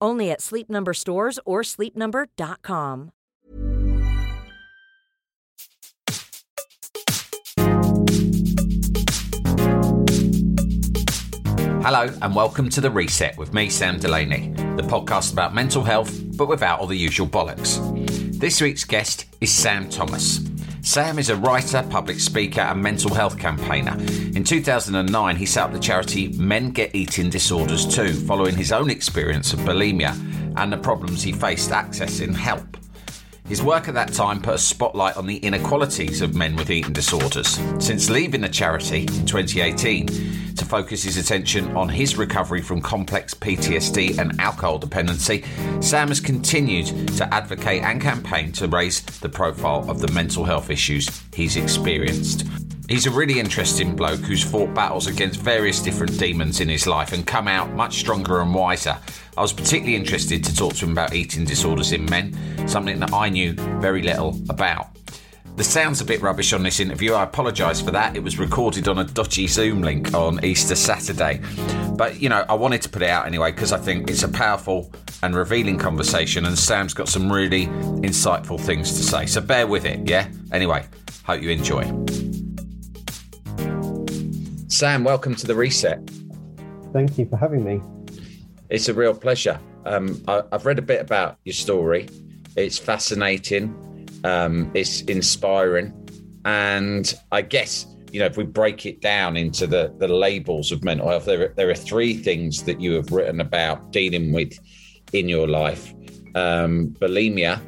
Only 0.00 0.30
at 0.30 0.40
Sleep 0.40 0.68
Number 0.70 0.94
stores 0.94 1.38
or 1.44 1.62
sleepnumber.com. 1.62 3.12
Hello, 11.86 12.12
and 12.20 12.34
welcome 12.34 12.68
to 12.70 12.80
The 12.80 12.90
Reset 12.90 13.38
with 13.38 13.54
me, 13.54 13.70
Sam 13.70 14.00
Delaney, 14.00 14.48
the 14.76 14.82
podcast 14.82 15.32
about 15.32 15.54
mental 15.54 15.84
health, 15.84 16.20
but 16.36 16.48
without 16.48 16.80
all 16.80 16.88
the 16.88 16.96
usual 16.96 17.28
bollocks. 17.28 17.78
This 18.40 18.60
week's 18.60 18.82
guest 18.82 19.26
is 19.40 19.54
Sam 19.54 19.88
Thomas. 19.88 20.40
Sam 20.86 21.18
is 21.18 21.30
a 21.30 21.36
writer, 21.36 21.84
public 21.90 22.20
speaker, 22.20 22.60
and 22.60 22.80
mental 22.80 23.12
health 23.12 23.40
campaigner. 23.40 23.96
In 24.36 24.44
2009, 24.44 25.34
he 25.34 25.44
set 25.44 25.64
up 25.64 25.72
the 25.72 25.80
charity 25.80 26.28
Men 26.38 26.70
Get 26.70 26.94
Eating 26.94 27.28
Disorders 27.28 27.92
Too, 27.92 28.12
following 28.12 28.54
his 28.54 28.70
own 28.70 28.88
experience 28.88 29.52
of 29.52 29.58
bulimia 29.60 30.14
and 30.56 30.72
the 30.72 30.76
problems 30.76 31.24
he 31.24 31.32
faced 31.32 31.70
accessing 31.70 32.32
help. 32.32 32.76
His 33.48 33.62
work 33.62 33.86
at 33.86 33.94
that 33.94 34.12
time 34.12 34.42
put 34.42 34.54
a 34.54 34.58
spotlight 34.58 35.16
on 35.16 35.26
the 35.26 35.36
inequalities 35.36 36.20
of 36.20 36.34
men 36.34 36.56
with 36.56 36.68
eating 36.68 36.92
disorders. 36.92 37.60
Since 37.78 38.10
leaving 38.10 38.40
the 38.40 38.48
charity 38.48 39.02
in 39.02 39.24
2018 39.24 40.06
to 40.56 40.64
focus 40.64 41.04
his 41.04 41.16
attention 41.16 41.76
on 41.76 41.88
his 41.88 42.16
recovery 42.16 42.60
from 42.60 42.80
complex 42.80 43.34
PTSD 43.34 44.18
and 44.18 44.40
alcohol 44.40 44.78
dependency, 44.78 45.44
Sam 45.80 46.08
has 46.08 46.18
continued 46.18 46.86
to 47.16 47.32
advocate 47.32 47.82
and 47.82 48.02
campaign 48.02 48.50
to 48.52 48.66
raise 48.66 49.00
the 49.02 49.28
profile 49.28 49.88
of 49.88 50.00
the 50.00 50.10
mental 50.12 50.44
health 50.44 50.68
issues 50.68 51.22
he's 51.32 51.56
experienced. 51.56 52.65
He's 52.88 53.06
a 53.06 53.10
really 53.10 53.40
interesting 53.40 53.96
bloke 53.96 54.20
who's 54.20 54.44
fought 54.44 54.72
battles 54.72 55.08
against 55.08 55.40
various 55.40 55.82
different 55.82 56.16
demons 56.20 56.60
in 56.60 56.68
his 56.68 56.86
life 56.86 57.12
and 57.12 57.26
come 57.26 57.48
out 57.48 57.72
much 57.72 57.98
stronger 57.98 58.40
and 58.40 58.54
wiser. 58.54 58.96
I 59.36 59.42
was 59.42 59.52
particularly 59.52 59.96
interested 59.96 60.44
to 60.44 60.54
talk 60.54 60.74
to 60.74 60.84
him 60.84 60.92
about 60.92 61.12
eating 61.12 61.44
disorders 61.44 61.90
in 61.90 62.04
men, 62.04 62.68
something 62.68 63.00
that 63.00 63.12
I 63.12 63.28
knew 63.28 63.54
very 63.54 64.02
little 64.02 64.40
about. 64.48 64.86
The 65.56 65.64
sound's 65.64 66.00
a 66.00 66.04
bit 66.04 66.22
rubbish 66.22 66.52
on 66.52 66.62
this 66.62 66.78
interview. 66.78 67.14
I 67.14 67.24
apologise 67.24 67.80
for 67.80 67.90
that. 67.90 68.14
It 68.14 68.22
was 68.22 68.38
recorded 68.38 68.86
on 68.86 68.98
a 68.98 69.04
dodgy 69.04 69.48
Zoom 69.48 69.82
link 69.82 70.14
on 70.14 70.44
Easter 70.44 70.76
Saturday. 70.76 71.40
But, 71.96 72.20
you 72.20 72.28
know, 72.28 72.44
I 72.48 72.54
wanted 72.54 72.82
to 72.82 72.88
put 72.88 73.02
it 73.02 73.08
out 73.08 73.26
anyway 73.26 73.50
because 73.50 73.72
I 73.72 73.78
think 73.78 74.10
it's 74.10 74.22
a 74.22 74.28
powerful 74.28 74.92
and 75.24 75.34
revealing 75.34 75.78
conversation, 75.78 76.44
and 76.44 76.56
Sam's 76.56 76.94
got 76.94 77.08
some 77.08 77.32
really 77.32 77.66
insightful 77.66 78.60
things 78.60 78.92
to 78.92 79.02
say. 79.02 79.26
So 79.26 79.40
bear 79.40 79.66
with 79.66 79.86
it, 79.86 80.08
yeah? 80.08 80.28
Anyway, 80.52 80.84
hope 81.24 81.42
you 81.42 81.50
enjoy. 81.50 82.25
Sam, 84.76 85.04
welcome 85.04 85.34
to 85.36 85.46
the 85.46 85.54
reset. 85.54 86.06
Thank 86.92 87.16
you 87.16 87.24
for 87.24 87.38
having 87.38 87.64
me. 87.64 87.80
It's 88.68 88.90
a 88.90 88.92
real 88.92 89.14
pleasure. 89.14 89.58
Um, 89.86 90.22
I, 90.28 90.42
have 90.52 90.66
read 90.66 90.78
a 90.78 90.82
bit 90.82 91.00
about 91.00 91.38
your 91.46 91.54
story. 91.54 92.10
It's 92.56 92.76
fascinating. 92.76 93.74
Um, 94.22 94.70
it's 94.74 95.00
inspiring, 95.00 95.94
and 96.44 97.10
I 97.32 97.40
guess 97.40 97.86
you 98.12 98.20
know 98.20 98.26
if 98.26 98.36
we 98.36 98.44
break 98.44 98.84
it 98.84 99.00
down 99.00 99.38
into 99.38 99.66
the 99.66 99.94
the 99.96 100.08
labels 100.08 100.70
of 100.70 100.84
mental 100.84 101.08
health, 101.08 101.24
there 101.24 101.54
there 101.56 101.70
are 101.70 101.74
three 101.74 102.12
things 102.12 102.64
that 102.64 102.78
you 102.78 102.92
have 102.96 103.10
written 103.10 103.40
about 103.40 103.92
dealing 103.92 104.30
with 104.30 104.58
in 105.14 105.26
your 105.26 105.48
life: 105.48 105.94
um, 106.34 106.88
bulimia, 107.00 107.62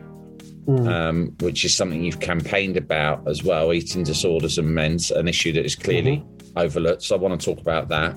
mm. 0.67 0.87
um, 0.87 1.35
which 1.41 1.65
is 1.65 1.75
something 1.75 2.05
you've 2.05 2.21
campaigned 2.21 2.77
about 2.77 3.27
as 3.27 3.43
well, 3.43 3.73
eating 3.73 4.03
disorders 4.03 4.59
and 4.59 4.69
men's, 4.69 5.11
an 5.11 5.27
issue 5.27 5.53
that 5.53 5.65
is 5.65 5.75
clearly 5.75 6.19
mm-hmm 6.19 6.38
overlooked. 6.59 7.03
So 7.03 7.17
I 7.17 7.19
want 7.19 7.41
to 7.41 7.45
talk 7.45 7.61
about 7.61 7.89
that. 7.89 8.15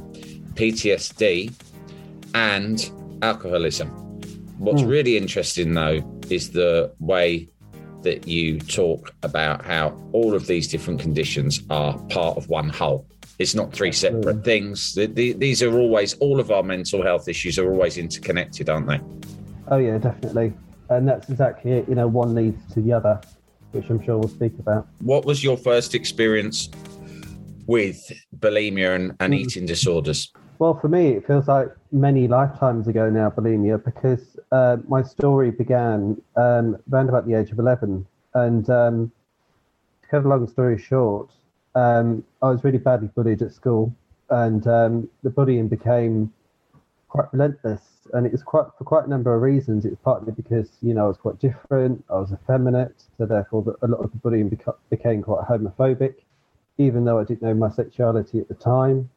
PTSD 0.56 1.54
and 2.34 2.92
alcoholism. 3.22 3.90
What's 4.58 4.82
mm. 4.82 4.90
really 4.90 5.18
interesting, 5.18 5.74
though, 5.74 6.02
is 6.30 6.52
the 6.52 6.94
way 7.00 7.50
that 8.04 8.28
you 8.28 8.60
talk 8.60 9.14
about 9.24 9.64
how 9.64 9.98
all 10.12 10.34
of 10.34 10.48
these 10.48 10.68
different 10.68 11.00
conditions 11.00 11.62
are 11.70 11.98
part 12.10 12.38
of 12.38 12.50
one 12.50 12.70
whole. 12.70 13.06
It's 13.40 13.56
not 13.56 13.74
three 13.74 13.92
separate 13.92 14.38
mm. 14.38 14.44
things. 14.44 14.94
The, 14.94 15.08
the, 15.08 15.34
these 15.34 15.64
are 15.64 15.78
always, 15.78 16.14
all 16.16 16.40
of 16.40 16.52
our 16.52 16.64
mental 16.64 17.04
health 17.04 17.28
issues 17.28 17.58
are 17.58 17.72
always 17.72 17.98
interconnected, 17.98 18.70
aren't 18.70 18.88
they? 18.88 19.00
Oh, 19.70 19.78
yeah, 19.78 19.98
definitely. 19.98 20.54
And 20.90 21.08
that's 21.08 21.30
exactly 21.30 21.72
it. 21.72 21.90
You 21.90 21.96
know, 21.96 22.08
one 22.08 22.36
leads 22.36 22.74
to 22.74 22.82
the 22.82 22.94
other, 22.94 23.20
which 23.72 23.90
I'm 23.90 24.04
sure 24.04 24.18
we'll 24.18 24.30
speak 24.30 24.54
about. 24.60 24.88
What 25.00 25.26
was 25.26 25.44
your 25.44 25.58
first 25.58 25.96
experience 25.96 26.70
with 27.68 28.12
bulimia 28.40 28.96
and, 28.96 29.16
and 29.20 29.34
mm. 29.34 29.38
eating 29.38 29.66
disorders? 29.66 30.32
Well, 30.60 30.78
for 30.80 30.90
me, 30.90 31.10
it 31.10 31.26
feels 31.26 31.48
like 31.48 31.70
many 31.92 32.28
lifetimes 32.28 32.88
ago 32.88 33.10
now, 33.10 33.32
bulimia, 33.32 33.84
because 33.84 34.38
uh, 34.52 34.78
my 34.88 35.02
story 35.02 35.50
began 35.50 36.22
um, 36.36 36.78
around 36.92 37.10
about 37.10 37.28
the 37.28 37.34
age 37.34 37.52
of 37.52 37.58
11. 37.58 38.06
And 38.36 38.70
um, 38.70 39.12
to 40.04 40.08
cut 40.08 40.26
a 40.26 40.28
long 40.28 40.48
story 40.48 40.78
short, 40.78 41.32
um, 41.74 42.24
I 42.42 42.50
was 42.50 42.64
really 42.64 42.78
badly 42.78 43.08
bullied 43.08 43.42
at 43.42 43.54
school, 43.54 43.96
and 44.30 44.66
um, 44.68 45.10
the 45.24 45.30
bullying 45.30 45.68
became 45.68 46.32
quite 47.10 47.28
relentless. 47.34 47.82
And 48.14 48.26
it 48.26 48.32
was 48.32 48.44
quite 48.44 48.68
for 48.78 48.84
quite 48.84 49.06
a 49.06 49.10
number 49.10 49.34
of 49.34 49.42
reasons. 49.42 49.86
It 49.86 49.90
was 49.90 50.00
partly 50.04 50.32
because 50.32 50.70
you 50.82 50.94
know 50.94 51.06
I 51.06 51.08
was 51.08 51.18
quite 51.18 51.40
different, 51.40 52.04
I 52.10 52.16
was 52.16 52.34
effeminate, 52.34 53.04
so 53.18 53.26
therefore 53.26 53.64
the, 53.64 53.76
a 53.86 53.88
lot 53.88 54.02
of 54.02 54.12
the 54.12 54.18
bullying 54.18 54.50
beca- 54.50 54.76
became 54.90 55.22
quite 55.22 55.46
homophobic 55.48 56.16
even 56.82 57.06
though 57.06 57.20
I 57.20 57.24
didn't 57.24 57.44
know 57.44 57.54
my 57.54 57.70
sexuality 57.70 58.40
at 58.40 58.48
the 58.48 58.56
time. 58.56 59.10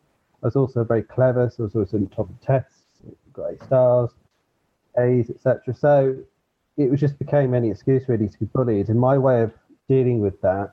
I 0.42 0.47
was 0.47 0.56
also 0.56 0.84
very 0.84 1.02
clever, 1.02 1.50
so 1.50 1.62
I 1.62 1.66
was 1.66 1.75
always 1.75 1.94
on 1.94 2.06
top 2.08 2.28
of 2.28 2.41
tests, 2.41 2.84
got 3.32 3.52
A 3.52 3.64
stars, 3.64 4.10
A's, 4.98 5.30
etc. 5.30 5.75
So 5.75 6.16
it 6.76 6.91
was 6.91 7.00
just 7.00 7.19
became 7.19 7.54
any 7.54 7.70
excuse 7.70 8.08
really 8.08 8.28
to 8.28 8.38
be 8.38 8.47
bullied. 8.47 8.88
And 8.88 9.00
my 9.00 9.16
way 9.16 9.42
of 9.42 9.52
dealing 9.88 10.20
with 10.20 10.41
that 10.42 10.72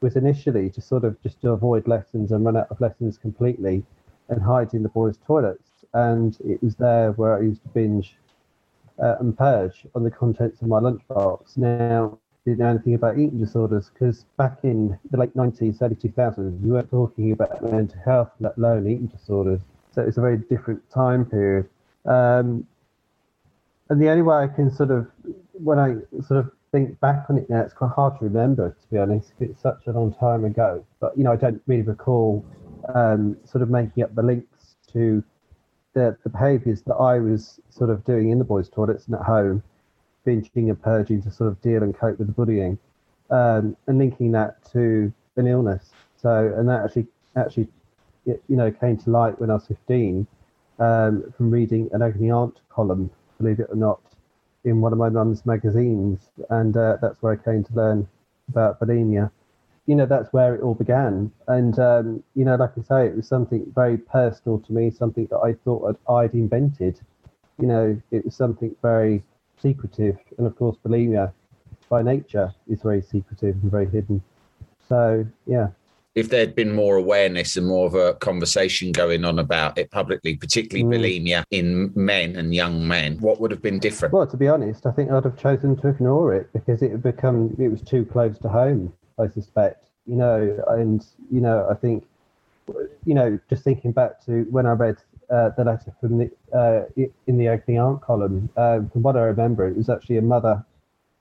was 0.00 0.16
initially 0.16 0.70
to 0.70 0.80
sort 0.80 1.04
of 1.04 1.20
just 1.22 1.40
to 1.42 1.50
avoid 1.50 1.86
lessons 1.86 2.32
and 2.32 2.44
run 2.44 2.56
out 2.56 2.68
of 2.70 2.80
lessons 2.80 3.18
completely 3.18 3.82
and 4.28 4.40
hide 4.40 4.72
in 4.72 4.82
the 4.82 4.88
boys' 4.88 5.18
toilets. 5.26 5.84
And 5.92 6.38
it 6.46 6.62
was 6.62 6.76
there 6.76 7.12
where 7.12 7.36
I 7.36 7.42
used 7.42 7.62
to 7.64 7.68
binge 7.70 8.16
uh, 9.02 9.16
and 9.20 9.36
purge 9.36 9.86
on 9.94 10.04
the 10.04 10.10
contents 10.10 10.62
of 10.62 10.68
my 10.68 10.78
lunchbox. 10.78 11.58
Now, 11.58 12.18
didn't 12.44 12.58
know 12.58 12.68
anything 12.68 12.94
about 12.94 13.18
eating 13.18 13.38
disorders 13.38 13.90
because 13.92 14.24
back 14.36 14.58
in 14.62 14.98
the 15.10 15.18
late 15.18 15.34
90s, 15.36 15.82
early 15.82 15.94
2000s, 15.94 16.60
we 16.60 16.70
weren't 16.70 16.90
talking 16.90 17.32
about 17.32 17.62
mental 17.62 18.00
health, 18.04 18.30
let 18.40 18.56
alone 18.56 18.86
eating 18.86 19.06
disorders. 19.06 19.60
So 19.92 20.02
it's 20.02 20.16
a 20.16 20.20
very 20.20 20.38
different 20.38 20.88
time 20.90 21.26
period. 21.26 21.68
Um, 22.06 22.66
and 23.90 24.00
the 24.00 24.08
only 24.08 24.22
way 24.22 24.36
I 24.36 24.46
can 24.46 24.70
sort 24.70 24.90
of, 24.90 25.08
when 25.52 25.78
I 25.78 25.96
sort 26.22 26.40
of 26.40 26.50
think 26.72 26.98
back 27.00 27.26
on 27.28 27.36
it 27.36 27.50
now, 27.50 27.60
it's 27.60 27.74
quite 27.74 27.90
hard 27.90 28.18
to 28.18 28.24
remember, 28.24 28.70
to 28.70 28.88
be 28.90 28.98
honest. 28.98 29.32
It's 29.40 29.60
such 29.60 29.86
a 29.86 29.92
long 29.92 30.14
time 30.14 30.44
ago. 30.44 30.84
But, 31.00 31.18
you 31.18 31.24
know, 31.24 31.32
I 31.32 31.36
don't 31.36 31.60
really 31.66 31.82
recall 31.82 32.44
um, 32.94 33.36
sort 33.44 33.62
of 33.62 33.70
making 33.70 34.02
up 34.02 34.14
the 34.14 34.22
links 34.22 34.76
to 34.92 35.22
the, 35.92 36.16
the 36.22 36.30
behaviours 36.30 36.82
that 36.82 36.94
I 36.94 37.18
was 37.18 37.60
sort 37.68 37.90
of 37.90 38.04
doing 38.04 38.30
in 38.30 38.38
the 38.38 38.44
boys' 38.44 38.68
toilets 38.68 39.06
and 39.06 39.16
at 39.16 39.22
home 39.22 39.62
binging 40.30 40.68
and 40.70 40.80
purging 40.80 41.22
to 41.22 41.30
sort 41.30 41.48
of 41.48 41.60
deal 41.62 41.82
and 41.82 41.96
cope 41.96 42.18
with 42.18 42.28
the 42.28 42.32
bullying, 42.32 42.78
um, 43.30 43.76
and 43.86 43.98
linking 43.98 44.32
that 44.32 44.64
to 44.72 45.12
an 45.36 45.46
illness. 45.46 45.90
So, 46.16 46.52
and 46.56 46.68
that 46.68 46.84
actually 46.84 47.06
actually 47.36 47.68
you 48.26 48.56
know 48.60 48.70
came 48.70 48.96
to 48.98 49.10
light 49.10 49.40
when 49.40 49.50
I 49.50 49.54
was 49.54 49.66
15 49.66 50.26
um, 50.78 51.32
from 51.36 51.50
reading 51.50 51.88
an 51.92 52.02
agony 52.02 52.30
aunt 52.30 52.60
column, 52.68 53.10
believe 53.38 53.60
it 53.60 53.68
or 53.70 53.76
not, 53.76 54.00
in 54.64 54.80
one 54.80 54.92
of 54.92 54.98
my 54.98 55.08
mum's 55.08 55.44
magazines, 55.46 56.30
and 56.50 56.76
uh, 56.76 56.96
that's 57.00 57.20
where 57.22 57.32
I 57.32 57.36
came 57.36 57.64
to 57.64 57.74
learn 57.74 58.08
about 58.48 58.80
bulimia. 58.80 59.30
you 59.86 59.94
know, 59.94 60.06
that's 60.06 60.32
where 60.32 60.54
it 60.54 60.62
all 60.62 60.74
began. 60.74 61.30
And, 61.48 61.78
um, 61.78 62.22
you 62.34 62.44
know, 62.44 62.56
like 62.56 62.72
I 62.78 62.82
say, 62.82 63.06
it 63.06 63.16
was 63.16 63.26
something 63.26 63.70
very 63.74 63.98
personal 63.98 64.58
to 64.60 64.72
me, 64.72 64.90
something 64.90 65.26
that 65.30 65.38
I 65.38 65.54
thought 65.64 65.98
I'd, 66.08 66.12
I'd 66.12 66.34
invented. 66.34 67.00
You 67.60 67.66
know, 67.66 68.02
it 68.10 68.24
was 68.24 68.34
something 68.34 68.74
very 68.82 69.22
secretive. 69.60 70.16
And 70.38 70.46
of 70.46 70.56
course, 70.56 70.76
bulimia 70.84 71.32
by 71.88 72.02
nature 72.02 72.54
is 72.68 72.82
very 72.82 73.02
secretive 73.02 73.56
and 73.62 73.70
very 73.70 73.88
hidden. 73.88 74.22
So, 74.88 75.26
yeah 75.46 75.68
if 76.14 76.28
there'd 76.28 76.56
been 76.56 76.74
more 76.74 76.96
awareness 76.96 77.56
and 77.56 77.66
more 77.66 77.86
of 77.86 77.94
a 77.94 78.14
conversation 78.14 78.90
going 78.90 79.24
on 79.24 79.38
about 79.38 79.78
it 79.78 79.90
publicly, 79.90 80.36
particularly 80.36 80.84
mm. 80.84 81.24
bulimia 81.24 81.44
in 81.50 81.92
men 81.94 82.36
and 82.36 82.54
young 82.54 82.86
men, 82.86 83.16
what 83.18 83.40
would 83.40 83.50
have 83.50 83.62
been 83.62 83.78
different? 83.78 84.12
Well, 84.12 84.26
to 84.26 84.36
be 84.36 84.48
honest, 84.48 84.86
I 84.86 84.90
think 84.90 85.10
I'd 85.10 85.24
have 85.24 85.38
chosen 85.38 85.76
to 85.76 85.88
ignore 85.88 86.34
it 86.34 86.52
because 86.52 86.82
it 86.82 86.90
had 86.90 87.02
become 87.02 87.54
it 87.58 87.68
was 87.68 87.82
too 87.82 88.04
close 88.04 88.38
to 88.38 88.48
home. 88.48 88.92
I 89.18 89.28
suspect, 89.28 89.86
you 90.06 90.16
know, 90.16 90.62
and 90.68 91.04
you 91.30 91.40
know, 91.40 91.68
I 91.70 91.74
think, 91.74 92.04
you 93.04 93.14
know, 93.14 93.38
just 93.48 93.62
thinking 93.62 93.92
back 93.92 94.24
to 94.26 94.46
when 94.50 94.66
I 94.66 94.72
read 94.72 94.96
uh, 95.30 95.50
the 95.56 95.64
letter 95.64 95.94
from 96.00 96.18
the 96.18 96.30
uh, 96.52 96.82
in 97.26 97.38
the 97.38 97.48
Agony 97.48 97.78
Aunt 97.78 98.00
column, 98.00 98.48
uh, 98.56 98.80
from 98.92 99.02
what 99.02 99.16
I 99.16 99.22
remember, 99.22 99.68
it 99.68 99.76
was 99.76 99.88
actually 99.88 100.18
a 100.18 100.22
mother 100.22 100.64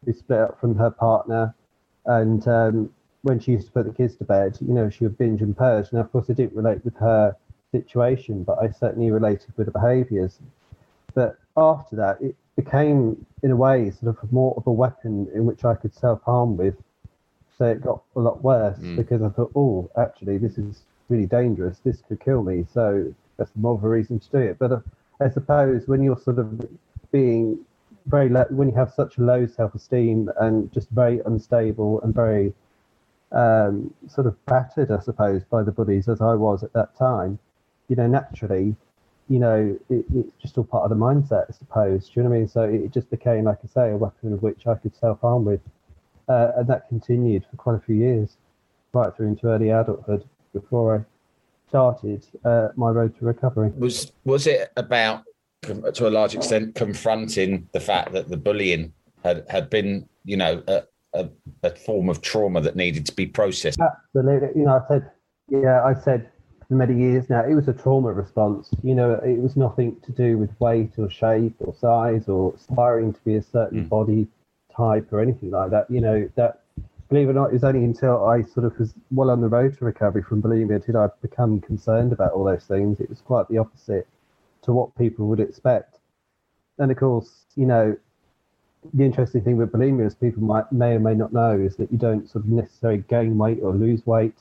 who 0.06 0.14
split 0.14 0.40
up 0.40 0.60
from 0.60 0.76
her 0.76 0.90
partner 0.90 1.54
and 2.06 2.48
um, 2.48 2.90
when 3.22 3.40
she 3.40 3.52
used 3.52 3.68
to 3.68 3.72
put 3.72 3.86
the 3.86 3.94
kids 3.94 4.16
to 4.16 4.24
bed, 4.24 4.58
you 4.62 4.74
know, 4.74 4.90
she 4.90 5.04
would 5.04 5.18
binge 5.18 5.42
and 5.42 5.56
purge. 5.56 5.92
Now, 5.92 6.00
of 6.02 6.12
course, 6.12 6.30
I 6.30 6.34
didn't 6.34 6.56
relate 6.56 6.84
with 6.84 6.96
her 6.98 7.36
situation, 7.72 8.44
but 8.44 8.58
I 8.60 8.72
certainly 8.72 9.12
related 9.12 9.54
with 9.58 9.66
the 9.68 9.72
behaviours. 9.72 10.40
But 11.14 11.38
after 11.58 11.96
that, 11.98 12.22
it 12.22 12.36
became, 12.56 13.26
in 13.44 13.52
a 13.52 13.56
way, 13.56 13.92
sort 13.92 14.18
of 14.24 14.32
more 14.32 14.54
of 14.58 14.68
a 14.68 14.72
weapon 14.72 15.28
in 15.34 15.46
which 15.46 15.66
I 15.66 15.76
could 15.76 15.94
self 15.94 16.22
harm 16.24 16.56
with. 16.56 16.76
So 17.58 17.66
it 17.66 17.82
got 17.82 18.02
a 18.16 18.20
lot 18.20 18.42
worse 18.42 18.80
mm. 18.80 18.96
because 18.96 19.22
I 19.22 19.30
thought, 19.30 19.52
oh, 19.56 19.90
actually, 19.98 20.38
this 20.38 20.58
is 20.58 20.84
really 21.10 21.26
dangerous. 21.26 21.80
This 21.84 22.02
could 22.08 22.22
kill 22.22 22.42
me. 22.42 22.66
So 22.74 23.14
that's 23.40 23.52
more 23.56 23.76
of 23.76 23.84
a 23.84 23.90
reason 23.90 24.20
to 24.20 24.30
do 24.30 24.38
it. 24.38 24.60
But 24.60 24.72
uh, 24.72 24.80
I 25.20 25.30
suppose 25.30 25.88
when 25.88 26.04
you're 26.04 26.20
sort 26.20 26.40
of 26.40 26.68
being 27.12 27.60
very 28.06 28.30
low, 28.30 28.46
when 28.50 28.70
you 28.70 28.76
have 28.76 28.94
such 28.94 29.18
low 29.18 29.48
self 29.48 29.74
esteem 29.76 30.30
and 30.40 30.72
just 30.72 30.90
very 30.90 31.22
unstable 31.26 32.02
and 32.02 32.14
very 32.14 32.54
um, 33.32 33.94
sort 34.08 34.28
of 34.28 34.46
battered, 34.46 34.92
I 34.92 35.00
suppose, 35.00 35.44
by 35.44 35.64
the 35.64 35.72
bullies 35.72 36.08
as 36.08 36.22
I 36.22 36.36
was 36.36 36.64
at 36.64 36.74
that 36.74 36.98
time, 36.98 37.40
you 37.88 37.96
know, 37.96 38.08
naturally, 38.08 38.76
you 39.28 39.40
know, 39.40 39.78
it, 39.90 40.06
it's 40.16 40.34
just 40.42 40.58
all 40.58 40.64
part 40.64 40.84
of 40.84 40.90
the 40.90 40.96
mindset, 40.96 41.46
I 41.50 41.54
suppose. 41.54 42.08
Do 42.08 42.14
you 42.16 42.24
know 42.24 42.30
what 42.30 42.36
I 42.36 42.40
mean? 42.40 42.48
So 42.48 42.64
it 42.64 42.92
just 42.92 43.10
became, 43.10 43.46
like 43.46 43.60
I 43.64 43.68
say, 43.68 43.92
a 43.92 43.98
weapon 43.98 44.34
of 44.34 44.42
which 44.42 44.68
I 44.68 44.76
could 44.76 44.96
self 44.96 45.22
harm 45.22 45.46
with. 45.46 45.62
Uh, 46.28 46.52
and 46.58 46.68
that 46.68 46.88
continued 46.88 47.46
for 47.50 47.58
quite 47.58 47.76
a 47.76 47.80
few 47.80 47.96
years, 47.96 48.38
right 48.94 49.16
through 49.16 49.28
into 49.28 49.48
early 49.48 49.70
adulthood 49.70 50.24
before 50.54 50.96
I 50.96 51.19
started 51.70 52.26
uh, 52.44 52.70
my 52.76 52.90
road 52.90 53.18
to 53.20 53.26
recovery. 53.26 53.72
Was 53.78 54.12
was 54.26 54.48
it 54.48 54.72
about, 54.76 55.24
to 55.62 56.08
a 56.08 56.10
large 56.10 56.36
extent, 56.36 56.76
confronting 56.76 57.70
the 57.72 57.80
fact 57.80 58.12
that 58.14 58.30
the 58.30 58.38
bullying 58.38 58.94
had, 59.24 59.46
had 59.50 59.70
been, 59.70 60.08
you 60.26 60.38
know, 60.38 60.64
a, 60.68 61.30
a 61.64 61.76
form 61.76 62.10
of 62.10 62.22
trauma 62.22 62.62
that 62.62 62.76
needed 62.76 63.06
to 63.06 63.14
be 63.16 63.26
processed. 63.26 63.80
Absolutely. 63.80 64.50
You 64.60 64.66
know, 64.68 64.82
I 64.84 64.88
said, 64.88 65.12
yeah, 65.50 65.84
I 65.84 65.94
said 65.94 66.30
for 66.68 66.76
many 66.76 66.96
years 66.96 67.30
now, 67.30 67.44
it 67.44 67.56
was 67.56 67.68
a 67.68 67.74
trauma 67.74 68.14
response. 68.14 68.70
You 68.84 68.96
know, 68.96 69.14
it 69.14 69.40
was 69.40 69.56
nothing 69.56 70.00
to 70.02 70.12
do 70.12 70.38
with 70.38 70.52
weight 70.60 70.94
or 70.98 71.10
shape 71.10 71.56
or 71.60 71.74
size 71.74 72.30
or 72.30 72.54
aspiring 72.54 73.14
to 73.14 73.20
be 73.26 73.36
a 73.36 73.42
certain 73.42 73.86
mm. 73.86 73.90
body 73.90 74.28
type 74.76 75.12
or 75.12 75.20
anything 75.20 75.52
like 75.52 75.72
that. 75.72 75.90
You 75.90 76.02
know, 76.02 76.30
that 76.36 76.59
believe 77.10 77.28
it 77.28 77.32
or 77.32 77.34
not, 77.34 77.50
it 77.50 77.54
was 77.54 77.64
only 77.64 77.84
until 77.84 78.26
I 78.26 78.44
sort 78.44 78.66
of 78.66 78.78
was 78.80 78.94
well 79.12 79.32
on 79.32 79.42
the 79.42 79.48
road 79.48 79.78
to 79.78 79.86
recovery 79.86 80.22
from 80.22 80.42
bulimia 80.42 80.86
did 80.86 80.96
I 80.96 81.10
become 81.22 81.60
concerned 81.60 82.14
about 82.14 82.34
all 82.34 82.44
those 82.44 82.66
things. 82.66 83.00
It 83.00 83.10
was 83.10 83.22
quite 83.22 83.48
the 83.50 83.58
opposite 83.58 84.08
to 84.62 84.72
what 84.72 84.96
people 84.96 85.28
would 85.28 85.40
expect. 85.40 85.98
And 86.78 86.92
of 86.92 86.98
course, 86.98 87.46
you 87.56 87.66
know, 87.66 87.98
the 88.94 89.04
interesting 89.04 89.42
thing 89.42 89.58
with 89.58 89.72
bulimia, 89.72 90.06
as 90.06 90.16
people 90.16 90.44
might 90.44 90.72
may 90.72 90.94
or 90.94 91.00
may 91.00 91.16
not 91.16 91.34
know, 91.34 91.60
is 91.60 91.76
that 91.78 91.92
you 91.92 91.98
don't 91.98 92.30
sort 92.30 92.46
of 92.46 92.52
necessarily 92.52 93.04
gain 93.10 93.38
weight 93.38 93.60
or 93.62 93.74
lose 93.74 94.06
weight. 94.06 94.38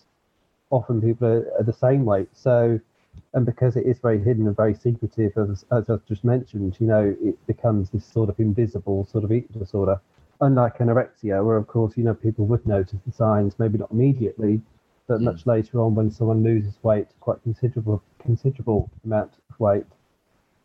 Often 0.70 1.00
people 1.00 1.26
are, 1.26 1.52
are 1.58 1.64
the 1.64 1.72
same 1.72 2.04
weight. 2.04 2.28
So, 2.34 2.78
and 3.32 3.46
because 3.46 3.76
it 3.76 3.86
is 3.86 3.98
very 3.98 4.18
hidden 4.18 4.46
and 4.46 4.54
very 4.54 4.74
secretive, 4.74 5.32
as, 5.38 5.64
as 5.72 5.88
I've 5.90 6.04
just 6.06 6.22
mentioned, 6.22 6.76
you 6.78 6.86
know, 6.86 7.16
it 7.20 7.46
becomes 7.46 7.90
this 7.90 8.04
sort 8.04 8.28
of 8.28 8.38
invisible 8.38 9.06
sort 9.06 9.24
of 9.24 9.32
eating 9.32 9.58
disorder. 9.58 10.00
Unlike 10.40 10.78
anorexia, 10.78 11.44
where 11.44 11.56
of 11.56 11.66
course, 11.66 11.96
you 11.96 12.04
know, 12.04 12.14
people 12.14 12.46
would 12.46 12.66
notice 12.66 13.00
the 13.06 13.12
signs, 13.12 13.58
maybe 13.58 13.78
not 13.78 13.90
immediately, 13.90 14.60
but 15.06 15.20
much 15.20 15.46
later 15.46 15.80
on 15.80 15.94
when 15.94 16.10
someone 16.10 16.44
loses 16.44 16.74
weight, 16.82 17.08
quite 17.20 17.42
considerable 17.42 18.02
considerable 18.20 18.90
amount 19.04 19.32
of 19.50 19.58
weight, 19.58 19.86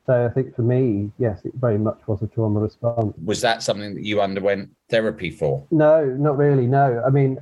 so 0.06 0.25
I 0.25 0.30
think 0.30 0.56
for 0.56 0.64
me, 0.64 1.12
yes, 1.18 1.46
it 1.46 1.54
very 1.56 1.78
much 1.78 2.00
was 2.08 2.22
a 2.22 2.28
trauma 2.28 2.60
response. 2.60 3.16
Was 3.24 3.40
that 3.42 3.64
something 3.64 3.96
that 3.96 4.04
you 4.04 4.22
underwent 4.22 4.70
therapy 4.90 5.30
for? 5.30 5.66
No, 5.72 6.04
not 6.06 6.38
really. 6.38 6.68
No, 6.68 7.02
I 7.06 7.10
mean, 7.10 7.42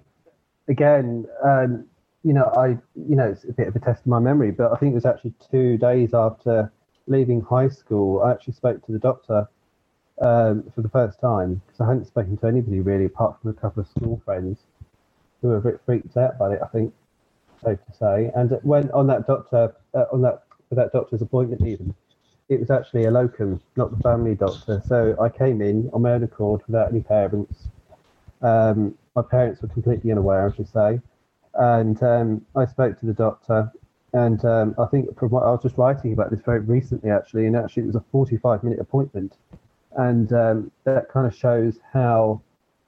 again, 0.68 1.26
um, 1.44 1.86
you 2.24 2.34
know, 2.34 2.52
I, 2.56 2.78
you 2.96 3.16
know, 3.16 3.30
it's 3.30 3.46
a 3.46 3.54
bit 3.54 3.68
of 3.68 3.76
a 3.76 3.80
test 3.80 4.02
of 4.02 4.08
my 4.08 4.20
memory, 4.20 4.52
but 4.52 4.72
I 4.72 4.76
think 4.76 4.92
it 4.92 4.96
was 4.96 5.08
actually 5.08 5.34
two 5.50 5.78
days 5.78 6.14
after 6.14 6.72
leaving 7.08 7.42
high 7.42 7.70
school. 7.70 8.22
I 8.22 8.32
actually 8.32 8.54
spoke 8.54 8.86
to 8.86 8.92
the 8.92 9.00
doctor 9.00 9.48
um, 10.20 10.64
for 10.76 10.82
the 10.82 10.90
first 10.90 11.20
time 11.20 11.62
because 11.66 11.82
I 11.82 11.88
hadn't 11.88 12.06
spoken 12.06 12.38
to 12.38 12.48
anybody 12.48 12.80
really, 12.80 13.06
apart 13.06 13.42
from 13.42 13.52
a 13.52 13.54
couple 13.54 13.82
of 13.82 13.88
school 13.90 14.22
friends 14.26 14.60
who 15.42 15.50
were 15.50 15.58
a 15.58 15.62
bit 15.62 15.82
freaked 15.86 16.16
out 16.18 16.38
by 16.38 16.54
it. 16.54 16.60
I 16.64 16.68
think, 16.68 16.94
safe 17.64 17.80
to 17.86 17.98
say. 17.98 18.32
And 18.36 18.58
when 18.64 18.92
on 18.92 19.08
that 19.08 19.28
doctor, 19.28 19.76
uh, 19.94 20.06
on 20.12 20.22
that 20.22 20.44
for 20.70 20.76
that 20.76 20.92
doctor's 20.92 21.22
appointment, 21.22 21.66
even 21.66 21.94
it 22.50 22.60
was 22.60 22.70
actually 22.70 23.06
a 23.06 23.12
locum, 23.12 23.62
not 23.78 23.96
the 23.96 24.04
family 24.04 24.36
doctor. 24.36 24.82
So 24.86 25.16
I 25.22 25.30
came 25.30 25.62
in 25.62 25.90
on 25.94 26.02
my 26.02 26.12
own 26.12 26.24
accord 26.24 26.62
without 26.68 26.92
any 26.92 27.02
parents. 27.02 27.68
Um, 28.42 28.98
my 29.16 29.22
parents 29.22 29.62
were 29.62 29.70
completely 29.70 30.12
unaware, 30.12 30.50
I 30.50 30.56
should 30.56 30.68
say. 30.68 31.00
And 31.54 32.02
um, 32.04 32.46
I 32.56 32.66
spoke 32.66 33.00
to 33.00 33.06
the 33.06 33.14
doctor, 33.14 33.72
and 34.14 34.44
um, 34.44 34.76
I 34.78 34.86
think 34.86 35.18
from 35.18 35.30
what 35.30 35.44
I 35.44 35.52
was 35.52 35.62
just 35.62 35.78
writing 35.78 36.14
about 36.14 36.32
this 36.32 36.42
very 36.42 36.60
recently, 36.60 37.10
actually, 37.10 37.46
and 37.46 37.56
actually 37.56 37.84
it 37.84 37.88
was 37.88 37.96
a 37.96 38.04
45 38.12 38.64
minute 38.64 38.80
appointment. 38.80 39.38
And 39.98 40.32
um, 40.34 40.72
that 40.84 41.10
kind 41.10 41.28
of 41.28 41.36
shows 41.36 41.80
how 41.92 42.42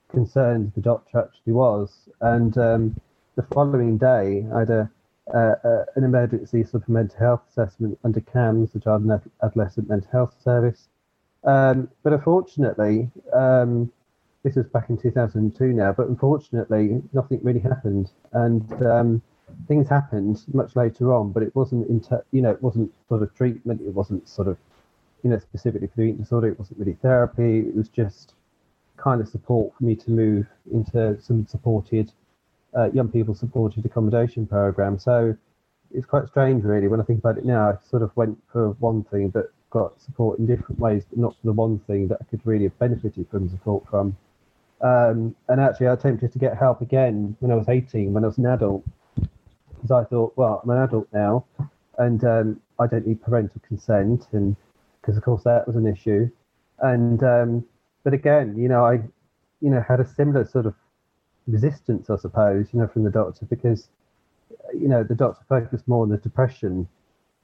concerned 0.10 0.72
the 0.76 0.82
doctor 0.82 1.20
actually 1.20 1.54
was. 1.54 2.10
And 2.22 2.58
um, 2.58 3.02
the 3.36 3.44
following 3.44 3.98
day, 3.98 4.46
I 4.54 4.60
had 4.60 4.70
a 4.70 4.92
uh, 5.34 5.86
an 5.96 6.04
emergency 6.04 6.64
sort 6.64 6.84
of 6.84 6.90
mental 6.90 7.18
health 7.18 7.42
assessment 7.50 7.98
under 8.04 8.20
CAMHS, 8.20 8.74
the 8.74 8.80
Child 8.80 9.04
and 9.04 9.22
Adolescent 9.42 9.90
Mental 9.90 10.10
Health 10.12 10.36
Service. 10.44 10.90
Um, 11.44 11.90
but 12.04 12.14
unfortunately, 12.14 13.10
um, 13.34 13.92
this 14.44 14.56
was 14.56 14.68
back 14.68 14.90
in 14.90 14.98
2002 14.98 15.68
now, 15.68 15.94
but 15.94 16.08
unfortunately, 16.08 17.02
nothing 17.14 17.40
really 17.44 17.60
happened. 17.60 18.12
And 18.34 18.72
um, 18.84 19.22
things 19.68 19.88
happened 19.88 20.44
much 20.54 20.76
later 20.76 21.14
on, 21.14 21.32
but 21.32 21.44
it 21.44 21.56
wasn't, 21.56 21.90
inter- 21.90 22.24
you 22.32 22.42
know, 22.42 22.52
it 22.52 22.62
wasn't 22.62 22.92
sort 23.08 23.24
of 23.24 23.34
treatment. 23.36 23.82
It 23.82 23.94
wasn't 23.94 24.28
sort 24.28 24.48
of, 24.48 24.58
you 25.24 25.30
know, 25.30 25.40
specifically 25.40 25.88
for 25.88 25.96
the 25.98 26.04
eating 26.04 26.18
disorder. 26.18 26.48
It 26.50 26.60
wasn't 26.60 26.80
really 26.80 26.98
therapy. 27.02 27.60
It 27.60 27.76
was 27.76 27.90
just 27.90 28.34
kind 28.98 29.22
of 29.22 29.28
support 29.28 29.74
for 29.78 29.84
me 29.84 29.96
to 29.96 30.12
move 30.12 30.48
into 30.72 31.20
some 31.22 31.48
supported 31.48 32.12
uh, 32.76 32.92
young 32.92 33.08
people 33.08 33.36
supported 33.36 33.86
accommodation 33.86 34.48
program. 34.48 34.98
So 35.00 35.36
it's 35.94 36.06
quite 36.06 36.28
strange, 36.28 36.64
really, 36.64 36.88
when 36.88 37.00
I 37.00 37.04
think 37.04 37.20
about 37.20 37.38
it 37.38 37.46
now. 37.46 37.70
I 37.70 37.90
sort 37.90 38.02
of 38.02 38.12
went 38.16 38.38
for 38.52 38.70
one 38.80 39.04
thing, 39.06 39.30
but 39.30 39.52
got 39.70 40.00
support 40.02 40.40
in 40.40 40.46
different 40.46 40.80
ways, 40.80 41.04
but 41.10 41.20
not 41.20 41.34
for 41.34 41.48
the 41.48 41.54
one 41.54 41.80
thing 41.80 42.08
that 42.08 42.20
I 42.22 42.26
could 42.26 42.42
really 42.46 42.66
have 42.66 42.78
benefited 42.80 43.28
from 43.30 43.50
support 43.50 43.88
from. 43.90 44.16
Um, 44.82 45.36
and 45.48 45.62
actually, 45.62 45.88
I 45.88 45.94
attempted 45.94 46.34
to 46.34 46.40
get 46.40 46.58
help 46.58 46.82
again 46.82 47.36
when 47.40 47.52
I 47.52 47.56
was 47.56 47.70
18, 47.70 48.14
when 48.14 48.24
I 48.24 48.28
was 48.28 48.38
an 48.38 48.46
adult, 48.46 48.84
because 49.16 49.92
I 49.92 50.04
thought, 50.04 50.34
well, 50.36 50.62
I'm 50.64 50.70
an 50.70 50.84
adult 50.84 51.08
now, 51.14 51.46
and 51.98 52.24
um, 52.24 52.62
I 52.80 52.88
don't 52.88 53.08
need 53.08 53.22
parental 53.24 53.62
consent, 53.68 54.28
and 54.32 54.56
because 55.04 55.18
of 55.18 55.24
course 55.24 55.44
that 55.44 55.68
was 55.68 55.76
an 55.76 55.86
issue. 55.86 56.30
And 56.80 57.22
um, 57.24 57.66
but 58.04 58.14
again, 58.14 58.56
you 58.58 58.70
know, 58.70 58.86
I, 58.86 58.94
you 59.62 59.70
know, 59.70 59.84
had 59.86 60.00
a 60.00 60.08
similar 60.08 60.46
sort 60.46 60.66
of 60.66 60.76
resistance, 61.48 62.10
I 62.10 62.16
suppose, 62.16 62.68
you 62.74 62.80
know, 62.80 62.88
from 62.88 63.04
the 63.04 63.12
doctor 63.12 63.46
because, 63.46 63.90
you 64.74 64.88
know, 64.88 65.04
the 65.04 65.16
doctor 65.16 65.44
focused 65.48 65.88
more 65.88 66.04
on 66.04 66.10
the 66.10 66.18
depression 66.18 66.88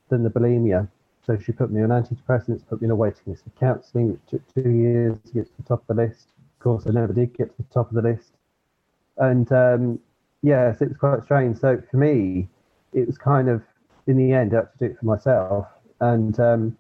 than 0.10 0.24
the 0.24 0.30
bulimia. 0.30 0.88
So 1.26 1.38
she 1.38 1.52
put 1.52 1.72
me 1.72 1.82
on 1.82 1.90
antidepressants, 1.90 2.68
put 2.68 2.82
me 2.82 2.88
on 2.88 2.92
a 2.92 2.96
waiting 2.96 3.24
list 3.28 3.44
for 3.44 3.52
counselling, 3.60 4.14
which 4.14 4.22
took 4.30 4.54
two 4.54 4.70
years 4.70 5.18
to 5.28 5.34
get 5.34 5.46
to 5.46 5.52
the 5.58 5.68
top 5.68 5.82
of 5.88 5.96
the 5.96 6.02
list. 6.02 6.28
Of 6.58 6.64
course, 6.64 6.88
I 6.88 6.92
never 6.92 7.14
did 7.14 7.38
get 7.38 7.56
to 7.56 7.62
the 7.62 7.74
top 7.74 7.90
of 7.90 7.96
the 7.96 8.02
list. 8.02 8.32
And 9.18 9.52
um, 9.52 10.00
yeah, 10.42 10.74
so 10.76 10.86
it 10.86 10.90
was 10.90 10.98
quite 10.98 11.24
strange. 11.24 11.58
So 11.58 11.82
for 11.92 11.98
me, 11.98 12.48
it 12.94 13.06
was 13.06 13.18
kind 13.18 13.50
of, 13.50 13.62
in 14.08 14.18
the 14.18 14.34
end, 14.34 14.54
I 14.54 14.58
had 14.58 14.72
to 14.72 14.78
do 14.80 14.86
it 14.86 15.00
for 15.00 15.06
myself. 15.06 15.68
And 16.00 16.40
um, 16.40 16.78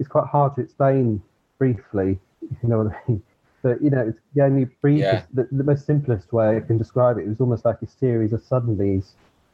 it's 0.00 0.08
quite 0.08 0.26
hard 0.26 0.56
to 0.56 0.62
explain 0.62 1.22
briefly, 1.58 2.18
if 2.50 2.56
you 2.62 2.68
know 2.68 2.78
what 2.82 2.92
I 2.94 3.00
mean. 3.08 3.22
But 3.62 3.82
you 3.82 3.90
know, 3.90 4.00
it's 4.08 4.18
the 4.34 4.42
only 4.42 4.64
brief, 4.80 5.00
Yeah. 5.02 5.22
the, 5.34 5.46
the 5.52 5.62
most 5.62 5.84
simplest 5.84 6.32
way 6.32 6.56
I 6.56 6.60
can 6.60 6.78
describe 6.78 7.18
it. 7.18 7.26
It 7.26 7.28
was 7.28 7.42
almost 7.42 7.66
like 7.66 7.82
a 7.82 7.86
series 7.86 8.32
of 8.32 8.40
suddenlies 8.42 9.10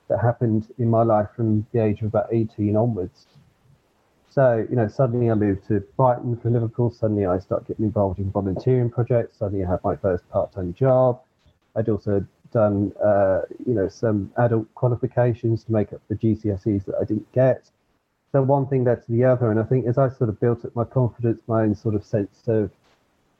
that 0.08 0.20
happened 0.20 0.68
in 0.78 0.88
my 0.88 1.02
life 1.02 1.26
from 1.34 1.66
the 1.72 1.80
age 1.82 2.02
of 2.02 2.06
about 2.06 2.28
18 2.30 2.76
onwards. 2.76 3.26
So, 4.30 4.64
you 4.70 4.76
know, 4.76 4.86
suddenly 4.86 5.28
I 5.28 5.34
moved 5.34 5.66
to 5.68 5.80
Brighton 5.96 6.36
from 6.36 6.52
Liverpool. 6.52 6.92
Suddenly 6.92 7.26
I 7.26 7.40
started 7.40 7.66
getting 7.66 7.86
involved 7.86 8.20
in 8.20 8.30
volunteering 8.30 8.90
projects. 8.90 9.38
Suddenly 9.38 9.64
I 9.64 9.70
had 9.70 9.82
my 9.82 9.96
first 9.96 10.28
part-time 10.30 10.72
job. 10.74 11.20
I'd 11.74 11.88
also 11.88 12.24
done, 12.52 12.92
uh, 13.04 13.40
you 13.66 13.74
know, 13.74 13.88
some 13.88 14.30
adult 14.36 14.72
qualifications 14.76 15.64
to 15.64 15.72
make 15.72 15.92
up 15.92 16.00
the 16.08 16.14
GCSEs 16.14 16.84
that 16.84 16.94
I 17.00 17.04
didn't 17.04 17.30
get. 17.32 17.70
So 18.36 18.42
one 18.42 18.66
thing 18.66 18.84
led 18.84 19.02
to 19.06 19.12
the 19.12 19.24
other, 19.24 19.50
and 19.50 19.58
I 19.58 19.62
think 19.62 19.86
as 19.86 19.96
I 19.96 20.10
sort 20.10 20.28
of 20.28 20.38
built 20.38 20.62
up 20.66 20.76
my 20.76 20.84
confidence, 20.84 21.40
my 21.46 21.62
own 21.62 21.74
sort 21.74 21.94
of 21.94 22.04
sense 22.04 22.42
of, 22.48 22.70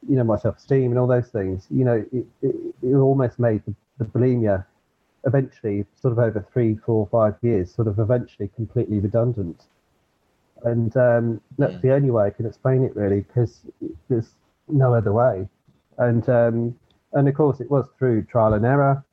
you 0.09 0.17
know, 0.17 0.25
my 0.25 0.39
self-esteem 0.39 0.91
and 0.91 0.99
all 0.99 1.07
those 1.07 1.29
things, 1.29 1.67
you 1.71 1.85
know, 1.85 2.03
it, 2.11 2.25
it, 2.41 2.57
it 2.83 2.95
almost 2.95 3.39
made 3.39 3.63
the, 3.67 3.75
the 3.99 4.07
bulimia 4.07 4.65
eventually, 5.27 5.85
sort 6.01 6.13
of 6.13 6.19
over 6.19 6.41
three, 6.51 6.77
four, 6.77 7.07
five 7.13 7.35
years, 7.43 7.75
sort 7.75 7.89
of 7.89 7.99
eventually 7.99 8.49
completely 8.57 8.99
redundant. 8.99 9.65
And 10.65 10.97
um, 10.97 11.43
that's 11.59 11.75
Mm. 11.75 11.83
the 11.83 11.93
only 11.93 12.11
way 12.11 12.25
I 12.29 12.31
can 12.31 12.47
explain 12.47 12.83
it, 12.83 12.97
really, 12.97 13.21
because 13.21 13.61
there's 14.09 14.31
no 14.67 14.95
other 14.95 15.13
way. 15.13 15.47
And 15.99 16.27
um, 16.31 16.75
and 17.13 17.29
of 17.29 17.35
course, 17.35 17.61
it 17.61 17.71
was 17.71 17.85
through 17.99 18.23
trial 18.23 18.55
and 18.55 18.65
error, 18.65 19.05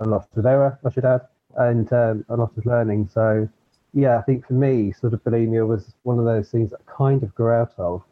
a 0.00 0.08
lot 0.08 0.26
of 0.34 0.44
error, 0.44 0.76
I 0.84 0.90
should 0.90 1.04
add, 1.04 1.20
and 1.56 1.92
um, 1.92 2.24
a 2.28 2.36
lot 2.36 2.50
of 2.56 2.66
learning. 2.66 3.10
So, 3.14 3.48
yeah, 3.92 4.18
I 4.18 4.22
think 4.22 4.46
for 4.46 4.54
me, 4.54 4.92
sort 4.92 5.14
of 5.14 5.22
bulimia 5.24 5.66
was 5.66 5.94
one 6.02 6.18
of 6.18 6.24
those 6.24 6.50
things 6.50 6.70
that 6.70 6.80
I 6.86 6.92
kind 6.92 7.22
of 7.22 7.34
grew 7.34 7.52
out 7.52 7.72
of, 7.78 8.02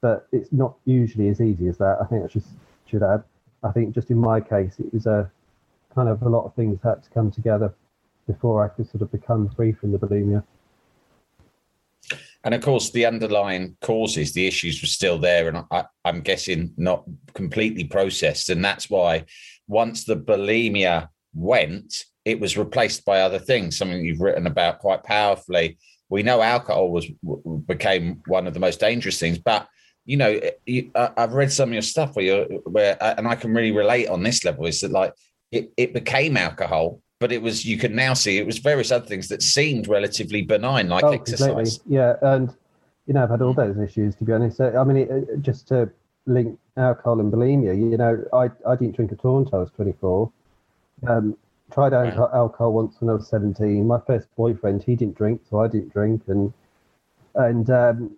but 0.00 0.26
it's 0.32 0.52
not 0.52 0.76
usually 0.84 1.28
as 1.28 1.40
easy 1.40 1.68
as 1.68 1.78
that. 1.78 1.98
I 2.00 2.04
think 2.04 2.24
I 2.24 2.40
should 2.86 3.02
add. 3.02 3.24
I 3.62 3.72
think 3.72 3.94
just 3.94 4.10
in 4.10 4.18
my 4.18 4.40
case, 4.40 4.78
it 4.78 4.92
was 4.92 5.06
a 5.06 5.30
kind 5.94 6.08
of 6.08 6.22
a 6.22 6.28
lot 6.28 6.44
of 6.44 6.54
things 6.54 6.78
had 6.82 7.02
to 7.02 7.10
come 7.10 7.30
together 7.30 7.74
before 8.26 8.64
I 8.64 8.68
could 8.68 8.88
sort 8.90 9.02
of 9.02 9.10
become 9.10 9.48
free 9.48 9.72
from 9.72 9.92
the 9.92 9.98
bulimia. 9.98 10.44
And 12.44 12.54
of 12.54 12.60
course, 12.60 12.90
the 12.90 13.06
underlying 13.06 13.76
causes, 13.80 14.32
the 14.32 14.46
issues 14.46 14.80
were 14.80 14.86
still 14.86 15.18
there, 15.18 15.48
and 15.48 15.64
I, 15.70 15.84
I'm 16.04 16.20
guessing 16.20 16.72
not 16.76 17.04
completely 17.34 17.84
processed. 17.84 18.50
And 18.50 18.64
that's 18.64 18.88
why 18.88 19.24
once 19.66 20.04
the 20.04 20.16
bulimia 20.16 21.08
went, 21.36 22.04
it 22.24 22.40
was 22.40 22.56
replaced 22.56 23.04
by 23.04 23.20
other 23.20 23.38
things. 23.38 23.76
Something 23.76 24.04
you've 24.04 24.20
written 24.20 24.46
about 24.46 24.78
quite 24.80 25.04
powerfully. 25.04 25.78
We 26.08 26.22
know 26.22 26.40
alcohol 26.40 26.90
was 26.90 27.06
became 27.66 28.22
one 28.26 28.46
of 28.46 28.54
the 28.54 28.60
most 28.60 28.80
dangerous 28.80 29.18
things, 29.20 29.38
but 29.38 29.68
you 30.04 30.16
know, 30.16 30.40
you, 30.66 30.90
I- 30.94 31.10
I've 31.16 31.32
read 31.32 31.52
some 31.52 31.70
of 31.70 31.72
your 31.72 31.82
stuff 31.82 32.14
where 32.14 32.24
you're 32.24 32.44
where, 32.60 32.96
uh, 33.02 33.14
and 33.18 33.26
I 33.26 33.34
can 33.34 33.52
really 33.52 33.72
relate 33.72 34.08
on 34.08 34.22
this 34.22 34.44
level. 34.44 34.66
Is 34.66 34.80
that 34.80 34.92
like 34.92 35.12
it, 35.50 35.72
it 35.76 35.92
became 35.92 36.36
alcohol, 36.36 37.00
but 37.18 37.32
it 37.32 37.42
was 37.42 37.64
you 37.66 37.76
can 37.76 37.94
now 37.94 38.14
see 38.14 38.38
it 38.38 38.46
was 38.46 38.58
various 38.58 38.92
other 38.92 39.06
things 39.06 39.28
that 39.28 39.42
seemed 39.42 39.88
relatively 39.88 40.42
benign, 40.42 40.88
like 40.88 41.04
Oh, 41.04 41.10
exercise. 41.12 41.80
Yeah, 41.86 42.14
and 42.22 42.54
you 43.06 43.14
know, 43.14 43.24
I've 43.24 43.30
had 43.30 43.42
all 43.42 43.52
those 43.54 43.78
issues 43.78 44.14
to 44.16 44.24
be 44.24 44.32
honest. 44.32 44.60
I 44.60 44.82
mean, 44.84 44.96
it, 44.96 45.10
it- 45.10 45.42
just 45.42 45.66
to 45.68 45.90
link 46.26 46.56
alcohol 46.76 47.18
and 47.20 47.32
bulimia, 47.32 47.76
you 47.76 47.96
know, 47.96 48.22
I, 48.32 48.50
I 48.68 48.76
didn't 48.76 48.94
drink 48.96 49.10
at 49.12 49.24
all 49.24 49.38
until 49.38 49.56
I 49.56 49.58
was 49.62 49.70
24. 49.72 50.30
Um, 51.06 51.36
tried 51.72 51.92
alcohol, 51.92 52.30
alcohol 52.32 52.72
once 52.72 52.96
when 53.00 53.10
I 53.10 53.14
was 53.14 53.28
17. 53.28 53.86
My 53.86 54.00
first 54.06 54.28
boyfriend, 54.36 54.82
he 54.82 54.96
didn't 54.96 55.16
drink, 55.16 55.42
so 55.48 55.60
I 55.60 55.68
didn't 55.68 55.92
drink, 55.92 56.22
and 56.28 56.52
and 57.34 57.68
um, 57.70 58.16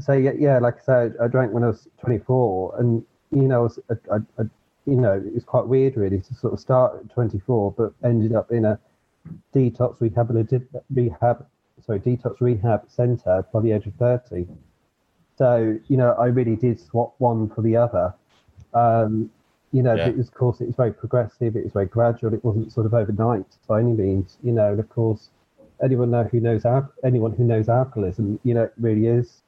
so 0.00 0.12
yeah, 0.12 0.32
yeah, 0.38 0.58
like 0.58 0.76
I 0.82 0.84
said, 0.84 1.14
I 1.20 1.28
drank 1.28 1.52
when 1.52 1.64
I 1.64 1.68
was 1.68 1.88
24, 2.00 2.80
and 2.80 3.04
you 3.30 3.42
know, 3.42 3.60
I 3.60 3.62
was, 3.62 3.78
I, 3.90 4.16
I, 4.38 4.42
you 4.86 4.96
know, 4.96 5.14
it 5.14 5.34
was 5.34 5.44
quite 5.44 5.66
weird 5.66 5.96
really 5.96 6.20
to 6.20 6.34
sort 6.34 6.52
of 6.52 6.60
start 6.60 7.00
at 7.00 7.10
24, 7.12 7.72
but 7.72 7.92
ended 8.04 8.34
up 8.34 8.50
in 8.50 8.64
a 8.64 8.78
detox 9.54 9.98
rehabilitative 9.98 10.66
rehab, 10.94 11.46
sorry, 11.84 12.00
detox 12.00 12.40
rehab 12.40 12.88
centre 12.88 13.44
by 13.52 13.60
the 13.60 13.72
age 13.72 13.86
of 13.86 13.94
30. 13.94 14.46
So 15.36 15.78
you 15.88 15.96
know, 15.96 16.12
I 16.12 16.26
really 16.26 16.56
did 16.56 16.80
swap 16.80 17.14
one 17.18 17.48
for 17.48 17.62
the 17.62 17.76
other. 17.76 18.14
Um, 18.72 19.30
you 19.74 19.82
know, 19.82 19.96
Yeah. 19.96 20.08
it 20.08 20.16
was, 20.16 20.28
of 20.28 20.34
course, 20.34 20.60
it 20.60 20.66
was 20.68 20.76
very 20.76 20.92
progressive. 20.92 21.56
It 21.56 21.64
was 21.64 21.72
very 21.72 21.86
gradual. 21.86 22.32
It 22.32 22.44
wasn't 22.44 22.72
sort 22.72 22.86
of 22.86 22.94
overnight 22.94 23.58
by 23.66 23.80
any 23.80 23.92
means. 23.92 24.38
You 24.42 24.52
know, 24.52 24.70
and 24.70 24.78
of 24.78 24.88
course, 24.88 25.30
anyone 25.82 26.14
who 26.30 26.40
knows 26.40 26.64
anyone 27.02 27.32
who 27.32 27.44
knows 27.44 27.68
alcoholism, 27.68 28.38
you 28.44 28.54
know, 28.54 28.62
it 28.64 28.72
really 28.78 29.08
is 29.08 29.42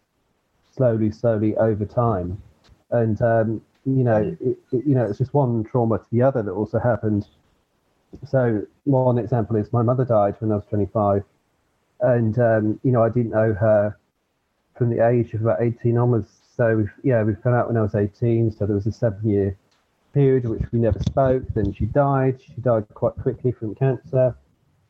slowly, 0.72 1.10
slowly 1.12 1.56
over 1.56 1.84
time. 1.84 2.42
And 2.90 3.20
um, 3.22 3.62
you 3.84 4.02
know, 4.02 4.36
it, 4.40 4.58
it, 4.72 4.84
you 4.86 4.96
know, 4.96 5.04
it's 5.04 5.18
just 5.18 5.32
one 5.32 5.62
trauma 5.64 5.98
to 5.98 6.06
the 6.10 6.22
other 6.22 6.42
that 6.42 6.52
also 6.52 6.78
happened. 6.80 7.28
So 8.24 8.62
one 8.84 9.18
example 9.18 9.56
is 9.56 9.72
my 9.72 9.82
mother 9.82 10.04
died 10.04 10.36
when 10.40 10.50
I 10.50 10.56
was 10.56 10.66
25, 10.66 11.22
and 12.00 12.38
um, 12.38 12.80
you 12.82 12.90
know, 12.90 13.02
I 13.04 13.10
didn't 13.10 13.30
know 13.30 13.54
her 13.54 13.96
from 14.74 14.90
the 14.90 15.06
age 15.06 15.34
of 15.34 15.42
about 15.42 15.62
18 15.62 15.96
onwards. 15.96 16.30
So 16.56 16.86
yeah, 17.04 17.22
we 17.22 17.34
found 17.36 17.54
out 17.56 17.68
when 17.68 17.76
I 17.76 17.82
was 17.82 17.94
18. 17.94 18.50
So 18.50 18.66
there 18.66 18.74
was 18.74 18.86
a 18.86 18.92
seven-year 18.92 19.56
period 20.16 20.48
which 20.48 20.62
we 20.72 20.78
never 20.78 20.98
spoke. 21.00 21.42
Then 21.54 21.74
she 21.74 21.84
died. 21.84 22.40
She 22.40 22.58
died 22.62 22.86
quite 22.94 23.16
quickly 23.16 23.52
from 23.52 23.74
cancer. 23.74 24.34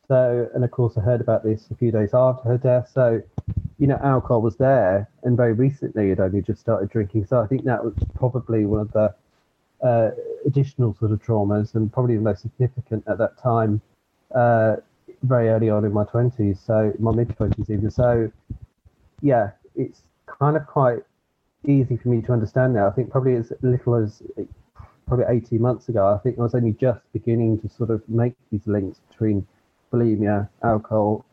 So, 0.06 0.49
and 0.54 0.62
of 0.62 0.71
course, 0.71 0.97
I 0.97 1.00
heard 1.00 1.21
about 1.21 1.42
this 1.42 1.66
a 1.73 1.75
few 1.75 1.90
days 1.90 2.11
after 2.14 2.49
her 2.50 2.59
death. 2.59 2.88
So, 2.95 3.21
you 3.80 3.88
know, 3.88 3.99
alcohol 4.04 4.40
was 4.40 4.56
there, 4.56 5.09
and 5.25 5.37
very 5.37 5.52
recently 5.52 6.12
it 6.12 6.21
only 6.21 6.42
just 6.42 6.61
started 6.61 6.90
drinking. 6.90 7.26
So 7.26 7.40
I 7.40 7.49
think 7.49 7.64
that 7.64 7.85
was 7.85 7.95
probably 8.14 8.66
one 8.66 8.80
of 8.87 8.92
the 8.92 9.12
uh, 9.83 10.11
additional 10.47 10.95
sort 10.95 11.11
of 11.11 11.21
traumas, 11.21 11.75
and 11.75 11.92
probably 11.92 12.14
the 12.14 12.23
most 12.23 12.42
significant 12.42 13.02
at 13.09 13.18
that 13.18 13.37
time, 13.37 13.80
uh, 14.33 14.76
very 15.25 15.49
early 15.49 15.71
on 15.71 15.85
in 15.85 15.92
my 15.92 16.04
twenties. 16.04 16.61
So 16.64 16.92
my 17.00 17.11
mid 17.11 17.37
twenties 17.37 17.68
even. 17.68 17.90
So, 17.90 18.30
yeah, 19.23 19.50
it's 19.75 20.02
kind 20.26 20.56
of 20.56 20.68
quite 20.68 21.02
easy 21.66 21.97
for 21.97 22.11
me 22.11 22.23
to 22.23 22.33
understand 22.33 22.75
now. 22.75 22.87
I 22.87 22.92
think 22.92 23.11
probably 23.11 23.35
as 23.35 23.52
little 23.61 23.97
as 23.97 24.23
probably 25.06 25.26
18 25.28 25.60
months 25.60 25.88
ago, 25.88 26.06
I 26.06 26.18
think 26.18 26.38
I 26.38 26.42
was 26.42 26.54
only 26.54 26.72
just 26.72 27.00
beginning 27.12 27.60
to 27.60 27.68
sort 27.68 27.90
of 27.90 28.06
make 28.08 28.34
these 28.50 28.66
links 28.66 29.00
between 29.10 29.46
bulimia, 29.92 30.48
alcohol, 30.62 31.25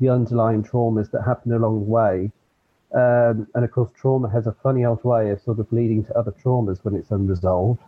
the 0.00 0.08
underlying 0.08 0.62
traumas 0.62 1.10
that 1.12 1.22
happen 1.22 1.52
along 1.52 1.84
the 1.84 1.90
way. 1.90 2.30
Um, 2.94 3.48
and 3.54 3.64
of 3.64 3.70
course, 3.70 3.90
trauma 3.96 4.28
has 4.28 4.46
a 4.46 4.52
funny 4.52 4.84
old 4.84 5.02
way 5.02 5.30
of 5.30 5.40
sort 5.40 5.58
of 5.58 5.72
leading 5.72 6.04
to 6.04 6.18
other 6.18 6.32
traumas 6.32 6.84
when 6.84 6.94
it's 6.94 7.10
unresolved, 7.10 7.80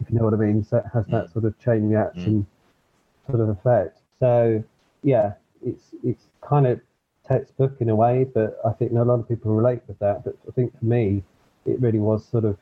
if 0.00 0.10
you 0.10 0.18
know 0.18 0.24
what 0.24 0.32
I 0.32 0.38
mean. 0.38 0.64
So 0.64 0.78
it 0.78 0.84
has 0.94 1.06
that 1.08 1.30
sort 1.30 1.44
of 1.44 1.58
chain 1.58 1.90
reaction 1.90 2.46
sort 3.26 3.40
of 3.40 3.50
effect. 3.50 3.98
So 4.18 4.64
yeah, 5.02 5.34
it's 5.64 5.94
it's 6.02 6.24
kind 6.40 6.66
of 6.66 6.80
textbook 7.26 7.76
in 7.80 7.90
a 7.90 7.94
way, 7.94 8.24
but 8.24 8.58
I 8.64 8.72
think 8.72 8.92
a 8.92 8.94
lot 8.94 9.20
of 9.20 9.28
people 9.28 9.52
relate 9.54 9.82
with 9.88 9.98
that. 9.98 10.24
But 10.24 10.36
I 10.48 10.52
think 10.52 10.78
for 10.78 10.84
me, 10.86 11.22
it 11.66 11.80
really 11.80 11.98
was 11.98 12.24
sort 12.24 12.44
of 12.44 12.56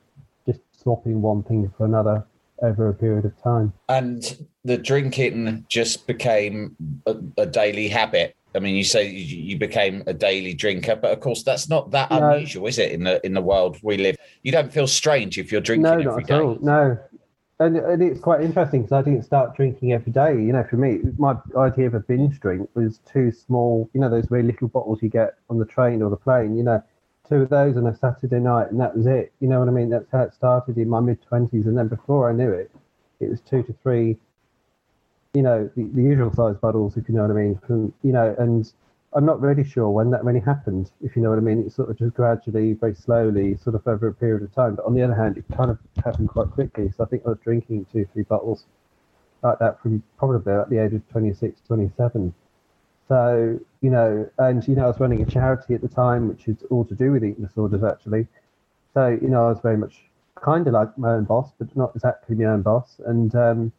swapping 0.84 1.20
one 1.20 1.42
thing 1.42 1.72
for 1.76 1.84
another 1.86 2.24
over 2.62 2.88
a 2.88 2.94
period 2.94 3.24
of 3.24 3.32
time. 3.42 3.72
and 3.88 4.46
the 4.64 4.78
drinking 4.78 5.66
just 5.68 6.06
became 6.06 6.76
a, 7.06 7.16
a 7.38 7.44
daily 7.46 7.88
habit. 7.88 8.36
I 8.54 8.60
mean, 8.60 8.76
you 8.76 8.84
say 8.84 9.10
you, 9.10 9.58
became 9.58 10.04
a 10.06 10.14
daily 10.14 10.54
drinker, 10.54 10.94
but 10.94 11.10
of 11.10 11.18
course 11.18 11.42
that's 11.42 11.68
not 11.68 11.90
that 11.90 12.10
No. 12.12 12.30
unusual, 12.30 12.68
is 12.68 12.78
it? 12.78 12.92
In 12.92 13.02
the 13.02 13.20
in 13.26 13.34
the 13.34 13.42
world 13.42 13.78
we 13.82 13.96
live, 13.96 14.16
you 14.44 14.52
don't 14.52 14.72
feel 14.72 14.86
strange 14.86 15.36
if 15.38 15.50
you're 15.50 15.60
drinking 15.60 15.82
no, 15.82 15.92
every 15.94 16.04
not 16.04 16.20
at 16.20 16.26
day. 16.28 16.38
all. 16.38 16.58
No. 16.62 16.96
And, 17.60 17.76
and 17.76 18.02
it's 18.02 18.20
quite 18.20 18.40
interesting 18.42 18.82
because 18.82 18.92
I 18.92 19.02
didn't 19.02 19.24
start 19.24 19.56
drinking 19.56 19.92
every 19.92 20.12
day. 20.12 20.32
You 20.34 20.52
know, 20.52 20.64
for 20.70 20.76
me, 20.76 21.00
my 21.18 21.36
idea 21.56 21.86
of 21.88 21.94
a 21.94 22.00
binge 22.00 22.38
drink 22.40 22.68
was 22.74 23.00
two 23.12 23.30
small, 23.32 23.88
you 23.94 24.00
know, 24.00 24.08
those 24.10 24.26
very 24.26 24.42
little 24.42 24.68
bottles 24.68 25.02
you 25.02 25.08
get 25.08 25.34
on 25.50 25.58
the 25.58 25.64
train 25.66 26.02
or 26.02 26.10
the 26.10 26.16
plane. 26.16 26.56
You 26.56 26.62
know, 26.64 26.82
two 27.28 27.36
of 27.36 27.48
those 27.48 27.76
on 27.76 27.86
a 27.86 27.96
Saturday 27.96 28.40
night, 28.40 28.70
and 28.70 28.80
that 28.80 28.96
was 28.96 29.06
it. 29.06 29.32
You 29.40 29.48
know 29.48 29.60
what 29.60 29.68
I 29.68 29.72
mean? 29.72 29.90
That's 29.90 30.10
how 30.12 30.22
it 30.22 30.34
started 30.34 30.76
in 30.76 30.88
my 30.88 31.00
mid 31.00 31.22
twenties, 31.22 31.66
and 31.66 31.76
then 31.76 31.88
before 31.88 32.28
I 32.28 32.32
knew 32.32 32.50
it, 32.50 32.70
it 33.20 33.30
was 33.30 33.40
two 33.40 33.62
to 33.62 33.74
three. 33.82 34.16
You 35.32 35.42
know, 35.42 35.68
the, 35.76 35.84
the 35.94 36.02
usual 36.02 36.32
size 36.32 36.56
bottles, 36.56 36.96
if 36.96 37.08
you 37.08 37.14
know 37.14 37.22
what 37.22 37.30
I 37.30 37.34
mean. 37.34 37.60
From 37.66 37.92
you 38.02 38.12
know, 38.12 38.34
and 38.38 38.70
I'm 39.14 39.24
not 39.24 39.40
really 39.40 39.64
sure 39.64 39.88
when 39.90 40.10
that 40.10 40.24
really 40.24 40.40
happened, 40.40 40.90
if 41.02 41.16
you 41.16 41.22
know 41.22 41.30
what 41.30 41.38
I 41.38 41.42
mean. 41.42 41.60
It 41.60 41.72
sort 41.72 41.90
of 41.90 41.98
just 41.98 42.14
gradually, 42.14 42.74
very 42.74 42.94
slowly, 42.94 43.56
sort 43.56 43.74
of 43.74 43.86
over 43.86 44.08
a 44.08 44.14
period 44.14 44.42
of 44.42 44.54
time. 44.54 44.76
But 44.76 44.84
on 44.84 44.94
the 44.94 45.02
other 45.02 45.14
hand, 45.14 45.38
it 45.38 45.44
kind 45.56 45.70
of 45.70 45.78
happened 46.04 46.28
quite 46.28 46.50
quickly. 46.50 46.92
So 46.96 47.04
I 47.04 47.06
think 47.06 47.22
I 47.26 47.30
was 47.30 47.38
drinking 47.42 47.86
two, 47.92 48.06
three 48.12 48.24
bottles 48.24 48.64
like 49.42 49.58
that 49.58 49.80
from 49.80 50.02
probably 50.18 50.36
about 50.36 50.70
the 50.70 50.78
age 50.78 50.94
of 50.94 51.08
26, 51.10 51.60
27. 51.66 52.34
So, 53.08 53.60
you 53.80 53.90
know, 53.90 54.28
and, 54.38 54.66
you 54.66 54.74
know, 54.74 54.84
I 54.84 54.86
was 54.86 55.00
running 55.00 55.22
a 55.22 55.26
charity 55.26 55.74
at 55.74 55.82
the 55.82 55.88
time, 55.88 56.28
which 56.28 56.48
is 56.48 56.56
all 56.70 56.84
to 56.86 56.94
do 56.94 57.12
with 57.12 57.24
eating 57.24 57.44
disorders, 57.44 57.84
actually. 57.84 58.26
So, 58.94 59.18
you 59.20 59.28
know, 59.28 59.46
I 59.46 59.48
was 59.50 59.60
very 59.60 59.76
much 59.76 60.04
kind 60.42 60.66
of 60.66 60.72
like 60.72 60.96
my 60.96 61.12
own 61.14 61.24
boss, 61.24 61.52
but 61.58 61.74
not 61.76 61.92
exactly 61.94 62.36
my 62.36 62.44
own 62.44 62.62
boss. 62.62 63.00
And 63.06 63.34
um, 63.34 63.72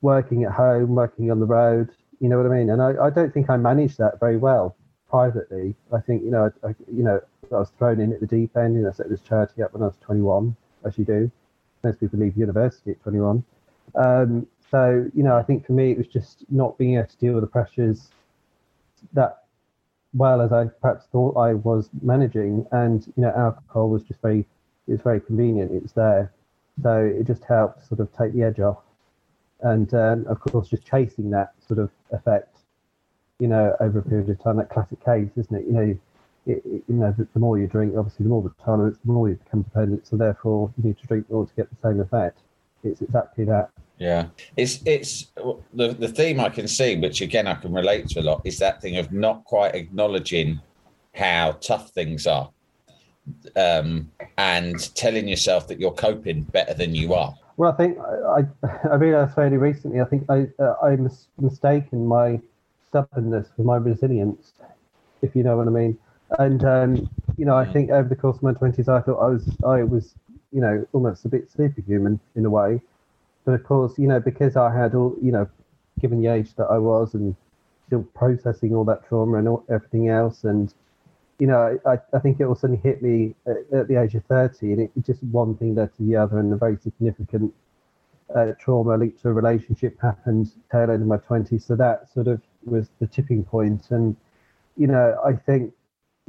working 0.00 0.44
at 0.44 0.52
home, 0.52 0.94
working 0.94 1.30
on 1.30 1.40
the 1.40 1.46
road, 1.46 1.90
you 2.20 2.28
know 2.28 2.36
what 2.38 2.50
I 2.50 2.56
mean? 2.56 2.70
And 2.70 2.80
I, 2.80 2.94
I 3.06 3.10
don't 3.10 3.32
think 3.32 3.50
I 3.50 3.56
managed 3.56 3.98
that 3.98 4.20
very 4.20 4.36
well 4.36 4.76
privately. 5.08 5.74
I 5.92 6.00
think, 6.00 6.22
you 6.22 6.30
know, 6.30 6.50
I, 6.62 6.68
I, 6.68 6.74
you 6.90 7.02
know, 7.02 7.20
I 7.52 7.56
was 7.56 7.70
thrown 7.78 8.00
in 8.00 8.12
at 8.12 8.20
the 8.20 8.26
deep 8.26 8.56
end 8.56 8.76
and 8.76 8.86
I 8.86 8.92
set 8.92 9.10
this 9.10 9.20
charity 9.20 9.62
up 9.62 9.72
when 9.72 9.82
I 9.82 9.86
was 9.86 9.96
21, 10.02 10.56
as 10.84 10.96
you 10.96 11.04
do. 11.04 11.30
most 11.82 11.98
people 11.98 12.18
leave 12.18 12.36
university 12.36 12.92
at 12.92 13.02
21. 13.02 13.42
Um, 13.96 14.46
so, 14.70 15.10
you 15.14 15.24
know, 15.24 15.36
I 15.36 15.42
think 15.42 15.66
for 15.66 15.72
me, 15.72 15.90
it 15.90 15.98
was 15.98 16.06
just 16.06 16.44
not 16.50 16.78
being 16.78 16.96
able 16.96 17.08
to 17.08 17.16
deal 17.16 17.34
with 17.34 17.42
the 17.42 17.48
pressures 17.48 18.10
that 19.12 19.44
well 20.14 20.40
as 20.40 20.52
I 20.52 20.66
perhaps 20.80 21.06
thought 21.12 21.36
I 21.36 21.54
was 21.54 21.88
managing. 22.02 22.66
And, 22.72 23.06
you 23.16 23.22
know, 23.22 23.32
alcohol 23.36 23.90
was 23.90 24.02
just 24.02 24.20
very, 24.20 24.46
it's 24.88 25.02
very 25.02 25.20
convenient. 25.20 25.72
It's 25.72 25.92
there. 25.92 26.32
So 26.82 26.98
it 26.98 27.26
just 27.26 27.44
helped 27.44 27.86
sort 27.86 28.00
of 28.00 28.10
take 28.16 28.32
the 28.32 28.42
edge 28.42 28.60
off. 28.60 28.78
And 29.60 29.92
um, 29.94 30.26
of 30.26 30.40
course, 30.40 30.68
just 30.68 30.86
chasing 30.86 31.30
that 31.30 31.52
sort 31.66 31.78
of 31.78 31.90
effect, 32.12 32.56
you 33.38 33.48
know, 33.48 33.76
over 33.80 33.98
a 33.98 34.02
period 34.02 34.30
of 34.30 34.42
time, 34.42 34.56
that 34.56 34.70
classic 34.70 35.04
case, 35.04 35.30
isn't 35.36 35.54
it? 35.54 35.66
You 35.66 35.72
know, 35.72 35.98
it, 36.46 36.62
it, 36.64 36.82
you 36.88 36.94
know, 36.94 37.14
the, 37.16 37.28
the, 37.34 37.38
more 37.38 37.58
you 37.58 37.66
drink, 37.66 37.94
obviously, 37.96 38.24
the 38.24 38.30
more 38.30 38.42
the 38.42 38.52
tolerance, 38.64 38.98
the 39.04 39.12
more 39.12 39.28
you 39.28 39.34
become 39.34 39.62
dependent. 39.62 40.06
So 40.06 40.16
therefore, 40.16 40.72
you 40.78 40.88
need 40.88 40.98
to 40.98 41.06
drink 41.06 41.30
more 41.30 41.46
to 41.46 41.54
get 41.54 41.68
the 41.68 41.88
same 41.88 42.00
effect. 42.00 42.38
It's 42.84 43.02
exactly 43.02 43.44
that. 43.44 43.70
Yeah, 43.98 44.28
it's 44.56 44.80
it's 44.86 45.30
the 45.74 45.88
the 45.92 46.08
theme 46.08 46.40
I 46.40 46.48
can 46.48 46.66
see, 46.66 46.96
which 46.96 47.20
again 47.20 47.46
I 47.46 47.54
can 47.54 47.72
relate 47.72 48.08
to 48.08 48.20
a 48.20 48.22
lot, 48.22 48.40
is 48.44 48.58
that 48.58 48.80
thing 48.80 48.96
of 48.96 49.12
not 49.12 49.44
quite 49.44 49.74
acknowledging 49.74 50.60
how 51.14 51.52
tough 51.60 51.90
things 51.90 52.26
are, 52.26 52.50
um, 53.56 54.10
and 54.38 54.94
telling 54.94 55.28
yourself 55.28 55.68
that 55.68 55.78
you're 55.78 55.92
coping 55.92 56.44
better 56.44 56.72
than 56.72 56.94
you 56.94 57.12
are. 57.12 57.34
Well, 57.58 57.72
I 57.72 57.76
think 57.76 57.98
I 57.98 58.46
I 58.90 58.94
realised 58.94 59.34
fairly 59.34 59.58
recently. 59.58 60.00
I 60.00 60.04
think 60.04 60.24
I 60.30 60.48
uh, 60.58 60.76
I 60.82 60.96
mis- 60.96 61.26
mistaken 61.38 62.06
my 62.06 62.40
stubbornness 62.88 63.48
for 63.54 63.64
my 63.64 63.76
resilience, 63.76 64.52
if 65.20 65.36
you 65.36 65.42
know 65.42 65.58
what 65.58 65.66
I 65.66 65.70
mean. 65.70 65.98
And 66.38 66.64
um, 66.64 67.10
you 67.36 67.44
know, 67.44 67.54
I 67.54 67.66
mm. 67.66 67.72
think 67.74 67.90
over 67.90 68.08
the 68.08 68.16
course 68.16 68.38
of 68.38 68.42
my 68.42 68.54
twenties, 68.54 68.88
I 68.88 69.02
thought 69.02 69.18
I 69.18 69.28
was 69.28 69.56
I 69.66 69.82
was 69.82 70.14
you 70.52 70.60
know 70.60 70.86
almost 70.92 71.24
a 71.24 71.28
bit 71.28 71.50
superhuman 71.50 72.18
in 72.34 72.44
a 72.44 72.50
way 72.50 72.80
but 73.44 73.52
of 73.52 73.64
course, 73.64 73.98
you 73.98 74.06
know, 74.06 74.20
because 74.20 74.56
I 74.56 74.74
had 74.74 74.94
all, 74.94 75.16
you 75.20 75.32
know, 75.32 75.48
given 76.00 76.20
the 76.22 76.28
age 76.28 76.54
that 76.56 76.66
I 76.66 76.78
was 76.78 77.14
and 77.14 77.34
still 77.86 78.02
processing 78.14 78.74
all 78.74 78.84
that 78.84 79.06
trauma 79.08 79.38
and 79.38 79.48
all, 79.48 79.64
everything 79.68 80.08
else, 80.08 80.44
and 80.44 80.72
you 81.38 81.46
know, 81.46 81.78
I, 81.86 81.98
I 82.12 82.18
think 82.18 82.38
it 82.38 82.44
all 82.44 82.54
suddenly 82.54 82.82
hit 82.82 83.02
me 83.02 83.34
at, 83.46 83.56
at 83.72 83.88
the 83.88 83.96
age 84.00 84.14
of 84.14 84.24
30, 84.26 84.72
and 84.72 84.80
it 84.82 84.90
just 85.04 85.22
one 85.24 85.56
thing 85.56 85.74
led 85.74 85.94
to 85.96 86.02
the 86.02 86.16
other, 86.16 86.38
and 86.38 86.52
a 86.52 86.56
very 86.56 86.76
significant 86.76 87.52
uh, 88.34 88.52
trauma 88.58 88.96
linked 88.96 89.20
to 89.22 89.30
a 89.30 89.32
relationship 89.32 90.00
happened 90.00 90.52
tail 90.70 90.90
end 90.90 91.02
of 91.02 91.08
my 91.08 91.16
20s. 91.16 91.66
So 91.66 91.74
that 91.76 92.12
sort 92.12 92.28
of 92.28 92.40
was 92.64 92.88
the 93.00 93.06
tipping 93.06 93.42
point. 93.42 93.90
And, 93.90 94.14
you 94.76 94.86
know, 94.86 95.18
I 95.24 95.32
think, 95.32 95.72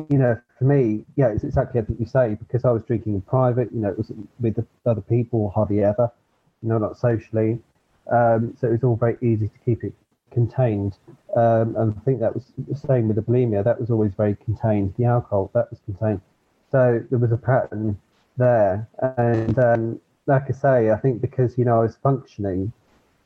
you 0.10 0.18
know, 0.18 0.40
for 0.58 0.66
me, 0.66 1.06
yeah, 1.16 1.30
it's 1.30 1.44
exactly 1.44 1.82
what 1.82 2.00
you 2.00 2.06
say, 2.06 2.36
because 2.36 2.66
I 2.66 2.72
was 2.72 2.84
drinking 2.84 3.16
in 3.16 3.22
private, 3.22 3.72
you 3.74 3.80
know, 3.82 3.90
it 3.90 3.98
was 3.98 4.12
with 4.40 4.66
other 4.86 5.02
people 5.02 5.50
hardly 5.50 5.84
ever 5.84 6.12
you 6.62 6.70
know, 6.70 6.78
not 6.78 6.98
socially. 6.98 7.60
Um, 8.12 8.56
so 8.60 8.68
it 8.68 8.72
was 8.72 8.84
all 8.84 8.96
very 8.96 9.18
easy 9.22 9.48
to 9.48 9.58
keep 9.66 9.84
it 9.84 9.94
contained. 10.32 10.98
Um, 11.36 11.76
and 11.76 11.96
I 11.96 12.02
think 12.06 12.20
that 12.20 12.34
was 12.34 12.52
the 12.58 12.76
same 12.76 13.08
with 13.08 13.16
the 13.18 13.22
bulimia. 13.22 13.64
That 13.64 13.80
was 13.80 13.90
always 13.90 14.14
very 14.14 14.36
contained. 14.36 14.94
The 14.98 15.06
alcohol 15.06 15.52
that 15.54 15.70
was 15.70 15.80
contained. 15.86 16.22
So 16.72 17.04
there 17.10 17.20
was 17.20 17.32
a 17.32 17.38
pattern 17.38 18.00
there. 18.38 18.88
And 19.18 19.58
um, 19.60 20.02
like 20.28 20.44
I 20.50 20.54
say, 20.54 20.92
I 20.92 20.98
think 20.98 21.22
because 21.22 21.58
you 21.58 21.66
know 21.66 21.78
I 21.78 21.84
was 21.84 21.98
functioning, 21.98 22.72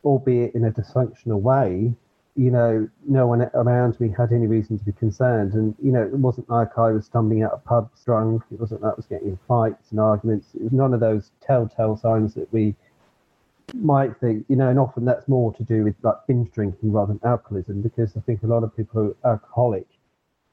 albeit 0.03 0.55
in 0.55 0.65
a 0.65 0.72
dysfunctional 0.72 1.41
way, 1.41 1.94
you 2.36 2.51
know, 2.51 2.88
no 3.08 3.27
one 3.27 3.42
around 3.54 4.00
me 4.00 4.13
had 4.15 4.34
any 4.34 4.46
reason 4.46 4.77
to 4.77 4.84
be 4.84 4.92
concerned. 4.92 5.54
And, 5.54 5.74
you 5.82 5.92
know, 5.92 6.01
it 6.01 6.12
wasn't 6.12 6.50
like 6.50 6.77
I 6.77 6.92
was 6.92 7.06
stumbling 7.06 7.44
out 7.44 7.54
of 7.54 7.63
pubs 7.63 8.04
drunk. 8.04 8.44
It 8.51 8.60
wasn't 8.60 8.82
like 8.82 8.94
I 8.94 8.96
was 8.96 9.06
getting 9.06 9.30
in 9.30 9.39
fights 9.48 9.92
and 9.92 10.00
arguments. 10.00 10.50
It 10.54 10.63
was 10.63 10.74
none 10.74 10.94
of 10.94 11.00
those 11.00 11.32
telltale 11.42 11.96
signs 11.96 12.34
that 12.34 12.51
we 12.51 12.75
might 13.74 14.18
think, 14.18 14.46
you 14.50 14.58
know, 14.58 14.70
and 14.70 14.77
often 14.77 15.06
that's 15.06 15.27
more 15.27 15.54
to 15.54 15.63
do 15.63 15.84
with 15.84 15.96
like 16.04 16.15
binge 16.27 16.51
drinking 16.51 16.92
rather 16.92 17.13
than 17.13 17.30
alcoholism, 17.30 17.82
because 17.82 18.15
I 18.18 18.20
think 18.20 18.44
a 18.44 18.48
lot 18.48 18.63
of 18.63 18.75
people 18.75 19.01
who 19.01 19.15
are 19.24 19.34
alcoholic 19.34 19.88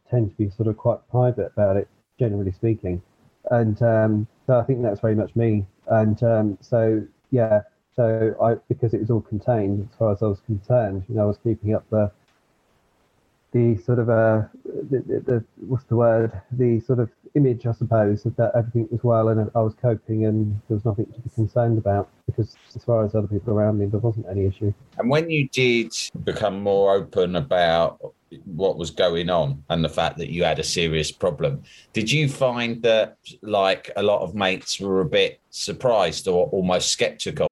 tend 0.08 0.30
to 0.30 0.36
be 0.36 0.50
sort 0.50 0.68
of 0.68 0.76
quite 0.76 0.98
private 1.10 1.52
about 1.52 1.76
it, 1.76 1.88
generally 2.18 2.52
speaking. 2.52 3.02
And 3.50 3.82
um, 3.82 4.28
so 4.46 4.58
I 4.58 4.62
think 4.62 4.82
that's 4.82 5.00
very 5.00 5.16
much 5.16 5.34
me. 5.34 5.66
And 5.88 6.22
um, 6.22 6.58
so, 6.60 7.02
yeah, 7.30 7.62
so 7.96 8.34
I 8.42 8.54
because 8.68 8.94
it 8.94 9.00
was 9.00 9.10
all 9.10 9.20
contained 9.20 9.88
as 9.90 9.98
far 9.98 10.12
as 10.12 10.22
I 10.22 10.26
was 10.26 10.40
concerned, 10.46 11.04
you 11.08 11.14
know, 11.14 11.22
I 11.22 11.26
was 11.26 11.38
keeping 11.42 11.74
up 11.74 11.84
the 11.90 12.10
the 13.52 13.76
sort 13.76 13.98
of 13.98 14.08
uh, 14.08 14.42
the, 14.64 15.00
the, 15.00 15.20
the, 15.20 15.44
what's 15.66 15.84
the 15.84 15.96
word 15.96 16.32
the 16.52 16.80
sort 16.80 16.98
of 16.98 17.10
image 17.34 17.66
I 17.66 17.72
suppose 17.72 18.22
that 18.22 18.52
everything 18.54 18.88
was 18.90 19.04
well 19.04 19.28
and 19.28 19.50
I 19.54 19.60
was 19.60 19.74
coping 19.74 20.24
and 20.24 20.60
there 20.68 20.74
was 20.74 20.84
nothing 20.84 21.06
to 21.06 21.20
be 21.20 21.30
concerned 21.34 21.78
about 21.78 22.08
because 22.26 22.56
as 22.74 22.84
far 22.84 23.04
as 23.04 23.14
other 23.14 23.26
people 23.26 23.52
around 23.52 23.78
me 23.78 23.86
there 23.86 24.00
wasn't 24.00 24.26
any 24.30 24.46
issue. 24.46 24.72
And 24.98 25.08
when 25.08 25.30
you 25.30 25.48
did 25.48 25.92
become 26.24 26.62
more 26.62 26.94
open 26.94 27.36
about 27.36 28.14
what 28.46 28.78
was 28.78 28.90
going 28.90 29.28
on 29.28 29.62
and 29.68 29.84
the 29.84 29.88
fact 29.90 30.16
that 30.16 30.30
you 30.30 30.44
had 30.44 30.58
a 30.58 30.64
serious 30.64 31.10
problem, 31.10 31.62
did 31.92 32.10
you 32.10 32.28
find 32.28 32.82
that 32.82 33.18
like 33.42 33.90
a 33.96 34.02
lot 34.02 34.22
of 34.22 34.34
mates 34.34 34.80
were 34.80 35.02
a 35.02 35.06
bit 35.06 35.40
surprised 35.50 36.26
or 36.26 36.46
almost 36.48 36.90
skeptical? 36.90 37.51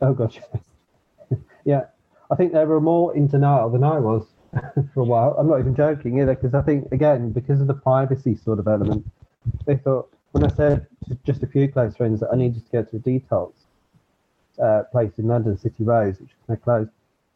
Oh, 0.00 0.12
gosh. 0.12 0.40
yeah. 1.64 1.84
I 2.30 2.34
think 2.34 2.52
they 2.52 2.64
were 2.64 2.80
more 2.80 3.16
in 3.16 3.26
denial 3.26 3.70
than 3.70 3.84
I 3.84 3.98
was 3.98 4.26
for 4.94 5.00
a 5.00 5.04
while. 5.04 5.34
I'm 5.38 5.48
not 5.48 5.60
even 5.60 5.74
joking 5.74 6.20
either, 6.20 6.34
because 6.34 6.54
I 6.54 6.62
think 6.62 6.92
again 6.92 7.32
because 7.32 7.60
of 7.60 7.66
the 7.66 7.74
privacy 7.74 8.36
sort 8.36 8.58
of 8.58 8.68
element, 8.68 9.06
they 9.66 9.76
thought 9.76 10.10
when 10.32 10.44
I 10.44 10.48
said 10.48 10.86
to 11.08 11.16
just 11.24 11.42
a 11.42 11.46
few 11.46 11.68
close 11.68 11.96
friends 11.96 12.20
that 12.20 12.30
I 12.32 12.36
needed 12.36 12.64
to 12.66 12.72
go 12.72 12.82
to 12.82 12.96
a 12.96 13.00
detox 13.00 13.52
uh, 14.62 14.82
place 14.90 15.12
in 15.18 15.26
London, 15.26 15.56
City 15.56 15.84
Roads, 15.84 16.20
which 16.20 16.30
is 16.30 16.48
now 16.48 16.56
closed, 16.56 16.90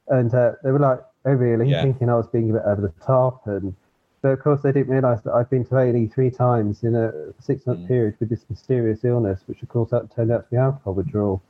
and 0.09 0.33
uh, 0.35 0.53
they 0.62 0.70
were 0.72 0.79
like, 0.79 1.01
"Oh, 1.25 1.33
really?" 1.33 1.70
Yeah. 1.70 1.83
Thinking 1.83 2.11
I 2.11 2.14
was 2.14 2.27
being 2.27 2.51
a 2.51 2.55
bit 2.55 2.62
over 2.66 2.83
the 2.83 2.92
top, 3.05 3.46
and 3.46 3.75
but 4.20 4.29
of 4.29 4.40
course 4.40 4.61
they 4.62 4.72
didn't 4.72 4.92
realise 4.92 5.20
that 5.22 5.33
I've 5.33 5.51
been 5.51 5.64
to 5.66 5.79
A&E 5.79 6.07
three 6.09 6.31
times 6.31 6.85
in 6.85 6.94
a 6.94 7.12
six-month 7.40 7.81
mm. 7.81 7.88
period 7.88 8.16
with 8.20 8.29
this 8.29 8.44
mysterious 8.48 9.05
illness, 9.05 9.40
which 9.46 9.62
of 9.62 9.68
course 9.68 9.90
turned 10.14 10.31
out 10.31 10.44
to 10.44 10.51
be 10.51 10.57
alcohol 10.57 10.94
withdrawal 10.94 11.42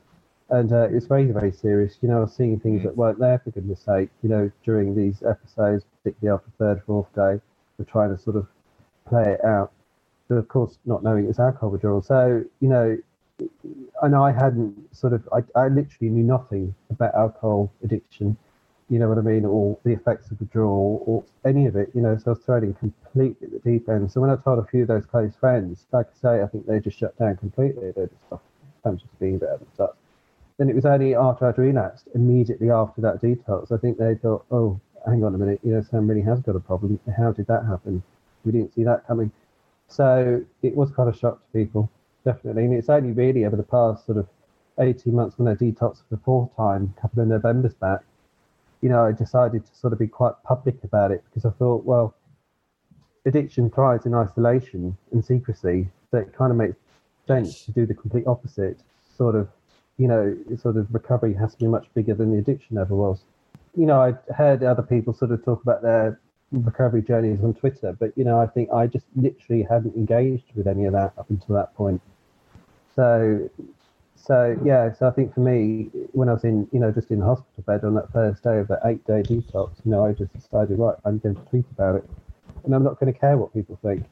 and 0.53 0.71
uh, 0.71 0.87
it's 0.91 1.07
very, 1.07 1.25
very 1.25 1.51
serious. 1.51 1.97
You 2.01 2.09
know, 2.09 2.17
I 2.17 2.21
was 2.21 2.35
seeing 2.35 2.59
things 2.59 2.81
mm. 2.81 2.83
that 2.83 2.95
weren't 2.95 3.19
there 3.19 3.39
for 3.39 3.49
goodness 3.49 3.81
sake. 3.81 4.09
You 4.21 4.29
know, 4.29 4.51
during 4.63 4.95
these 4.95 5.23
episodes, 5.23 5.83
particularly 5.97 6.37
after 6.37 6.51
third, 6.59 6.83
fourth 6.85 7.13
day, 7.15 7.41
we're 7.77 7.85
trying 7.85 8.15
to 8.15 8.21
sort 8.21 8.35
of 8.35 8.47
play 9.07 9.23
it 9.23 9.43
out. 9.43 9.71
But 10.29 10.35
of 10.35 10.47
course, 10.47 10.77
not 10.85 11.03
knowing 11.03 11.27
it's 11.27 11.39
alcohol 11.39 11.71
withdrawal. 11.71 12.03
So 12.03 12.43
you 12.59 12.69
know, 12.69 12.97
and 14.03 14.15
I 14.15 14.31
hadn't 14.31 14.95
sort 14.95 15.13
of, 15.13 15.27
I, 15.33 15.39
I 15.59 15.69
literally 15.69 16.09
knew 16.09 16.23
nothing 16.23 16.75
about 16.91 17.15
alcohol 17.15 17.71
addiction. 17.83 18.37
You 18.89 18.99
know 18.99 19.09
what 19.09 19.17
I 19.17 19.21
mean, 19.21 19.45
or 19.45 19.79
the 19.83 19.93
effects 19.93 20.29
of 20.29 20.39
withdrawal, 20.39 21.01
or 21.07 21.23
any 21.49 21.65
of 21.65 21.75
it. 21.75 21.89
You 21.95 22.01
know, 22.01 22.15
so 22.15 22.25
I 22.27 22.29
was 22.35 22.39
thrown 22.43 22.63
in 22.63 22.75
completely 22.75 23.47
at 23.47 23.63
the 23.63 23.71
deep 23.71 23.89
end. 23.89 24.11
So 24.11 24.21
when 24.21 24.29
I 24.29 24.35
told 24.35 24.59
a 24.59 24.67
few 24.67 24.83
of 24.83 24.87
those 24.87 25.05
close 25.07 25.33
friends, 25.35 25.87
like 25.91 26.05
I 26.05 26.21
say, 26.21 26.43
I 26.43 26.45
think 26.45 26.67
they 26.67 26.79
just 26.79 26.99
shut 26.99 27.17
down 27.17 27.37
completely. 27.37 27.91
They 27.91 28.03
just, 28.03 28.21
oh, 28.31 28.41
I'm 28.85 28.97
just 28.97 29.19
being 29.19 29.37
a 29.37 29.39
bit 29.39 29.49
of 29.49 29.61
a 29.61 29.65
stuff 29.73 29.91
then 30.57 30.69
it 30.69 30.75
was 30.75 30.85
only 30.85 31.15
after 31.15 31.47
I'd 31.47 31.57
relapsed, 31.57 32.07
immediately 32.13 32.69
after 32.69 33.01
that 33.01 33.21
detox, 33.21 33.71
I 33.71 33.77
think 33.77 33.97
they 33.97 34.15
thought, 34.15 34.45
oh, 34.51 34.79
hang 35.05 35.23
on 35.23 35.35
a 35.35 35.37
minute, 35.37 35.59
you 35.63 35.73
know, 35.73 35.81
Sam 35.81 36.07
really 36.07 36.21
has 36.21 36.39
got 36.41 36.55
a 36.55 36.59
problem. 36.59 36.99
How 37.17 37.31
did 37.31 37.47
that 37.47 37.65
happen? 37.65 38.03
We 38.45 38.51
didn't 38.51 38.73
see 38.73 38.83
that 38.83 39.07
coming. 39.07 39.31
So 39.87 40.43
it 40.61 40.75
was 40.75 40.91
quite 40.91 41.07
a 41.13 41.17
shock 41.17 41.39
to 41.39 41.57
people, 41.57 41.89
definitely. 42.23 42.65
And 42.65 42.73
it's 42.73 42.89
only 42.89 43.11
really 43.11 43.45
over 43.45 43.55
the 43.55 43.63
past 43.63 44.05
sort 44.05 44.17
of 44.17 44.27
18 44.79 45.13
months 45.13 45.37
when 45.37 45.47
I 45.47 45.55
detoxed 45.55 46.07
for 46.07 46.15
the 46.15 46.17
fourth 46.17 46.55
time, 46.55 46.93
a 46.97 47.01
couple 47.01 47.21
of 47.21 47.27
Novembers 47.27 47.73
back, 47.73 48.01
you 48.81 48.89
know, 48.89 49.05
I 49.05 49.11
decided 49.11 49.65
to 49.65 49.75
sort 49.75 49.93
of 49.93 49.99
be 49.99 50.07
quite 50.07 50.33
public 50.43 50.83
about 50.83 51.11
it 51.11 51.23
because 51.25 51.45
I 51.45 51.55
thought, 51.57 51.85
well, 51.85 52.15
addiction 53.25 53.69
thrives 53.69 54.05
in 54.05 54.13
isolation 54.13 54.97
and 55.11 55.23
secrecy. 55.23 55.89
So 56.11 56.17
it 56.17 56.35
kind 56.35 56.51
of 56.51 56.57
makes 56.57 56.75
sense 57.25 57.63
to 57.65 57.71
do 57.71 57.85
the 57.85 57.93
complete 57.93 58.27
opposite. 58.27 58.79
Sort 59.17 59.35
of, 59.35 59.47
you 59.97 60.07
know, 60.07 60.35
sort 60.61 60.77
of 60.77 60.87
recovery 60.93 61.33
has 61.33 61.53
to 61.53 61.59
be 61.59 61.67
much 61.67 61.87
bigger 61.93 62.13
than 62.13 62.31
the 62.31 62.39
addiction 62.39 62.77
ever 62.77 62.95
was. 62.95 63.23
You 63.75 63.85
know, 63.85 64.01
I 64.01 64.33
heard 64.33 64.63
other 64.63 64.83
people 64.83 65.13
sort 65.13 65.31
of 65.31 65.43
talk 65.43 65.61
about 65.61 65.81
their 65.81 66.19
recovery 66.51 67.01
journeys 67.01 67.43
on 67.43 67.53
Twitter, 67.53 67.95
but 67.99 68.15
you 68.15 68.23
know, 68.23 68.39
I 68.39 68.47
think 68.47 68.71
I 68.71 68.87
just 68.87 69.05
literally 69.15 69.63
hadn't 69.63 69.95
engaged 69.95 70.51
with 70.55 70.67
any 70.67 70.85
of 70.85 70.93
that 70.93 71.13
up 71.17 71.29
until 71.29 71.55
that 71.55 71.75
point. 71.75 72.01
So, 72.95 73.49
so 74.15 74.57
yeah, 74.63 74.93
so 74.93 75.07
I 75.07 75.11
think 75.11 75.33
for 75.33 75.39
me, 75.39 75.89
when 76.11 76.29
I 76.29 76.33
was 76.33 76.43
in, 76.43 76.67
you 76.71 76.79
know, 76.79 76.91
just 76.91 77.09
in 77.09 77.19
the 77.19 77.25
hospital 77.25 77.63
bed 77.65 77.83
on 77.83 77.95
that 77.95 78.11
first 78.11 78.43
day 78.43 78.59
of 78.59 78.67
that 78.67 78.81
eight-day 78.85 79.23
detox, 79.23 79.71
you 79.83 79.91
know, 79.91 80.05
I 80.05 80.13
just 80.13 80.31
decided, 80.33 80.77
right, 80.77 80.95
I'm 81.05 81.17
going 81.19 81.35
to 81.35 81.41
tweet 81.41 81.65
about 81.71 81.95
it, 81.95 82.09
and 82.63 82.75
I'm 82.75 82.83
not 82.83 82.99
going 82.99 83.11
to 83.11 83.19
care 83.19 83.37
what 83.37 83.53
people 83.53 83.79
think. 83.81 84.05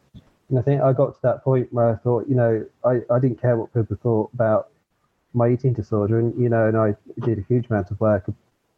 And 0.50 0.60
I 0.60 0.64
think 0.64 0.82
I 0.82 0.92
got 0.94 1.14
to 1.14 1.22
that 1.22 1.44
point 1.44 1.72
where 1.72 1.90
I 1.90 1.96
thought, 1.96 2.28
you 2.28 2.36
know, 2.36 2.66
I, 2.84 3.02
I 3.10 3.20
didn't 3.20 3.40
care 3.40 3.56
what 3.56 3.74
people 3.74 3.96
thought 4.02 4.32
about 4.34 4.71
my 5.34 5.50
eating 5.50 5.74
disorder, 5.74 6.20
and 6.20 6.40
you 6.42 6.50
know, 6.50 6.68
and 6.68 6.78
I 6.78 6.96
did 7.26 7.40
a 7.40 7.42
huge 7.44 7.68
amount 7.70 7.92
of 7.92 8.00
work 8.00 8.26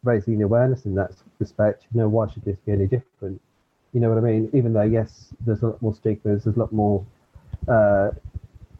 raising 0.02 0.42
awareness 0.42 0.84
in 0.84 0.94
that 0.94 1.12
respect. 1.38 1.86
You 1.92 2.00
know, 2.00 2.08
why 2.08 2.28
should 2.28 2.44
this 2.44 2.58
be 2.66 2.72
any 2.72 2.86
different? 2.86 3.40
You 3.92 4.00
know 4.00 4.08
what 4.10 4.18
I 4.18 4.22
mean? 4.22 4.50
Even 4.52 4.72
though 4.72 4.82
yes, 4.82 5.32
there's 5.46 5.62
a 5.62 5.68
lot 5.68 5.82
more 5.82 5.94
stigmas, 5.94 6.44
there's 6.44 6.56
a 6.56 6.60
lot 6.60 6.72
more, 6.72 7.04
uh, 7.68 8.10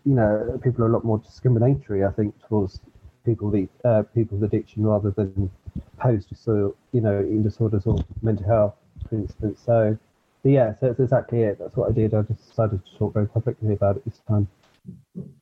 you 0.05 0.15
know, 0.15 0.61
people 0.63 0.85
are 0.85 0.89
a 0.89 0.93
lot 0.93 1.05
more 1.05 1.19
discriminatory. 1.19 2.05
I 2.05 2.11
think 2.11 2.35
towards 2.49 2.81
people 3.25 3.51
the 3.51 3.69
uh, 3.85 4.03
people 4.15 4.39
with 4.39 4.53
addiction 4.53 4.85
rather 4.87 5.11
than 5.11 5.51
post 5.99 6.29
so 6.37 6.75
you 6.93 7.01
know 7.01 7.21
eating 7.21 7.43
disorders 7.43 7.87
or 7.87 7.99
mental 8.23 8.47
health, 8.47 8.75
for 9.09 9.17
instance. 9.17 9.61
So, 9.65 9.97
so 10.43 10.49
yeah, 10.49 10.75
so 10.79 10.89
that's 10.89 11.01
exactly 11.01 11.43
it. 11.43 11.59
That's 11.59 11.77
what 11.77 11.91
I 11.91 11.93
did. 11.93 12.15
I 12.15 12.23
just 12.23 12.49
decided 12.49 12.85
to 12.85 12.99
talk 12.99 13.15
very 13.15 13.29
publicly 13.29 13.73
about 13.73 13.97
it 13.97 14.05
this 14.05 14.21
time. 14.29 14.49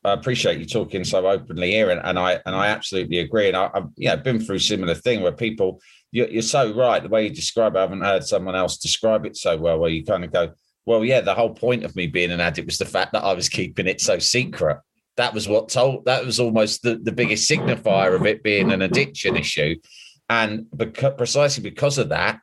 I 0.05 0.13
appreciate 0.13 0.59
you 0.59 0.67
talking 0.67 1.05
so 1.05 1.27
openly 1.27 1.71
here, 1.71 1.91
and, 1.91 2.01
and 2.05 2.19
I 2.19 2.41
and 2.45 2.55
I 2.55 2.69
absolutely 2.69 3.21
agree. 3.21 3.49
And 3.49 3.57
I, 3.57 3.71
have 4.05 4.25
been 4.25 4.41
through 4.41 4.59
similar 4.59 4.95
thing 4.95 5.23
where 5.23 5.33
people 5.33 5.81
you're, 6.11 6.29
you're 6.29 6.43
so 6.43 6.75
right 6.75 7.03
the 7.03 7.09
way 7.09 7.25
you 7.25 7.31
describe. 7.31 7.75
it, 7.75 7.79
I 7.79 7.83
haven't 7.83 8.03
heard 8.03 8.25
someone 8.25 8.55
else 8.55 8.79
describe 8.79 9.25
it 9.25 9.37
so 9.37 9.57
well. 9.57 9.79
Where 9.79 9.91
you 9.91 10.05
kind 10.05 10.25
of 10.25 10.33
go, 10.33 10.53
well, 10.87 11.05
yeah, 11.05 11.21
the 11.21 11.35
whole 11.35 11.55
point 11.55 11.85
of 11.85 11.97
me 11.97 12.07
being 12.07 12.31
an 12.31 12.41
addict 12.41 12.67
was 12.67 12.79
the 12.79 12.85
fact 12.85 13.13
that 13.13 13.25
I 13.25 13.35
was 13.35 13.49
keeping 13.49 13.87
it 13.87 14.01
so 14.01 14.19
secret. 14.19 14.79
That 15.17 15.35
was 15.35 15.49
what 15.49 15.69
told. 15.69 16.05
That 16.05 16.25
was 16.25 16.41
almost 16.41 16.83
the, 16.83 16.97
the 16.97 17.13
biggest 17.13 17.51
signifier 17.51 18.15
of 18.15 18.27
it 18.27 18.43
being 18.43 18.73
an 18.73 18.83
addiction 18.83 19.37
issue, 19.37 19.77
and 20.29 20.67
precisely 21.17 21.63
because 21.63 21.99
of 21.99 22.09
that, 22.11 22.41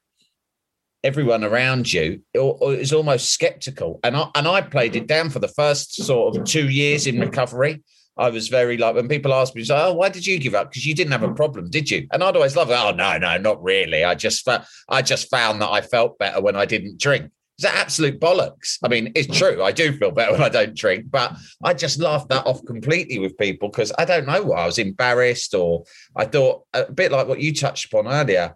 everyone 1.03 1.43
around 1.43 1.91
you 1.91 2.21
is 2.33 2.93
almost 2.93 3.29
skeptical. 3.29 3.99
And 4.03 4.15
I, 4.15 4.29
and 4.35 4.47
I 4.47 4.61
played 4.61 4.95
it 4.95 5.07
down 5.07 5.29
for 5.29 5.39
the 5.39 5.47
first 5.47 5.95
sort 5.95 6.35
of 6.35 6.43
two 6.43 6.69
years 6.69 7.07
in 7.07 7.19
recovery. 7.19 7.83
I 8.17 8.29
was 8.29 8.49
very 8.49 8.77
like 8.77 8.95
when 8.95 9.07
people 9.07 9.33
ask 9.33 9.55
me, 9.55 9.65
"Oh, 9.69 9.93
why 9.93 10.09
did 10.09 10.27
you 10.27 10.39
give 10.39 10.53
up? 10.53 10.69
Because 10.69 10.85
you 10.85 10.93
didn't 10.93 11.13
have 11.13 11.23
a 11.23 11.33
problem, 11.33 11.69
did 11.69 11.89
you?" 11.89 12.05
And 12.11 12.21
I'd 12.21 12.35
always 12.35 12.55
love. 12.55 12.69
Oh 12.69 12.91
no, 12.91 13.17
no, 13.17 13.37
not 13.37 13.63
really. 13.63 14.03
I 14.03 14.13
just 14.13 14.47
I 14.89 15.01
just 15.01 15.29
found 15.29 15.61
that 15.61 15.69
I 15.69 15.79
felt 15.79 16.19
better 16.19 16.41
when 16.41 16.57
I 16.57 16.65
didn't 16.65 16.99
drink. 16.99 17.31
That 17.59 17.75
absolute 17.75 18.19
bollocks? 18.19 18.77
I 18.83 18.87
mean, 18.87 19.11
it's 19.15 19.37
true. 19.37 19.63
I 19.63 19.71
do 19.71 19.91
feel 19.93 20.11
better 20.11 20.33
when 20.33 20.41
I 20.41 20.49
don't 20.49 20.75
drink, 20.75 21.05
but 21.09 21.35
I 21.63 21.73
just 21.73 21.99
laughed 21.99 22.29
that 22.29 22.45
off 22.45 22.63
completely 22.65 23.19
with 23.19 23.37
people 23.37 23.69
because 23.69 23.91
I 23.97 24.05
don't 24.05 24.27
know 24.27 24.43
why 24.43 24.63
I 24.63 24.65
was 24.65 24.79
embarrassed 24.79 25.53
or 25.53 25.83
I 26.15 26.25
thought 26.25 26.63
a 26.73 26.91
bit 26.91 27.11
like 27.11 27.27
what 27.27 27.41
you 27.41 27.53
touched 27.53 27.85
upon 27.85 28.07
earlier. 28.07 28.55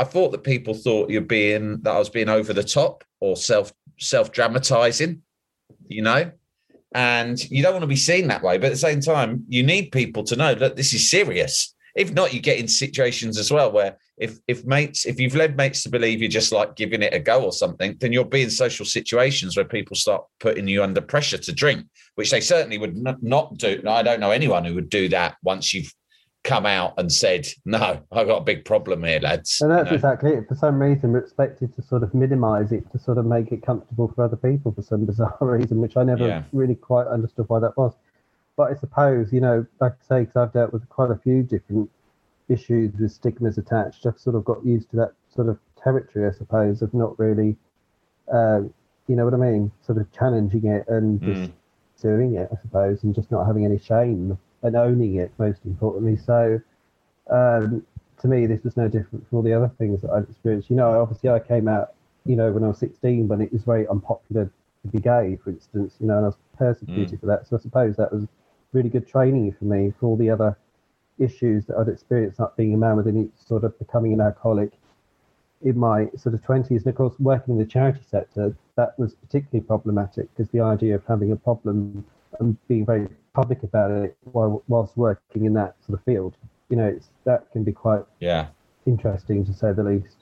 I 0.00 0.04
thought 0.04 0.32
that 0.32 0.44
people 0.44 0.72
thought 0.72 1.10
you're 1.10 1.20
being 1.20 1.82
that 1.82 1.94
I 1.94 1.98
was 1.98 2.08
being 2.08 2.30
over 2.30 2.54
the 2.54 2.64
top 2.64 3.04
or 3.20 3.36
self 3.36 3.70
self 3.98 4.32
dramatizing, 4.32 5.20
you 5.88 6.00
know, 6.00 6.30
and 6.94 7.38
you 7.50 7.62
don't 7.62 7.74
want 7.74 7.82
to 7.82 7.86
be 7.86 7.96
seen 7.96 8.28
that 8.28 8.42
way. 8.42 8.56
But 8.56 8.68
at 8.68 8.72
the 8.72 8.78
same 8.78 9.02
time, 9.02 9.44
you 9.46 9.62
need 9.62 9.92
people 9.92 10.24
to 10.24 10.36
know 10.36 10.54
that 10.54 10.76
this 10.76 10.94
is 10.94 11.10
serious. 11.10 11.74
If 11.94 12.14
not, 12.14 12.32
you 12.32 12.40
get 12.40 12.58
in 12.58 12.66
situations 12.66 13.36
as 13.36 13.50
well 13.50 13.72
where 13.72 13.98
if 14.16 14.38
if 14.48 14.64
mates, 14.64 15.04
if 15.04 15.20
you've 15.20 15.34
led 15.34 15.58
mates 15.58 15.82
to 15.82 15.90
believe 15.90 16.20
you're 16.20 16.30
just 16.30 16.50
like 16.50 16.76
giving 16.76 17.02
it 17.02 17.12
a 17.12 17.20
go 17.20 17.44
or 17.44 17.52
something, 17.52 17.94
then 18.00 18.10
you'll 18.10 18.24
be 18.24 18.40
in 18.40 18.50
social 18.50 18.86
situations 18.86 19.54
where 19.54 19.66
people 19.66 19.96
start 19.96 20.24
putting 20.38 20.66
you 20.66 20.82
under 20.82 21.02
pressure 21.02 21.38
to 21.38 21.52
drink, 21.52 21.84
which 22.14 22.30
they 22.30 22.40
certainly 22.40 22.78
would 22.78 22.96
not 23.22 23.58
do. 23.58 23.82
I 23.86 24.02
don't 24.02 24.20
know 24.20 24.30
anyone 24.30 24.64
who 24.64 24.74
would 24.76 24.88
do 24.88 25.10
that 25.10 25.36
once 25.42 25.74
you've 25.74 25.92
come 26.44 26.66
out 26.66 26.94
and 26.96 27.12
said, 27.12 27.46
"No, 27.64 28.00
I've 28.10 28.26
got 28.26 28.38
a 28.38 28.44
big 28.44 28.64
problem 28.64 29.04
here, 29.04 29.20
lads." 29.20 29.60
And 29.60 29.70
that's 29.70 29.86
you 29.86 29.90
know? 29.90 29.94
exactly 29.96 30.30
it. 30.32 30.48
For 30.48 30.54
some 30.54 30.80
reason, 30.80 31.12
we're 31.12 31.18
expected 31.18 31.74
to 31.74 31.82
sort 31.82 32.02
of 32.02 32.14
minimise 32.14 32.72
it 32.72 32.90
to 32.92 32.98
sort 32.98 33.18
of 33.18 33.26
make 33.26 33.52
it 33.52 33.64
comfortable 33.64 34.08
for 34.14 34.24
other 34.24 34.36
people 34.36 34.72
for 34.72 34.82
some 34.82 35.04
bizarre 35.06 35.36
reason, 35.40 35.80
which 35.80 35.96
I 35.96 36.04
never 36.04 36.26
yeah. 36.26 36.42
really 36.52 36.74
quite 36.74 37.06
understood 37.06 37.48
why 37.48 37.60
that 37.60 37.76
was. 37.76 37.94
But 38.56 38.72
I 38.72 38.74
suppose, 38.74 39.32
you 39.32 39.40
know, 39.40 39.66
like 39.80 39.92
I 39.92 40.06
say, 40.06 40.20
because 40.20 40.36
I've 40.36 40.52
dealt 40.52 40.72
with 40.72 40.88
quite 40.88 41.10
a 41.10 41.16
few 41.16 41.42
different 41.42 41.90
issues 42.48 42.92
with 42.98 43.12
stigmas 43.12 43.58
attached, 43.58 44.06
I've 44.06 44.18
sort 44.18 44.36
of 44.36 44.44
got 44.44 44.64
used 44.64 44.90
to 44.90 44.96
that 44.96 45.12
sort 45.34 45.48
of 45.48 45.58
territory, 45.82 46.28
I 46.28 46.32
suppose, 46.36 46.82
of 46.82 46.92
not 46.92 47.18
really, 47.18 47.56
uh, 48.32 48.60
you 49.06 49.16
know 49.16 49.24
what 49.24 49.34
I 49.34 49.38
mean, 49.38 49.70
sort 49.86 49.98
of 49.98 50.10
challenging 50.12 50.66
it 50.66 50.86
and 50.88 51.20
just 51.22 51.50
mm. 51.50 51.52
doing 52.02 52.34
it, 52.34 52.48
I 52.52 52.60
suppose, 52.60 53.02
and 53.04 53.14
just 53.14 53.30
not 53.30 53.46
having 53.46 53.64
any 53.64 53.78
shame 53.78 54.36
and 54.62 54.76
owning 54.76 55.16
it 55.16 55.32
most 55.38 55.60
importantly. 55.64 56.16
So 56.16 56.60
um, 57.30 57.84
to 58.20 58.28
me, 58.28 58.46
this 58.46 58.62
was 58.62 58.76
no 58.76 58.88
different 58.88 59.28
from 59.28 59.38
all 59.38 59.42
the 59.42 59.54
other 59.54 59.70
things 59.78 60.02
that 60.02 60.10
I've 60.10 60.28
experienced. 60.28 60.70
You 60.70 60.76
know, 60.76 61.00
obviously 61.00 61.30
I 61.30 61.38
came 61.38 61.68
out, 61.68 61.94
you 62.26 62.36
know, 62.36 62.50
when 62.52 62.64
I 62.64 62.68
was 62.68 62.78
16, 62.78 63.28
when 63.28 63.40
it 63.40 63.52
was 63.52 63.62
very 63.62 63.86
unpopular 63.88 64.50
to 64.82 64.88
be 64.88 64.98
gay, 64.98 65.38
for 65.42 65.50
instance, 65.50 65.94
you 66.00 66.06
know, 66.06 66.16
and 66.16 66.24
I 66.26 66.28
was 66.28 66.36
persecuted 66.56 67.18
mm. 67.18 67.20
for 67.20 67.26
that. 67.26 67.46
So 67.46 67.56
I 67.56 67.60
suppose 67.60 67.96
that 67.96 68.12
was 68.12 68.26
really 68.72 68.90
good 68.90 69.08
training 69.08 69.54
for 69.58 69.64
me 69.64 69.92
for 69.98 70.06
all 70.06 70.16
the 70.16 70.30
other 70.30 70.56
issues 71.18 71.66
that 71.66 71.76
I'd 71.76 71.88
experienced, 71.88 72.38
not 72.38 72.56
being 72.56 72.74
a 72.74 72.76
man 72.76 72.96
with 72.96 73.06
any 73.06 73.28
sort 73.36 73.64
of 73.64 73.78
becoming 73.78 74.12
an 74.12 74.20
alcoholic 74.20 74.72
in 75.62 75.78
my 75.78 76.08
sort 76.16 76.34
of 76.34 76.42
20s. 76.42 76.70
And 76.70 76.86
of 76.86 76.94
course, 76.94 77.14
working 77.18 77.54
in 77.54 77.60
the 77.60 77.66
charity 77.66 78.00
sector, 78.10 78.54
that 78.76 78.98
was 78.98 79.14
particularly 79.14 79.66
problematic 79.66 80.34
because 80.34 80.50
the 80.50 80.60
idea 80.60 80.94
of 80.94 81.04
having 81.06 81.32
a 81.32 81.36
problem 81.36 82.04
and 82.38 82.56
being 82.68 82.86
very 82.86 83.08
public 83.32 83.62
about 83.62 83.90
it 83.90 84.16
while, 84.32 84.62
whilst 84.68 84.96
working 84.96 85.44
in 85.44 85.54
that 85.54 85.76
sort 85.86 85.98
of 85.98 86.04
field. 86.04 86.34
You 86.68 86.76
know, 86.76 86.86
it's, 86.86 87.08
that 87.24 87.50
can 87.52 87.64
be 87.64 87.72
quite 87.72 88.04
yeah 88.20 88.48
interesting 88.86 89.44
to 89.44 89.52
say 89.52 89.72
the 89.72 89.82
least. 89.82 90.16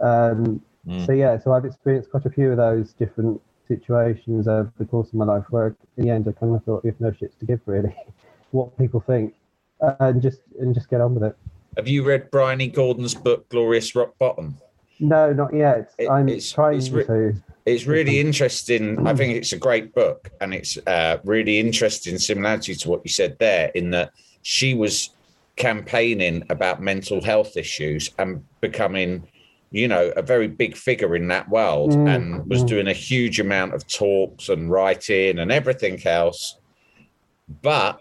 Um, 0.00 0.62
mm. 0.86 1.06
So 1.06 1.12
yeah, 1.12 1.38
so 1.38 1.52
I've 1.52 1.64
experienced 1.64 2.10
quite 2.10 2.26
a 2.26 2.30
few 2.30 2.50
of 2.50 2.56
those 2.56 2.92
different 2.92 3.40
situations 3.66 4.48
over 4.48 4.72
the 4.78 4.84
course 4.84 5.08
of 5.08 5.14
my 5.14 5.24
life 5.24 5.44
where 5.50 5.76
in 5.96 6.04
the 6.04 6.10
end 6.10 6.26
I 6.26 6.32
kind 6.32 6.54
of 6.54 6.64
thought 6.64 6.84
have 6.84 7.00
no 7.00 7.10
shits 7.10 7.38
to 7.38 7.44
give 7.44 7.60
really, 7.66 7.94
what 8.50 8.76
people 8.78 9.00
think, 9.00 9.34
and 9.80 10.22
just 10.22 10.40
and 10.58 10.74
just 10.74 10.88
get 10.88 11.00
on 11.00 11.14
with 11.14 11.24
it. 11.24 11.36
Have 11.76 11.88
you 11.88 12.02
read 12.02 12.30
Bryony 12.30 12.68
Gordon's 12.68 13.14
book 13.14 13.48
Glorious 13.50 13.94
Rock 13.94 14.18
Bottom? 14.18 14.56
No, 15.00 15.32
not 15.32 15.54
yet. 15.54 15.92
It, 15.98 16.08
I'm 16.08 16.28
it's, 16.28 16.52
trying 16.52 16.78
it's 16.78 16.90
re- 16.90 17.04
to. 17.04 17.34
It's 17.66 17.86
really 17.86 18.18
interesting. 18.18 19.06
I 19.06 19.14
think 19.14 19.36
it's 19.36 19.52
a 19.52 19.58
great 19.58 19.94
book, 19.94 20.30
and 20.40 20.54
it's 20.54 20.78
uh, 20.86 21.18
really 21.24 21.58
interesting 21.58 22.18
similarity 22.18 22.74
to 22.74 22.88
what 22.88 23.02
you 23.04 23.10
said 23.10 23.38
there, 23.38 23.70
in 23.74 23.90
that 23.90 24.12
she 24.42 24.74
was 24.74 25.10
campaigning 25.56 26.44
about 26.48 26.80
mental 26.80 27.22
health 27.22 27.56
issues 27.56 28.10
and 28.18 28.42
becoming, 28.60 29.28
you 29.70 29.86
know, 29.86 30.12
a 30.16 30.22
very 30.22 30.48
big 30.48 30.76
figure 30.76 31.14
in 31.14 31.28
that 31.28 31.48
world, 31.50 31.92
mm. 31.92 32.08
and 32.08 32.48
was 32.48 32.64
mm. 32.64 32.68
doing 32.68 32.88
a 32.88 32.92
huge 32.92 33.38
amount 33.38 33.74
of 33.74 33.86
talks 33.86 34.48
and 34.48 34.70
writing 34.70 35.38
and 35.38 35.52
everything 35.52 36.00
else. 36.06 36.56
But 37.62 38.00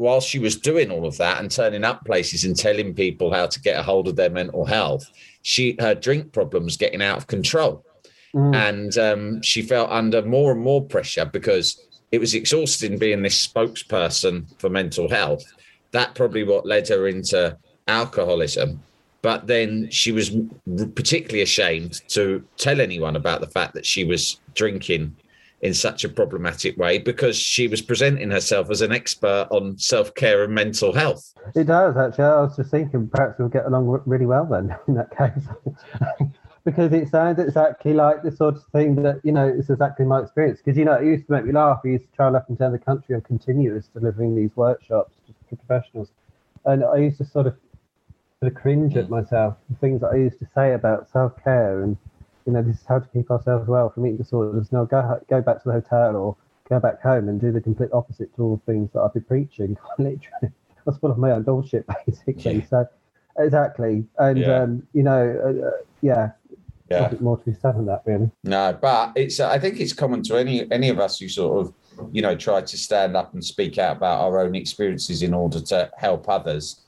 while 0.00 0.22
she 0.22 0.38
was 0.38 0.56
doing 0.56 0.90
all 0.90 1.04
of 1.04 1.18
that 1.18 1.40
and 1.40 1.50
turning 1.50 1.84
up 1.84 2.02
places 2.06 2.44
and 2.44 2.56
telling 2.56 2.94
people 2.94 3.30
how 3.30 3.46
to 3.46 3.60
get 3.60 3.78
a 3.78 3.82
hold 3.82 4.08
of 4.08 4.16
their 4.16 4.30
mental 4.30 4.64
health, 4.64 5.04
she 5.42 5.76
her 5.78 5.94
drink 5.94 6.32
problems 6.32 6.78
getting 6.78 7.02
out 7.02 7.18
of 7.18 7.26
control. 7.26 7.84
Mm. 8.34 8.56
And 8.56 8.98
um, 8.98 9.42
she 9.42 9.60
felt 9.60 9.90
under 9.90 10.22
more 10.22 10.52
and 10.52 10.60
more 10.62 10.82
pressure 10.82 11.26
because 11.26 11.86
it 12.12 12.18
was 12.18 12.32
exhausting 12.32 12.96
being 12.96 13.20
this 13.20 13.46
spokesperson 13.46 14.46
for 14.58 14.70
mental 14.70 15.06
health. 15.10 15.44
That 15.90 16.14
probably 16.14 16.44
what 16.44 16.64
led 16.64 16.88
her 16.88 17.06
into 17.06 17.58
alcoholism. 17.86 18.82
But 19.20 19.48
then 19.48 19.90
she 19.90 20.12
was 20.12 20.34
particularly 20.94 21.42
ashamed 21.42 22.00
to 22.08 22.42
tell 22.56 22.80
anyone 22.80 23.16
about 23.16 23.42
the 23.42 23.48
fact 23.48 23.74
that 23.74 23.84
she 23.84 24.04
was 24.04 24.40
drinking 24.54 25.14
in 25.62 25.74
such 25.74 26.04
a 26.04 26.08
problematic 26.08 26.76
way 26.78 26.98
because 26.98 27.36
she 27.36 27.68
was 27.68 27.82
presenting 27.82 28.30
herself 28.30 28.70
as 28.70 28.80
an 28.80 28.92
expert 28.92 29.46
on 29.50 29.76
self 29.78 30.14
care 30.14 30.42
and 30.42 30.54
mental 30.54 30.92
health. 30.92 31.34
It 31.54 31.64
does, 31.64 31.96
actually. 31.96 32.24
I 32.24 32.40
was 32.40 32.56
just 32.56 32.70
thinking 32.70 33.08
perhaps 33.08 33.38
we'll 33.38 33.48
get 33.48 33.66
along 33.66 34.02
really 34.06 34.26
well 34.26 34.46
then 34.46 34.74
in 34.88 34.94
that 34.94 35.16
case. 35.16 35.44
because 36.64 36.92
it 36.92 37.08
sounds 37.08 37.38
exactly 37.38 37.92
like 37.92 38.22
the 38.22 38.30
sort 38.30 38.56
of 38.56 38.64
thing 38.72 38.94
that 39.02 39.20
you 39.24 39.32
know 39.32 39.46
it's 39.46 39.70
exactly 39.70 40.06
my 40.06 40.20
experience. 40.20 40.60
Because 40.64 40.78
you 40.78 40.84
know 40.84 40.94
it 40.94 41.04
used 41.04 41.26
to 41.26 41.32
make 41.32 41.44
me 41.44 41.52
laugh. 41.52 41.80
I 41.84 41.88
used 41.88 42.04
to 42.10 42.16
travel 42.16 42.36
up 42.36 42.48
and 42.48 42.58
down 42.58 42.72
the 42.72 42.78
country 42.78 43.14
on 43.14 43.20
continuous 43.22 43.86
delivering 43.88 44.36
these 44.36 44.54
workshops 44.56 45.14
to 45.50 45.56
professionals, 45.56 46.08
and 46.64 46.84
I 46.84 46.96
used 46.96 47.18
to 47.18 47.24
sort 47.24 47.46
of 47.46 47.56
sort 48.40 48.52
of 48.52 48.60
cringe 48.60 48.96
at 48.96 49.06
mm. 49.06 49.10
myself 49.10 49.56
the 49.68 49.76
things 49.76 50.00
that 50.00 50.12
I 50.12 50.16
used 50.16 50.38
to 50.38 50.48
say 50.54 50.72
about 50.72 51.10
self 51.10 51.32
care 51.42 51.82
and 51.82 51.96
you 52.50 52.56
know 52.56 52.62
this 52.62 52.80
is 52.80 52.86
how 52.88 52.98
to 52.98 53.08
keep 53.12 53.30
ourselves 53.30 53.68
well 53.68 53.90
from 53.90 54.06
eating 54.06 54.16
disorders. 54.16 54.72
No, 54.72 54.84
go 54.84 55.20
go 55.30 55.40
back 55.40 55.62
to 55.62 55.68
the 55.68 55.72
hotel 55.74 56.16
or 56.16 56.36
go 56.68 56.80
back 56.80 57.00
home 57.00 57.28
and 57.28 57.40
do 57.40 57.52
the 57.52 57.60
complete 57.60 57.90
opposite 57.92 58.34
to 58.34 58.42
all 58.42 58.56
the 58.56 58.72
things 58.72 58.90
that 58.92 59.00
I've 59.00 59.14
been 59.14 59.22
preaching. 59.22 59.76
Literally, 59.98 60.50
I 60.88 60.90
full 61.00 61.12
of 61.12 61.18
my 61.18 61.30
own 61.30 61.44
bullshit 61.44 61.86
basically. 62.06 62.56
Yeah. 62.56 62.66
So 62.68 62.88
exactly, 63.38 64.04
and 64.18 64.38
Yeah. 64.38 64.62
um, 64.62 64.86
you 64.92 65.04
know, 65.04 65.40
uh, 65.62 65.66
uh, 65.68 65.70
yeah, 66.02 66.30
Yeah. 66.90 67.12
more 67.20 67.38
to 67.38 67.44
be 67.44 67.54
said 67.54 67.76
on 67.76 67.86
that 67.86 68.02
really. 68.04 68.30
No, 68.42 68.76
but 68.80 69.12
it's. 69.14 69.38
I 69.38 69.58
think 69.60 69.78
it's 69.78 69.92
common 69.92 70.22
to 70.24 70.36
any 70.36 70.70
any 70.72 70.88
of 70.88 70.98
us 70.98 71.20
who 71.20 71.28
sort 71.28 71.66
of, 71.66 71.74
you 72.10 72.20
know, 72.20 72.34
try 72.34 72.62
to 72.62 72.76
stand 72.76 73.16
up 73.16 73.32
and 73.32 73.44
speak 73.44 73.78
out 73.78 73.98
about 73.98 74.22
our 74.24 74.40
own 74.40 74.56
experiences 74.56 75.22
in 75.22 75.34
order 75.34 75.60
to 75.60 75.88
help 75.96 76.28
others. 76.28 76.80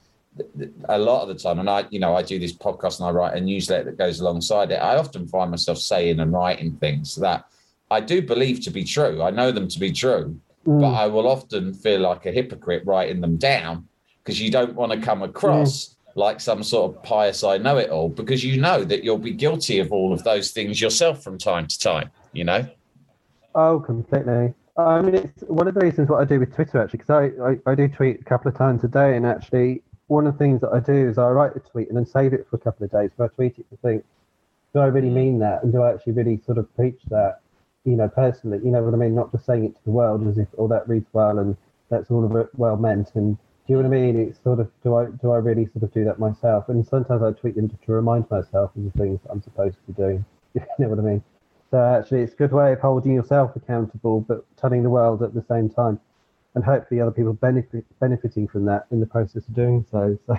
A 0.88 0.98
lot 0.98 1.22
of 1.22 1.28
the 1.28 1.34
time, 1.34 1.58
and 1.58 1.68
I, 1.68 1.84
you 1.90 1.98
know, 1.98 2.16
I 2.16 2.22
do 2.22 2.38
this 2.38 2.52
podcast 2.52 3.00
and 3.00 3.08
I 3.08 3.10
write 3.10 3.36
a 3.36 3.40
newsletter 3.40 3.84
that 3.84 3.98
goes 3.98 4.20
alongside 4.20 4.70
it. 4.70 4.76
I 4.76 4.96
often 4.96 5.26
find 5.26 5.50
myself 5.50 5.78
saying 5.78 6.20
and 6.20 6.32
writing 6.32 6.72
things 6.76 7.16
that 7.16 7.44
I 7.90 8.00
do 8.00 8.22
believe 8.22 8.60
to 8.60 8.70
be 8.70 8.84
true. 8.84 9.22
I 9.22 9.30
know 9.30 9.52
them 9.52 9.68
to 9.68 9.78
be 9.78 9.92
true, 9.92 10.40
mm. 10.66 10.80
but 10.80 10.94
I 10.94 11.06
will 11.06 11.28
often 11.28 11.74
feel 11.74 12.00
like 12.00 12.24
a 12.24 12.32
hypocrite 12.32 12.84
writing 12.86 13.20
them 13.20 13.36
down 13.36 13.86
because 14.24 14.40
you 14.40 14.50
don't 14.50 14.74
want 14.74 14.92
to 14.92 15.00
come 15.00 15.22
across 15.22 15.88
mm. 15.88 15.96
like 16.14 16.40
some 16.40 16.62
sort 16.62 16.94
of 16.94 17.02
pious 17.02 17.44
I 17.44 17.58
know 17.58 17.76
it 17.76 17.90
all 17.90 18.08
because 18.08 18.42
you 18.42 18.58
know 18.60 18.84
that 18.84 19.04
you'll 19.04 19.18
be 19.18 19.32
guilty 19.32 19.80
of 19.80 19.92
all 19.92 20.12
of 20.14 20.24
those 20.24 20.52
things 20.52 20.80
yourself 20.80 21.22
from 21.22 21.36
time 21.36 21.66
to 21.66 21.78
time, 21.78 22.10
you 22.32 22.44
know? 22.44 22.66
Oh, 23.54 23.80
completely. 23.80 24.54
I 24.76 25.02
mean, 25.02 25.14
it's 25.14 25.42
one 25.42 25.68
of 25.68 25.74
the 25.74 25.80
reasons 25.80 26.08
what 26.08 26.20
I 26.20 26.24
do 26.24 26.40
with 26.40 26.54
Twitter 26.54 26.80
actually, 26.80 26.98
because 26.98 27.10
I, 27.10 27.50
I, 27.50 27.72
I 27.72 27.74
do 27.74 27.88
tweet 27.88 28.20
a 28.20 28.24
couple 28.24 28.50
of 28.50 28.56
times 28.56 28.82
a 28.84 28.88
day, 28.88 29.16
and 29.16 29.26
actually 29.26 29.82
one 30.06 30.26
of 30.26 30.34
the 30.34 30.38
things 30.38 30.60
that 30.60 30.70
I 30.72 30.80
do 30.80 31.08
is 31.08 31.18
I 31.18 31.28
write 31.30 31.56
a 31.56 31.60
tweet 31.60 31.88
and 31.88 31.96
then 31.96 32.06
save 32.06 32.32
it 32.32 32.46
for 32.48 32.56
a 32.56 32.58
couple 32.58 32.84
of 32.84 32.90
days. 32.90 33.10
But 33.16 33.24
I 33.24 33.28
tweet 33.28 33.58
it 33.58 33.68
to 33.70 33.76
think, 33.78 34.04
do 34.72 34.80
I 34.80 34.86
really 34.86 35.10
mean 35.10 35.38
that, 35.40 35.62
and 35.62 35.72
do 35.72 35.82
I 35.82 35.92
actually 35.92 36.14
really 36.14 36.40
sort 36.44 36.58
of 36.58 36.74
preach 36.74 37.00
that, 37.10 37.40
you 37.84 37.96
know, 37.96 38.08
personally? 38.08 38.60
You 38.64 38.70
know 38.70 38.82
what 38.82 38.94
I 38.94 38.96
mean? 38.96 39.14
Not 39.14 39.30
just 39.32 39.44
saying 39.44 39.64
it 39.64 39.74
to 39.74 39.84
the 39.84 39.90
world 39.90 40.26
as 40.26 40.38
if 40.38 40.48
all 40.56 40.68
that 40.68 40.88
reads 40.88 41.08
well 41.12 41.38
and 41.38 41.56
that's 41.90 42.10
all 42.10 42.24
of 42.24 42.34
it 42.36 42.48
well 42.56 42.76
meant. 42.76 43.10
And 43.14 43.36
do 43.36 43.42
you 43.74 43.76
know 43.76 43.88
what 43.88 43.96
I 43.96 44.00
mean? 44.00 44.18
It's 44.18 44.42
sort 44.42 44.60
of 44.60 44.70
do 44.82 44.96
I 44.96 45.06
do 45.20 45.30
I 45.30 45.36
really 45.36 45.66
sort 45.66 45.84
of 45.84 45.92
do 45.92 46.04
that 46.04 46.18
myself? 46.18 46.68
And 46.68 46.86
sometimes 46.86 47.22
I 47.22 47.32
tweet 47.32 47.54
them 47.54 47.68
to, 47.68 47.76
to 47.76 47.92
remind 47.92 48.28
myself 48.30 48.74
of 48.76 48.84
the 48.84 48.90
things 48.98 49.20
I'm 49.30 49.42
supposed 49.42 49.76
to 49.76 49.92
be 49.92 50.02
doing. 50.02 50.24
You 50.54 50.62
know 50.78 50.88
what 50.88 50.98
I 50.98 51.02
mean? 51.02 51.22
So 51.70 51.82
actually, 51.82 52.20
it's 52.20 52.34
a 52.34 52.36
good 52.36 52.52
way 52.52 52.72
of 52.72 52.80
holding 52.80 53.14
yourself 53.14 53.56
accountable, 53.56 54.20
but 54.20 54.44
telling 54.58 54.82
the 54.82 54.90
world 54.90 55.22
at 55.22 55.32
the 55.32 55.44
same 55.48 55.70
time, 55.70 55.98
and 56.54 56.64
hopefully 56.64 57.00
other 57.00 57.10
people 57.10 57.32
benefit 57.32 57.84
benefiting 58.00 58.46
from 58.48 58.64
that 58.66 58.86
in 58.90 59.00
the 59.00 59.06
process 59.06 59.46
of 59.48 59.54
doing 59.54 59.84
so. 59.90 60.18
So, 60.26 60.38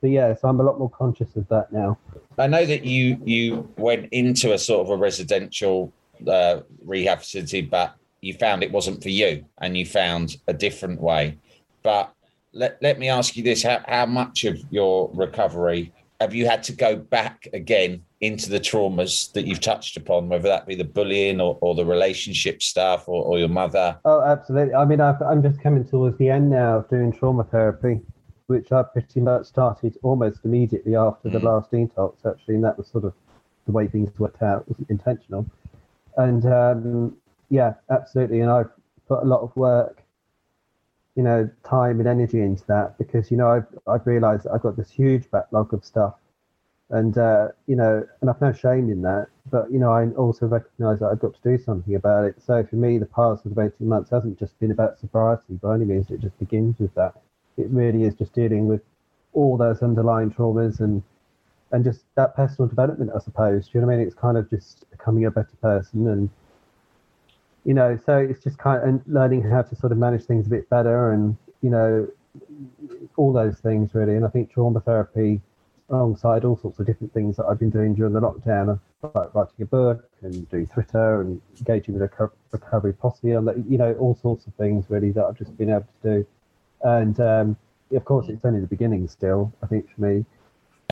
but 0.00 0.10
yeah, 0.10 0.32
so 0.36 0.48
I'm 0.48 0.60
a 0.60 0.62
lot 0.62 0.78
more 0.78 0.90
conscious 0.90 1.34
of 1.34 1.48
that 1.48 1.72
now. 1.72 1.98
I 2.38 2.46
know 2.46 2.64
that 2.64 2.84
you 2.84 3.20
you 3.24 3.68
went 3.76 4.12
into 4.12 4.52
a 4.52 4.58
sort 4.58 4.86
of 4.86 4.90
a 4.90 4.96
residential 4.96 5.92
uh, 6.24 6.60
rehab 6.84 7.18
facility, 7.18 7.62
but 7.62 7.96
you 8.20 8.34
found 8.34 8.62
it 8.62 8.70
wasn't 8.70 9.02
for 9.02 9.08
you, 9.08 9.44
and 9.60 9.76
you 9.76 9.84
found 9.84 10.36
a 10.46 10.52
different 10.52 11.00
way. 11.00 11.36
But 11.82 12.14
let 12.52 12.80
let 12.80 13.00
me 13.00 13.08
ask 13.08 13.36
you 13.36 13.42
this: 13.42 13.64
how 13.64 13.80
how 13.88 14.06
much 14.06 14.44
of 14.44 14.56
your 14.70 15.10
recovery 15.14 15.92
have 16.20 16.34
you 16.34 16.46
had 16.46 16.62
to 16.64 16.72
go 16.72 16.96
back 16.96 17.46
again 17.52 18.02
into 18.20 18.50
the 18.50 18.58
traumas 18.58 19.32
that 19.32 19.46
you've 19.46 19.60
touched 19.60 19.96
upon, 19.96 20.28
whether 20.28 20.48
that 20.48 20.66
be 20.66 20.74
the 20.74 20.84
bullying 20.84 21.40
or, 21.40 21.56
or 21.60 21.74
the 21.76 21.84
relationship 21.84 22.60
stuff 22.60 23.08
or, 23.08 23.24
or 23.24 23.38
your 23.38 23.48
mother? 23.48 23.96
Oh, 24.04 24.20
absolutely. 24.22 24.74
I 24.74 24.84
mean, 24.84 25.00
I've, 25.00 25.22
I'm 25.22 25.42
just 25.42 25.60
coming 25.62 25.84
towards 25.84 26.18
the 26.18 26.28
end 26.28 26.50
now 26.50 26.78
of 26.78 26.90
doing 26.90 27.12
trauma 27.12 27.44
therapy, 27.44 28.00
which 28.48 28.72
I 28.72 28.82
pretty 28.82 29.20
much 29.20 29.46
started 29.46 29.96
almost 30.02 30.40
immediately 30.44 30.96
after 30.96 31.30
the 31.30 31.38
Mm. 31.38 31.44
last 31.44 31.70
detox, 31.70 32.14
actually, 32.26 32.56
and 32.56 32.64
that 32.64 32.76
was 32.76 32.88
sort 32.88 33.04
of 33.04 33.14
the 33.66 33.72
way 33.72 33.86
things 33.86 34.10
worked 34.18 34.42
out. 34.42 34.62
It 34.62 34.68
wasn't 34.70 34.90
intentional. 34.90 35.46
And 36.16 36.44
um, 36.46 37.16
yeah, 37.48 37.74
absolutely. 37.90 38.40
And 38.40 38.50
I've 38.50 38.70
put 39.06 39.22
a 39.22 39.26
lot 39.26 39.42
of 39.42 39.54
work, 39.54 40.02
you 41.18 41.24
know, 41.24 41.50
time 41.64 41.98
and 41.98 42.08
energy 42.08 42.40
into 42.40 42.64
that 42.68 42.96
because, 42.96 43.28
you 43.28 43.36
know, 43.36 43.48
I've, 43.48 43.66
I've 43.88 44.06
realized 44.06 44.46
I've 44.46 44.62
got 44.62 44.76
this 44.76 44.88
huge 44.88 45.28
backlog 45.32 45.74
of 45.74 45.84
stuff. 45.84 46.14
And, 46.90 47.18
uh, 47.18 47.48
you 47.66 47.74
know, 47.74 48.06
and 48.20 48.30
I've 48.30 48.40
no 48.40 48.52
shame 48.52 48.88
in 48.88 49.02
that. 49.02 49.26
But, 49.50 49.68
you 49.72 49.80
know, 49.80 49.90
I 49.90 50.06
also 50.10 50.46
recognize 50.46 51.00
that 51.00 51.06
I've 51.06 51.18
got 51.18 51.34
to 51.34 51.40
do 51.42 51.60
something 51.60 51.96
about 51.96 52.26
it. 52.26 52.36
So 52.40 52.64
for 52.64 52.76
me, 52.76 52.98
the 52.98 53.06
past 53.06 53.42
sort 53.42 53.50
of 53.50 53.58
18 53.58 53.88
months 53.88 54.10
hasn't 54.10 54.38
just 54.38 54.56
been 54.60 54.70
about 54.70 55.00
sobriety 55.00 55.54
by 55.60 55.74
any 55.74 55.86
means. 55.86 56.08
It 56.08 56.20
just 56.20 56.38
begins 56.38 56.78
with 56.78 56.94
that. 56.94 57.14
It 57.56 57.66
really 57.70 58.04
is 58.04 58.14
just 58.14 58.32
dealing 58.32 58.68
with 58.68 58.82
all 59.32 59.56
those 59.56 59.82
underlying 59.82 60.30
traumas 60.30 60.78
and 60.78 61.02
and 61.72 61.84
just 61.84 62.04
that 62.14 62.36
personal 62.36 62.68
development, 62.68 63.10
I 63.14 63.18
suppose. 63.18 63.66
Do 63.66 63.72
you 63.74 63.80
know 63.80 63.88
what 63.88 63.94
I 63.94 63.96
mean? 63.96 64.06
It's 64.06 64.14
kind 64.14 64.38
of 64.38 64.48
just 64.48 64.88
becoming 64.92 65.26
a 65.26 65.32
better 65.32 65.56
person 65.60 66.06
and 66.06 66.30
you 67.64 67.74
know, 67.74 67.98
so 68.06 68.16
it's 68.16 68.42
just 68.42 68.58
kind 68.58 68.82
of 68.82 68.88
and 68.88 69.02
learning 69.06 69.42
how 69.42 69.62
to 69.62 69.76
sort 69.76 69.92
of 69.92 69.98
manage 69.98 70.24
things 70.24 70.46
a 70.46 70.50
bit 70.50 70.68
better 70.70 71.12
and, 71.12 71.36
you 71.62 71.70
know, 71.70 72.08
all 73.16 73.32
those 73.32 73.58
things 73.58 73.94
really. 73.94 74.16
And 74.16 74.24
I 74.24 74.28
think 74.28 74.52
trauma 74.52 74.80
therapy 74.80 75.40
alongside 75.90 76.44
all 76.44 76.56
sorts 76.56 76.78
of 76.78 76.86
different 76.86 77.12
things 77.12 77.36
that 77.36 77.46
I've 77.46 77.58
been 77.58 77.70
doing 77.70 77.94
during 77.94 78.12
the 78.12 78.20
lockdown, 78.20 78.78
like 79.14 79.34
writing 79.34 79.62
a 79.62 79.66
book 79.66 80.08
and 80.22 80.48
doing 80.50 80.66
Twitter 80.66 81.20
and 81.20 81.40
engaging 81.58 81.98
with 81.98 82.02
a 82.02 82.30
recovery 82.52 82.92
posse, 82.92 83.32
that, 83.32 83.64
you 83.68 83.78
know, 83.78 83.94
all 83.94 84.14
sorts 84.14 84.46
of 84.46 84.54
things 84.54 84.86
really 84.88 85.10
that 85.12 85.24
I've 85.24 85.38
just 85.38 85.56
been 85.56 85.70
able 85.70 85.86
to 86.02 86.16
do. 86.16 86.26
And 86.82 87.18
um, 87.20 87.56
of 87.92 88.04
course, 88.04 88.28
it's 88.28 88.44
only 88.44 88.60
the 88.60 88.66
beginning 88.66 89.08
still, 89.08 89.52
I 89.62 89.66
think, 89.66 89.88
for 89.94 90.00
me. 90.02 90.24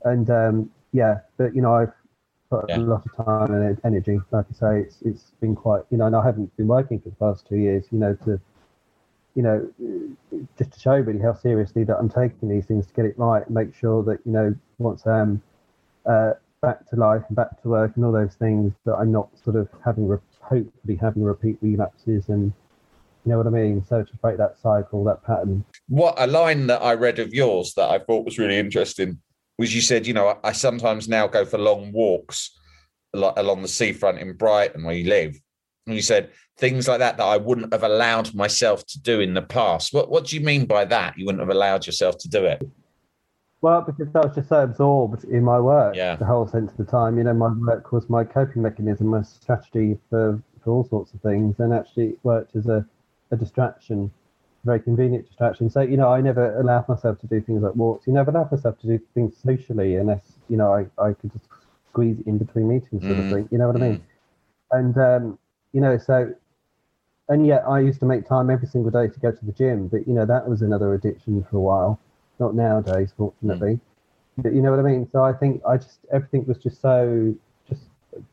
And 0.05 0.31
um, 0.31 0.71
yeah, 0.93 1.21
but 1.37 1.55
you 1.55 1.63
know, 1.63 1.75
I've 1.75 1.93
put 2.51 2.65
Yeah. 2.69 2.79
a 2.79 2.81
lot 2.81 3.03
of 3.07 3.25
time 3.25 3.53
and 3.55 3.81
energy. 3.85 4.21
Like 4.31 4.47
I 4.51 4.55
say, 4.55 4.81
it's 4.81 5.03
it's 5.03 5.31
been 5.41 5.55
quite, 5.55 5.83
you 5.91 5.99
know, 5.99 6.07
and 6.07 6.17
I 6.17 6.25
haven't 6.25 6.57
been 6.57 6.69
working 6.69 7.01
for 7.01 7.09
the 7.11 7.17
past 7.17 7.47
two 7.47 7.57
years, 7.57 7.87
you 7.91 7.99
know, 7.99 8.15
to, 8.25 8.41
you 9.35 9.43
know, 9.43 9.69
just 10.59 10.73
to 10.73 10.81
show 10.81 10.97
really 10.97 11.21
how 11.21 11.35
seriously 11.35 11.85
that 11.85 11.97
I'm 11.99 12.09
taking 12.09 12.49
these 12.49 12.67
things 12.67 12.87
to 12.87 12.93
get 12.95 13.05
it 13.05 13.19
right 13.19 13.45
and 13.45 13.55
make 13.55 13.75
sure 13.75 14.03
that, 14.05 14.21
you 14.25 14.33
know, 14.33 14.55
once 14.79 15.07
I'm 15.07 15.43
uh, 16.07 16.33
back 16.63 16.89
to 16.91 16.97
life 16.97 17.23
and 17.29 17.37
back 17.37 17.61
to 17.63 17.69
work 17.69 17.93
and 17.97 18.05
all 18.05 18.13
those 18.13 18.35
things, 18.35 18.73
that 18.85 18.95
I'm 18.95 19.13
not 19.13 19.29
sort 19.43 19.57
of 19.57 19.69
having, 19.85 20.09
re- 20.09 20.19
hopefully 20.41 20.97
having 20.97 21.23
repeat 21.23 21.59
relapses 21.61 22.29
and, 22.29 22.53
you 23.25 23.33
know 23.33 23.39
what 23.39 23.47
I 23.47 23.51
mean? 23.51 23.85
So 23.85 24.05
to 24.05 24.17
break 24.19 24.37
that 24.39 24.57
cycle, 24.57 25.03
that 25.05 25.23
pattern. 25.25 25.65
what 25.89 26.15
a 26.17 26.27
line 26.27 26.69
that 26.69 26.81
I 26.81 26.95
read 26.95 27.19
of 27.19 27.35
yours 27.35 27.75
that 27.75 27.91
I 27.91 27.99
thought 27.99 28.25
was 28.25 28.39
really 28.39 28.57
interesting 28.57 29.19
was 29.59 29.75
you 29.75 29.81
said, 29.81 30.07
you 30.07 30.15
know, 30.15 30.29
I, 30.29 30.49
I 30.49 30.53
sometimes 30.53 31.09
now 31.09 31.27
go 31.27 31.45
for 31.45 31.59
long 31.59 31.93
walks 31.93 32.51
like 33.15 33.35
along 33.37 33.63
the 33.63 33.69
seafront 33.69 34.19
in 34.19 34.37
Brighton 34.37 34.85
where 34.85 34.95
you 34.95 35.09
live. 35.09 35.39
And 35.87 35.95
you 35.95 36.03
said 36.03 36.31
things 36.59 36.89
like 36.89 36.99
that 36.99 37.17
that 37.17 37.25
I 37.25 37.37
wouldn't 37.37 37.73
have 37.73 37.85
allowed 37.85 38.35
myself 38.35 38.85
to 38.87 39.01
do 39.01 39.21
in 39.21 39.35
the 39.35 39.43
past. 39.43 39.95
What 39.95 40.11
what 40.11 40.27
do 40.27 40.37
you 40.37 40.45
mean 40.45 40.67
by 40.67 40.85
that? 40.87 41.17
You 41.17 41.27
wouldn't 41.27 41.41
have 41.41 41.55
allowed 41.55 41.87
yourself 41.87 42.19
to 42.19 42.29
do 42.29 42.45
it? 42.45 42.67
Well, 43.63 43.83
because 43.83 44.09
I 44.15 44.21
was 44.21 44.35
just 44.35 44.49
so 44.49 44.63
absorbed 44.63 45.25
in 45.25 45.43
my 45.43 45.59
work 45.59 45.97
Yeah. 45.97 46.17
the 46.17 46.25
whole 46.27 46.47
sense 46.47 46.71
of 46.73 46.77
the 46.77 46.85
time. 46.85 47.17
You 47.17 47.25
know, 47.25 47.35
my 47.35 47.49
work 47.49 47.91
was 47.93 48.09
my 48.11 48.23
coping 48.23 48.63
mechanism, 48.63 49.07
my 49.09 49.23
strategy 49.23 49.99
for, 50.11 50.43
for 50.63 50.71
all 50.71 50.85
sorts 50.85 51.15
of 51.15 51.21
things, 51.23 51.59
and 51.59 51.73
actually 51.73 52.09
it 52.11 52.19
worked 52.23 52.55
as 52.55 52.67
a, 52.67 52.87
a 53.31 53.37
distraction, 53.37 54.11
very 54.67 54.81
convenient 54.81 55.27
distraction. 55.27 55.71
So, 55.71 55.83
you 55.83 55.97
know, 55.97 56.11
I 56.11 56.21
never 56.23 56.61
allowed 56.61 56.89
myself 56.89 57.21
to 57.21 57.29
do 57.29 57.41
things 57.41 57.63
like 57.63 57.77
walks. 57.77 58.07
You 58.07 58.15
never 58.15 58.31
allowed 58.33 58.53
myself 58.53 58.79
to 58.81 58.89
do 58.89 58.99
things 59.15 59.37
socially 59.39 59.97
unless, 59.97 60.39
you 60.49 60.59
know, 60.59 60.75
I, 60.75 60.87
I 61.03 61.15
could 61.15 61.33
just 61.33 61.47
squeeze 61.89 62.21
in 62.27 62.39
between 62.39 62.69
meetings 62.69 63.07
sort 63.07 63.21
of 63.21 63.27
Mm. 63.27 63.29
thing. 63.29 63.49
You 63.53 63.59
know 63.59 63.69
what 63.69 63.77
I 63.77 63.81
mean? 63.81 64.01
And, 64.73 64.99
um, 64.99 65.39
you 65.73 65.81
know, 65.81 65.99
so, 65.99 66.35
and 67.29 67.47
yet 67.47 67.65
I 67.69 67.81
used 67.81 68.01
to 68.01 68.07
make 68.07 68.27
time 68.27 68.51
every 68.51 68.69
single 68.69 68.91
day 68.91 69.09
to 69.09 69.21
go 69.21 69.33
to 69.33 69.45
the 69.47 69.53
gym, 69.53 69.89
but, 69.89 70.07
you 70.07 70.15
know, 70.15 70.27
that 70.27 70.49
was 70.49 70.63
another 70.63 70.95
addiction 70.95 71.45
for 71.51 71.57
a 71.57 71.61
while. 71.61 72.01
Not 72.39 72.55
nowadays, 72.55 73.13
fortunately. 73.17 73.81
But 74.39 74.55
you 74.55 74.63
know 74.63 74.71
what 74.71 74.81
I 74.81 74.83
mean? 74.83 75.09
So 75.13 75.23
I 75.25 75.33
think 75.33 75.63
I 75.67 75.79
just 75.79 76.01
everything 76.13 76.45
was 76.47 76.59
just 76.59 76.81
so 76.81 77.35
just 77.69 77.83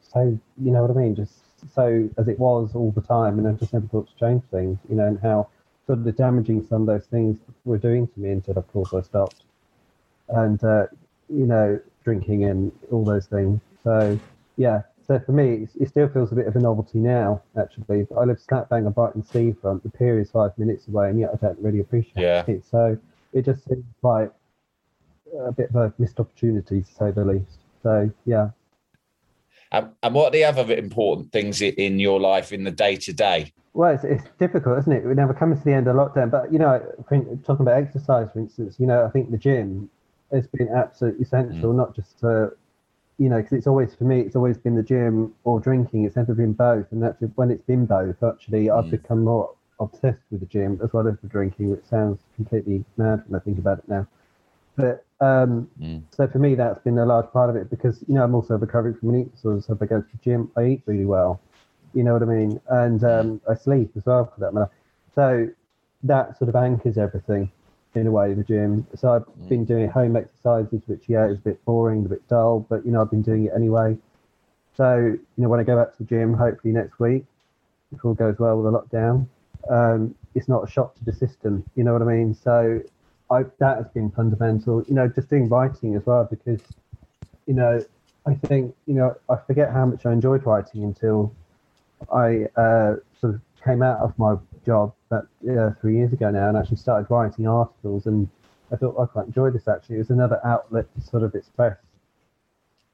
so 0.01 0.37
you 0.61 0.71
know 0.71 0.81
what 0.81 0.91
I 0.91 0.99
mean? 0.99 1.15
Just 1.15 1.41
so 1.73 2.09
as 2.17 2.27
it 2.27 2.39
was 2.39 2.75
all 2.75 2.91
the 2.91 3.01
time 3.01 3.39
and 3.39 3.47
I 3.47 3.53
just 3.53 3.73
never 3.73 3.87
thought 3.87 4.07
to 4.09 4.15
change 4.17 4.43
things, 4.51 4.79
you 4.89 4.95
know, 4.95 5.07
and 5.07 5.19
how 5.19 5.47
sort 5.85 5.99
of 5.99 6.05
the 6.05 6.11
damaging 6.11 6.65
some 6.67 6.81
of 6.81 6.87
those 6.87 7.05
things 7.07 7.37
were 7.65 7.77
doing 7.77 8.07
to 8.07 8.19
me 8.19 8.29
until 8.31 8.57
of 8.57 8.67
course 8.71 8.93
I 8.93 9.01
stopped. 9.01 9.43
And 10.29 10.63
uh, 10.63 10.87
you 11.29 11.45
know, 11.45 11.79
drinking 12.03 12.45
and 12.45 12.71
all 12.91 13.03
those 13.03 13.27
things. 13.27 13.61
So 13.83 14.19
yeah. 14.57 14.83
So 15.05 15.19
for 15.19 15.33
me, 15.33 15.67
it 15.77 15.89
still 15.89 16.07
feels 16.07 16.31
a 16.31 16.35
bit 16.35 16.47
of 16.47 16.55
a 16.55 16.59
novelty 16.61 16.97
now. 16.99 17.41
Actually, 17.59 18.07
I 18.17 18.23
live 18.23 18.39
slap 18.39 18.69
bang 18.69 18.85
on 18.85 18.93
Brighton 18.93 19.21
seafront. 19.21 19.83
The 19.83 19.89
pier 19.89 20.17
is 20.17 20.31
five 20.31 20.57
minutes 20.57 20.87
away, 20.87 21.09
and 21.09 21.19
yet 21.19 21.31
I 21.33 21.45
don't 21.45 21.59
really 21.59 21.81
appreciate 21.81 22.21
Yeah. 22.23 22.45
it. 22.47 22.63
So 22.63 22.97
it 23.33 23.43
just 23.43 23.67
seems 23.67 23.83
like 24.01 24.31
a 25.37 25.51
bit 25.51 25.69
of 25.69 25.75
a 25.75 25.93
missed 25.97 26.21
opportunity 26.21 26.83
to 26.83 26.93
say 26.93 27.11
the 27.11 27.25
least. 27.25 27.59
So 27.81 28.09
yeah, 28.25 28.51
Um, 29.73 29.91
and 30.03 30.13
what 30.13 30.27
are 30.27 30.31
the 30.31 30.45
other 30.45 30.73
important 30.73 31.31
things 31.31 31.61
in 31.61 31.99
your 31.99 32.19
life 32.19 32.53
in 32.53 32.63
the 32.63 32.71
day 32.71 32.95
to 32.95 33.11
day? 33.11 33.51
Well, 33.73 33.93
it's, 33.93 34.03
it's, 34.03 34.23
difficult, 34.37 34.77
isn't 34.79 34.91
it? 34.91 35.03
We're 35.03 35.33
coming 35.33 35.57
to 35.57 35.63
the 35.63 35.73
end 35.73 35.87
of 35.87 35.95
lockdown, 35.95 36.29
but 36.29 36.53
you 36.53 36.59
know, 36.59 36.79
talking 37.43 37.65
about 37.65 37.81
exercise, 37.81 38.27
for 38.31 38.39
instance, 38.39 38.75
you 38.79 38.85
know, 38.85 39.03
I 39.03 39.09
think 39.09 39.31
the 39.31 39.37
gym 39.37 39.89
has 40.31 40.45
been 40.47 40.69
absolutely 40.69 41.23
essential, 41.23 41.73
mm. 41.73 41.77
not 41.77 41.95
just 41.95 42.19
to, 42.19 42.51
you 43.17 43.29
know, 43.29 43.37
because 43.37 43.53
it's 43.53 43.67
always 43.67 43.95
for 43.95 44.03
me, 44.03 44.21
it's 44.21 44.35
always 44.35 44.57
been 44.57 44.75
the 44.75 44.83
gym 44.83 45.33
or 45.43 45.59
drinking. 45.59 46.05
It's 46.05 46.15
never 46.15 46.35
been 46.35 46.53
both, 46.53 46.85
and 46.91 47.03
actually, 47.03 47.29
when 47.35 47.49
it's 47.49 47.63
been 47.63 47.87
both, 47.87 48.21
actually, 48.21 48.69
I've 48.69 48.85
mm. 48.85 48.91
become 48.91 49.23
more 49.23 49.55
obsessed 49.79 50.21
with 50.29 50.41
the 50.41 50.45
gym 50.45 50.79
as 50.83 50.93
well 50.93 51.07
as 51.07 51.15
the 51.23 51.27
drinking, 51.27 51.71
which 51.71 51.83
sounds 51.85 52.19
completely 52.35 52.85
mad 52.97 53.23
when 53.27 53.39
I 53.39 53.43
think 53.43 53.57
about 53.57 53.79
it 53.79 53.89
now. 53.89 54.07
But 54.75 55.05
um, 55.19 55.69
mm. 55.81 56.03
so 56.11 56.27
for 56.27 56.37
me, 56.37 56.53
that's 56.53 56.79
been 56.79 56.99
a 56.99 57.05
large 57.05 57.31
part 57.31 57.49
of 57.49 57.55
it 57.55 57.71
because 57.71 58.03
you 58.07 58.13
know 58.13 58.23
I'm 58.23 58.35
also 58.35 58.55
recovering 58.55 58.95
from 58.95 59.09
an 59.09 59.15
eating 59.21 59.29
disorder. 59.29 59.61
So 59.61 59.73
if 59.73 59.81
I 59.81 59.85
go 59.85 60.01
to 60.01 60.07
the 60.11 60.23
gym, 60.23 60.51
I 60.55 60.65
eat 60.65 60.83
really 60.85 61.05
well. 61.05 61.39
You 61.93 62.03
know 62.03 62.13
what 62.13 62.23
I 62.23 62.25
mean? 62.25 62.59
And 62.69 63.03
um, 63.03 63.41
I 63.49 63.55
sleep 63.55 63.91
as 63.95 64.05
well 64.05 64.25
for 64.25 64.39
that 64.41 64.53
matter. 64.53 64.69
So 65.15 65.49
that 66.03 66.37
sort 66.37 66.49
of 66.49 66.55
anchors 66.55 66.97
everything 66.97 67.51
in 67.95 68.07
a 68.07 68.11
way, 68.11 68.33
the 68.33 68.43
gym. 68.43 68.87
So 68.95 69.13
I've 69.13 69.25
mm. 69.25 69.49
been 69.49 69.65
doing 69.65 69.89
home 69.89 70.15
exercises, 70.15 70.81
which 70.87 71.03
yeah 71.07 71.27
is 71.27 71.37
a 71.37 71.41
bit 71.41 71.63
boring, 71.65 72.05
a 72.05 72.09
bit 72.09 72.27
dull, 72.27 72.65
but 72.69 72.85
you 72.85 72.91
know 72.91 73.01
I've 73.01 73.11
been 73.11 73.21
doing 73.21 73.45
it 73.45 73.51
anyway. 73.55 73.97
So 74.75 74.97
you 74.97 75.21
know 75.37 75.49
when 75.49 75.59
I 75.59 75.63
go 75.63 75.77
back 75.77 75.95
to 75.95 76.03
the 76.03 76.05
gym, 76.05 76.33
hopefully 76.33 76.73
next 76.73 76.99
week, 76.99 77.25
if 77.91 78.03
all 78.03 78.13
goes 78.13 78.39
well 78.39 78.59
with 78.59 78.71
the 78.71 78.79
lockdown, 78.79 79.27
um, 79.69 80.15
it's 80.33 80.47
not 80.47 80.67
a 80.67 80.71
shock 80.71 80.95
to 80.95 81.05
the 81.05 81.13
system. 81.13 81.63
You 81.75 81.83
know 81.83 81.93
what 81.93 82.01
I 82.01 82.05
mean? 82.05 82.33
So 82.33 82.81
I, 83.29 83.43
that 83.59 83.77
has 83.77 83.87
been 83.89 84.09
fundamental. 84.11 84.83
You 84.87 84.95
know, 84.95 85.07
just 85.07 85.29
doing 85.29 85.47
writing 85.47 85.95
as 85.95 86.05
well 86.05 86.27
because 86.29 86.61
you 87.45 87.53
know 87.53 87.83
I 88.25 88.33
think 88.35 88.75
you 88.87 88.95
know 88.95 89.15
I 89.29 89.35
forget 89.35 89.71
how 89.71 89.85
much 89.85 90.05
I 90.05 90.13
enjoyed 90.13 90.45
writing 90.45 90.83
until 90.83 91.33
I 92.11 92.45
uh, 92.59 92.95
sort 93.19 93.35
of 93.35 93.41
came 93.63 93.81
out 93.81 93.99
of 93.99 94.17
my 94.17 94.35
job 94.65 94.93
about 95.09 95.27
uh, 95.49 95.71
three 95.81 95.97
years 95.97 96.13
ago 96.13 96.31
now 96.31 96.49
and 96.49 96.57
actually 96.57 96.77
started 96.77 97.07
writing 97.09 97.47
articles 97.47 98.05
and 98.05 98.29
I 98.71 98.75
thought 98.75 98.99
I 98.99 99.05
quite 99.05 99.27
enjoyed 99.27 99.53
this 99.53 99.67
actually. 99.67 99.95
It 99.95 99.99
was 99.99 100.09
another 100.09 100.39
outlet 100.45 100.85
to 100.95 101.01
sort 101.01 101.23
of 101.23 101.35
express 101.35 101.77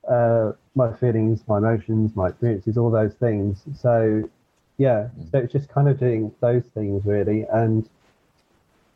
uh, 0.07 0.51
my 0.75 0.93
feelings, 0.93 1.43
my 1.47 1.57
emotions, 1.57 2.15
my 2.15 2.29
experiences, 2.29 2.77
all 2.77 2.89
those 2.89 3.13
things. 3.13 3.63
So 3.79 4.29
yeah, 4.77 5.09
so 5.31 5.39
it's 5.39 5.53
just 5.53 5.69
kind 5.69 5.87
of 5.89 5.99
doing 5.99 6.31
those 6.39 6.63
things 6.73 7.05
really, 7.05 7.45
and 7.51 7.87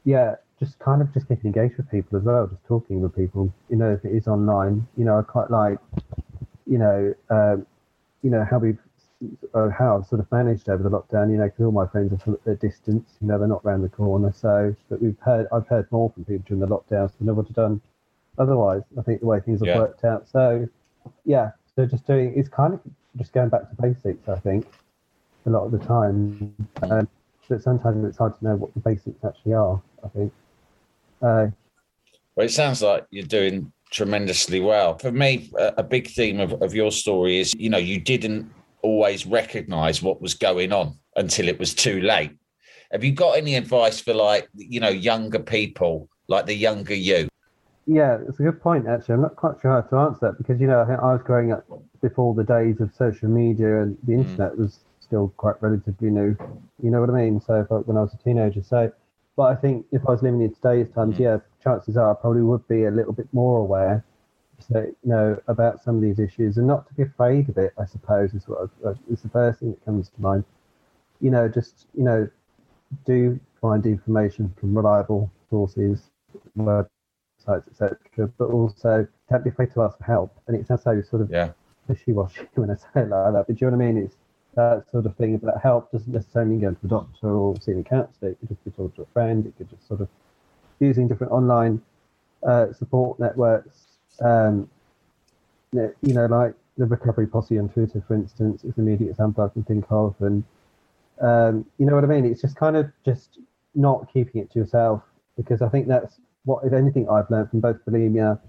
yeah, 0.06 0.36
just 0.60 0.80
kind 0.80 1.02
of 1.02 1.14
just 1.14 1.28
getting 1.28 1.46
engaged 1.54 1.78
with 1.78 1.90
people 1.92 2.18
as 2.18 2.24
well, 2.24 2.48
just 2.48 2.64
talking 2.66 3.02
with 3.02 3.16
people. 3.16 3.54
You 3.70 3.78
know, 3.78 3.92
if 3.92 4.06
it 4.06 4.14
is 4.14 4.28
online, 4.28 4.88
you 4.98 5.04
know, 5.04 5.20
I 5.20 5.22
quite 5.24 5.52
like, 5.52 5.78
you 6.66 6.78
know, 6.78 7.14
um, 7.30 7.66
you 8.22 8.30
know 8.30 8.46
how 8.50 8.58
we've 8.60 8.80
uh, 9.54 9.70
how 9.70 9.98
I've 9.98 10.06
sort 10.08 10.22
of 10.22 10.32
managed 10.32 10.70
over 10.70 10.84
the 10.84 10.90
lockdown. 10.90 11.32
You 11.32 11.38
know, 11.38 11.46
because 11.46 11.66
all 11.66 11.72
my 11.72 11.88
friends 11.88 12.14
are 12.28 12.34
at 12.34 12.48
a 12.48 12.56
distance. 12.56 13.18
You 13.22 13.28
know, 13.28 13.40
they're 13.40 13.48
not 13.48 13.62
around 13.64 13.82
the 13.82 13.90
corner. 13.90 14.32
So, 14.32 14.76
but 14.90 15.02
we've 15.02 15.20
heard 15.20 15.48
I've 15.54 15.68
heard 15.68 15.92
more 15.92 16.12
from 16.12 16.26
people 16.26 16.44
during 16.48 16.62
the 16.62 16.68
lockdowns 16.68 17.12
than 17.18 17.30
I 17.30 17.32
would 17.32 17.48
have 17.48 17.56
done 17.56 17.82
otherwise. 18.38 18.84
I 18.98 19.02
think 19.02 19.22
the 19.22 19.28
way 19.28 19.40
things 19.40 19.60
have 19.62 19.68
yeah. 19.68 19.78
worked 19.78 20.04
out. 20.04 20.28
So, 20.28 20.68
yeah, 21.26 21.52
so 21.76 21.86
just 21.86 22.06
doing 22.08 22.34
it's 22.36 22.50
kind 22.50 22.74
of 22.74 22.82
just 23.18 23.34
going 23.34 23.50
back 23.50 23.70
to 23.70 23.82
basics. 23.82 24.28
I 24.28 24.40
think 24.40 24.68
a 25.46 25.50
lot 25.50 25.66
of 25.66 25.72
the 25.72 25.80
time. 25.80 26.56
Um, 26.84 27.08
but 27.50 27.62
sometimes 27.62 28.06
it's 28.06 28.18
hard 28.18 28.38
to 28.40 28.46
know 28.46 28.56
what 28.56 28.74
the 28.74 28.80
basics 28.80 29.24
actually 29.24 29.54
are, 29.54 29.82
I 30.04 30.08
think. 30.10 30.34
Uh, 31.22 31.48
well, 32.36 32.46
it 32.46 32.52
sounds 32.52 32.82
like 32.82 33.06
you're 33.12 33.26
doing 33.26 33.72
tremendously 33.92 34.60
well. 34.60 34.98
For 34.98 35.12
me, 35.12 35.52
a, 35.58 35.84
big 35.84 36.08
theme 36.08 36.40
of, 36.40 36.54
of 36.62 36.74
your 36.74 36.92
story 36.92 37.40
is, 37.40 37.54
you 37.54 37.70
know, 37.70 37.78
you 37.78 38.00
didn't 38.00 38.52
always 38.84 39.26
recognize 39.26 40.04
what 40.04 40.22
was 40.22 40.36
going 40.36 40.72
on 40.72 40.98
until 41.16 41.48
it 41.48 41.58
was 41.58 41.74
too 41.74 42.02
late. 42.02 42.32
Have 42.92 43.04
you 43.04 43.12
got 43.12 43.38
any 43.38 43.56
advice 43.56 44.00
for 44.00 44.14
like, 44.14 44.48
you 44.54 44.80
know, 44.80 44.90
younger 44.90 45.40
people, 45.40 46.10
like 46.28 46.46
the 46.46 46.54
younger 46.54 46.94
you? 46.94 47.28
Yeah, 47.88 48.20
it's 48.28 48.40
a 48.40 48.44
good 48.44 48.62
point, 48.62 48.88
actually. 48.88 49.16
I'm 49.16 49.22
not 49.22 49.36
quite 49.36 49.56
sure 49.62 49.72
how 49.72 49.82
to 49.82 49.98
answer 49.98 50.20
that 50.28 50.38
because, 50.38 50.62
you 50.62 50.68
know, 50.68 50.82
I, 50.82 50.86
think 50.86 51.00
I 51.00 51.14
was 51.14 51.22
growing 51.24 51.52
up 51.52 51.66
before 52.02 52.34
the 52.34 52.44
days 52.44 52.80
of 52.80 52.94
social 52.96 53.30
media 53.30 53.82
and 53.82 53.98
the 54.04 54.14
mm. 54.14 54.20
internet 54.20 54.54
mm. 54.54 54.60
was 54.60 54.80
still 55.02 55.34
quite 55.38 55.56
relatively 55.62 56.10
new. 56.10 56.36
You 56.82 56.92
know 56.92 57.02
what 57.02 57.10
I 57.10 57.14
mean? 57.14 57.42
So 57.42 57.66
I, 57.70 57.74
when 57.74 57.98
I 57.98 58.02
was 58.02 58.14
a 58.14 58.24
teenager, 58.24 58.62
so 58.64 58.92
but 59.36 59.44
I 59.44 59.56
think 59.56 59.86
if 59.92 60.02
I 60.08 60.12
was 60.12 60.22
living 60.22 60.42
in 60.42 60.54
today's 60.54 60.88
times, 60.94 61.18
mm. 61.18 61.22
yeah, 61.22 61.38
chances 61.64 61.98
are 61.98 62.12
I 62.12 62.14
probably 62.14 62.44
would 62.44 62.68
be 62.68 62.86
a 62.86 62.92
little 62.92 63.14
bit 63.14 63.28
more 63.34 63.60
aware, 63.60 64.06
so 64.68 64.80
you 64.80 64.96
know 65.04 65.42
about 65.48 65.84
some 65.84 65.96
of 65.96 66.02
these 66.02 66.20
issues 66.20 66.58
and 66.58 66.68
not 66.68 66.88
to 66.88 66.94
be 66.94 67.04
afraid 67.04 67.50
of 67.50 67.58
it. 67.58 67.74
I 67.78 67.86
suppose 67.86 68.34
is 68.34 68.48
what 68.48 68.70
I, 68.86 68.92
is 69.12 69.22
the 69.22 69.30
first 69.30 69.60
thing 69.60 69.72
that 69.72 69.86
comes 69.86 70.10
to 70.10 70.22
mind. 70.22 70.44
You 71.20 71.32
know, 71.32 71.48
just 71.48 71.88
you 71.96 72.04
know, 72.04 72.28
do 73.06 73.40
find 73.62 73.86
information 73.86 74.54
from 74.60 74.76
reliable 74.76 75.32
sources, 75.50 76.10
websites, 76.58 76.88
etc. 77.48 77.98
But 78.38 78.50
also 78.50 79.08
don't 79.30 79.44
be 79.44 79.50
afraid 79.50 79.74
to 79.74 79.84
ask 79.84 79.98
for 79.98 80.04
help. 80.04 80.38
And 80.48 80.56
it 80.56 80.68
sounds 80.68 80.84
so 80.84 81.02
sort 81.02 81.22
of 81.22 81.32
yeah. 81.32 81.52
wishy-washy 81.88 82.48
when 82.56 82.72
I 82.72 82.76
say 82.76 82.88
it 82.96 83.10
like 83.10 83.34
that, 83.34 83.46
but 83.48 83.56
do 83.56 83.66
you 83.66 83.72
know 83.72 83.78
what 83.78 83.84
I 83.84 83.88
mean? 83.88 84.04
It's 84.04 84.16
that 84.56 84.86
sort 84.92 85.06
of 85.06 85.16
thing. 85.16 85.38
But 85.38 85.56
help 85.62 85.92
doesn't 85.92 86.12
necessarily 86.12 86.52
mean 86.52 86.62
going 86.62 86.76
to 86.76 86.82
the 86.82 86.88
doctor 86.88 87.30
or 87.30 87.56
seeing 87.62 87.80
a 87.80 87.84
counsellor. 87.84 88.30
It 88.30 88.40
could 88.40 88.50
just 88.50 88.64
be 88.64 88.72
talking 88.72 88.92
to 88.98 89.02
a 89.04 89.14
friend. 89.14 89.46
It 89.46 89.58
could 89.58 89.70
just 89.70 89.88
sort 89.88 90.02
of 90.02 90.10
using 90.80 91.08
different 91.08 91.32
online 91.32 91.82
uh, 92.46 92.74
support 92.74 93.20
networks. 93.20 93.93
Um, 94.22 94.70
you 95.72 96.14
know, 96.14 96.26
like 96.28 96.54
the 96.78 96.86
recovery 96.86 97.28
posse 97.28 97.58
on 97.58 97.70
Twitter, 97.70 98.04
for 98.08 98.16
instance, 98.16 98.64
is 98.64 98.76
the 98.76 98.82
immediate 98.82 99.10
example 99.10 99.44
I 99.44 99.50
can 99.50 99.64
think 99.64 99.86
of. 99.90 100.16
And 100.20 100.44
um, 101.22 101.66
you 101.78 101.86
know 101.86 101.96
what 101.96 102.04
I 102.04 102.08
mean? 102.08 102.26
It's 102.26 102.42
just 102.42 102.56
kind 102.56 102.76
of 102.76 102.92
just 103.06 103.40
not 103.76 104.12
keeping 104.12 104.42
it 104.42 104.52
to 104.52 104.60
yourself 104.60 105.02
because 105.36 105.62
I 105.62 105.70
think 105.70 105.88
that's 105.88 106.20
what, 106.46 106.64
if 106.64 106.74
anything, 106.74 107.10
I've 107.10 107.30
learned 107.30 107.50
from 107.50 107.60
both 107.60 107.78
bulimia 107.88 108.40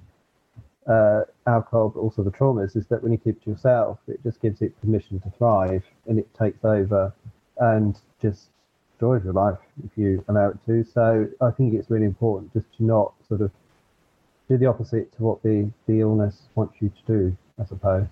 uh, 0.87 1.23
alcohol, 1.47 1.91
but 1.91 2.01
also 2.01 2.23
the 2.23 2.31
traumas, 2.31 2.77
is 2.77 2.87
that 2.89 3.03
when 3.03 3.13
you 3.13 3.19
keep 3.19 3.37
it 3.37 3.45
to 3.45 3.51
yourself, 3.51 3.99
it 4.07 4.23
just 4.23 4.41
gives 4.41 4.61
it 4.61 4.79
permission 4.81 5.21
to 5.21 5.31
thrive 5.39 5.83
and 6.07 6.19
it 6.19 6.29
takes 6.35 6.65
over 6.65 7.13
and 7.59 7.99
just 8.21 8.49
destroys 8.93 9.25
your 9.25 9.33
life 9.33 9.59
if 9.85 9.91
you 9.97 10.25
allow 10.29 10.49
it 10.49 10.59
to. 10.67 10.85
So 10.85 11.29
I 11.41 11.51
think 11.51 11.75
it's 11.75 11.91
really 11.91 12.07
important 12.07 12.53
just 12.53 12.67
to 12.77 12.85
not 12.85 13.13
sort 13.29 13.41
of 13.41 13.51
do 14.49 14.59
the 14.59 14.67
opposite 14.67 15.15
to 15.17 15.23
what 15.23 15.43
the, 15.43 15.71
the 15.87 16.01
illness 16.01 16.43
wants 16.55 16.77
you 16.81 16.91
to 16.91 17.13
do, 17.13 17.37
I 17.61 17.65
suppose. 17.65 18.07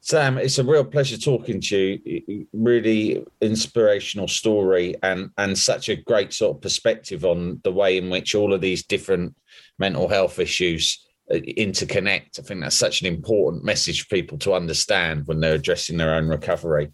Sam, 0.00 0.38
it's 0.38 0.58
a 0.58 0.64
real 0.64 0.84
pleasure 0.84 1.18
talking 1.18 1.60
to 1.62 1.98
you. 2.04 2.46
Really 2.52 3.26
inspirational 3.40 4.28
story 4.28 4.94
and 5.02 5.30
and 5.36 5.58
such 5.58 5.88
a 5.88 5.96
great 5.96 6.32
sort 6.32 6.56
of 6.56 6.62
perspective 6.62 7.24
on 7.24 7.60
the 7.64 7.72
way 7.72 7.98
in 7.98 8.08
which 8.08 8.36
all 8.36 8.54
of 8.54 8.60
these 8.60 8.86
different 8.86 9.34
mental 9.80 10.06
health 10.06 10.38
issues 10.38 11.04
uh, 11.28 11.38
interconnect. 11.58 12.38
I 12.38 12.42
think 12.42 12.60
that's 12.60 12.76
such 12.76 13.00
an 13.00 13.08
important 13.08 13.64
message 13.64 14.02
for 14.02 14.14
people 14.14 14.38
to 14.38 14.54
understand 14.54 15.26
when 15.26 15.40
they're 15.40 15.54
addressing 15.54 15.96
their 15.96 16.14
own 16.14 16.28
recovery. 16.28 16.92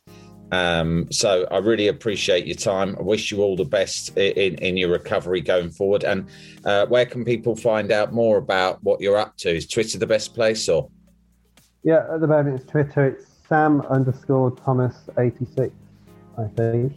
Um, 0.52 1.10
so 1.10 1.46
I 1.50 1.58
really 1.58 1.88
appreciate 1.88 2.46
your 2.46 2.56
time. 2.56 2.94
I 2.98 3.02
wish 3.02 3.32
you 3.32 3.40
all 3.40 3.56
the 3.56 3.64
best 3.64 4.16
in, 4.18 4.54
in 4.56 4.76
your 4.76 4.90
recovery 4.90 5.40
going 5.40 5.70
forward. 5.70 6.04
And 6.04 6.28
uh, 6.64 6.86
where 6.86 7.06
can 7.06 7.24
people 7.24 7.56
find 7.56 7.90
out 7.90 8.12
more 8.12 8.36
about 8.36 8.82
what 8.84 9.00
you're 9.00 9.16
up 9.16 9.36
to? 9.38 9.48
Is 9.48 9.66
Twitter 9.66 9.98
the 9.98 10.06
best 10.06 10.34
place 10.34 10.68
or? 10.68 10.90
Yeah, 11.82 12.04
at 12.12 12.20
the 12.20 12.26
moment 12.26 12.60
it's 12.60 12.70
Twitter. 12.70 13.06
It's 13.06 13.26
Sam 13.48 13.80
underscore 13.82 14.50
Thomas 14.50 14.94
86, 15.18 15.74
I 16.38 16.44
think. 16.48 16.92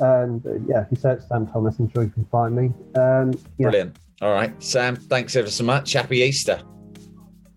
And 0.00 0.44
uh, 0.44 0.54
yeah, 0.66 0.82
if 0.82 0.88
you 0.90 0.96
search 0.96 1.20
Sam 1.28 1.46
Thomas, 1.46 1.78
I'm 1.78 1.90
sure 1.92 2.02
you 2.02 2.10
can 2.10 2.24
find 2.26 2.56
me. 2.56 2.72
Um, 3.00 3.32
yeah. 3.56 3.70
Brilliant. 3.70 3.96
All 4.20 4.32
right, 4.32 4.52
Sam, 4.62 4.96
thanks 4.96 5.36
ever 5.36 5.50
so 5.50 5.64
much. 5.64 5.92
Happy 5.92 6.18
Easter. 6.18 6.60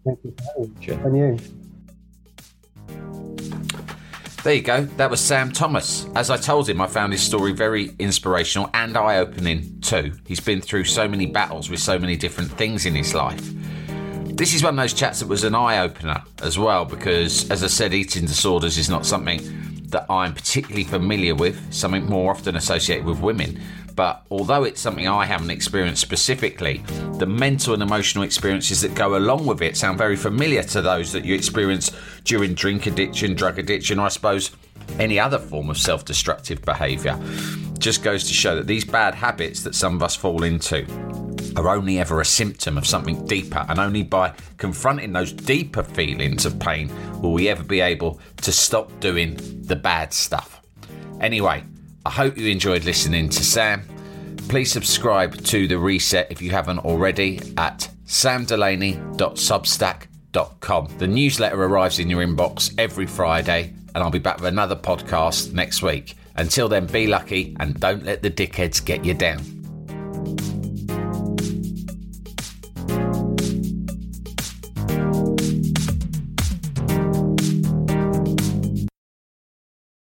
Thank 0.05 0.19
you. 0.23 0.35
Sure. 0.79 0.99
And 1.05 1.17
you. 1.17 1.62
There 4.43 4.53
you 4.53 4.61
go. 4.61 4.83
That 4.97 5.09
was 5.09 5.21
Sam 5.21 5.53
Thomas. 5.53 6.05
As 6.15 6.29
I 6.29 6.35
told 6.35 6.67
him, 6.67 6.81
I 6.81 6.87
found 6.87 7.13
his 7.13 7.21
story 7.23 7.53
very 7.53 7.95
inspirational 7.97 8.69
and 8.73 8.97
eye 8.97 9.19
opening 9.19 9.79
too. 9.79 10.11
He's 10.27 10.41
been 10.41 10.59
through 10.59 10.83
so 10.83 11.07
many 11.07 11.25
battles 11.25 11.69
with 11.69 11.79
so 11.79 11.97
many 11.97 12.17
different 12.17 12.51
things 12.51 12.85
in 12.85 12.93
his 12.93 13.13
life. 13.13 13.41
This 14.25 14.53
is 14.53 14.61
one 14.61 14.77
of 14.77 14.83
those 14.83 14.93
chats 14.93 15.21
that 15.21 15.29
was 15.29 15.45
an 15.45 15.55
eye 15.55 15.79
opener 15.79 16.21
as 16.41 16.59
well, 16.59 16.83
because 16.83 17.49
as 17.49 17.63
I 17.63 17.67
said, 17.67 17.93
eating 17.93 18.25
disorders 18.25 18.77
is 18.77 18.89
not 18.89 19.05
something 19.05 19.39
that 19.91 20.05
I'm 20.09 20.33
particularly 20.33 20.83
familiar 20.83 21.35
with, 21.35 21.73
something 21.73 22.05
more 22.07 22.31
often 22.31 22.57
associated 22.57 23.05
with 23.05 23.21
women. 23.21 23.61
But 23.95 24.25
although 24.31 24.63
it's 24.63 24.81
something 24.81 25.07
I 25.07 25.25
haven't 25.25 25.51
experienced 25.51 26.01
specifically, 26.01 26.83
the 27.17 27.25
mental 27.25 27.73
and 27.73 27.83
emotional 27.83 28.23
experiences 28.23 28.81
that 28.81 28.95
go 28.95 29.15
along 29.17 29.45
with 29.45 29.61
it 29.61 29.77
sound 29.77 29.97
very 29.97 30.15
familiar 30.15 30.63
to 30.63 30.81
those 30.81 31.11
that 31.11 31.25
you 31.25 31.35
experience 31.35 31.91
during 32.23 32.53
drink 32.53 32.87
addiction, 32.87 33.35
drug 33.35 33.59
addiction, 33.59 33.99
or 33.99 34.05
I 34.05 34.09
suppose 34.09 34.51
any 34.99 35.19
other 35.19 35.37
form 35.37 35.69
of 35.69 35.77
self 35.77 36.05
destructive 36.05 36.61
behaviour. 36.63 37.19
Just 37.77 38.03
goes 38.03 38.23
to 38.25 38.33
show 38.33 38.55
that 38.55 38.67
these 38.67 38.85
bad 38.85 39.13
habits 39.13 39.63
that 39.63 39.75
some 39.75 39.95
of 39.95 40.03
us 40.03 40.15
fall 40.15 40.43
into 40.43 40.85
are 41.55 41.69
only 41.69 41.99
ever 41.99 42.19
a 42.19 42.25
symptom 42.25 42.77
of 42.77 42.87
something 42.87 43.25
deeper, 43.27 43.65
and 43.69 43.79
only 43.79 44.03
by 44.03 44.33
confronting 44.57 45.13
those 45.13 45.31
deeper 45.31 45.83
feelings 45.83 46.45
of 46.45 46.59
pain 46.59 46.91
will 47.21 47.33
we 47.33 47.47
ever 47.49 47.63
be 47.63 47.79
able 47.79 48.19
to 48.37 48.51
stop 48.51 48.99
doing 48.99 49.37
the 49.61 49.75
bad 49.75 50.13
stuff. 50.13 50.61
Anyway, 51.21 51.63
I 52.05 52.09
hope 52.09 52.37
you 52.37 52.49
enjoyed 52.49 52.83
listening 52.83 53.29
to 53.29 53.45
Sam. 53.45 53.83
Please 54.49 54.69
subscribe 54.71 55.41
to 55.45 55.69
The 55.69 55.79
Reset 55.79 56.27
if 56.29 56.41
you 56.41 56.51
haven't 56.51 56.79
already 56.79 57.39
at 57.57 57.89
samdelaney.substack.com. 58.05 60.97
The 60.97 61.07
newsletter 61.07 61.63
arrives 61.63 61.99
in 61.99 62.09
your 62.09 62.25
inbox 62.25 62.73
every 62.77 63.05
Friday, 63.05 63.73
and 63.95 64.03
I'll 64.03 64.11
be 64.11 64.19
back 64.19 64.35
with 64.37 64.47
another 64.47 64.75
podcast 64.75 65.53
next 65.53 65.81
week. 65.81 66.17
Until 66.35 66.67
then, 66.67 66.87
be 66.87 67.07
lucky 67.07 67.55
and 67.59 67.79
don't 67.79 68.03
let 68.03 68.21
the 68.21 68.29
dickheads 68.29 68.83
get 68.83 69.05
you 69.05 69.13
down. 69.13 69.62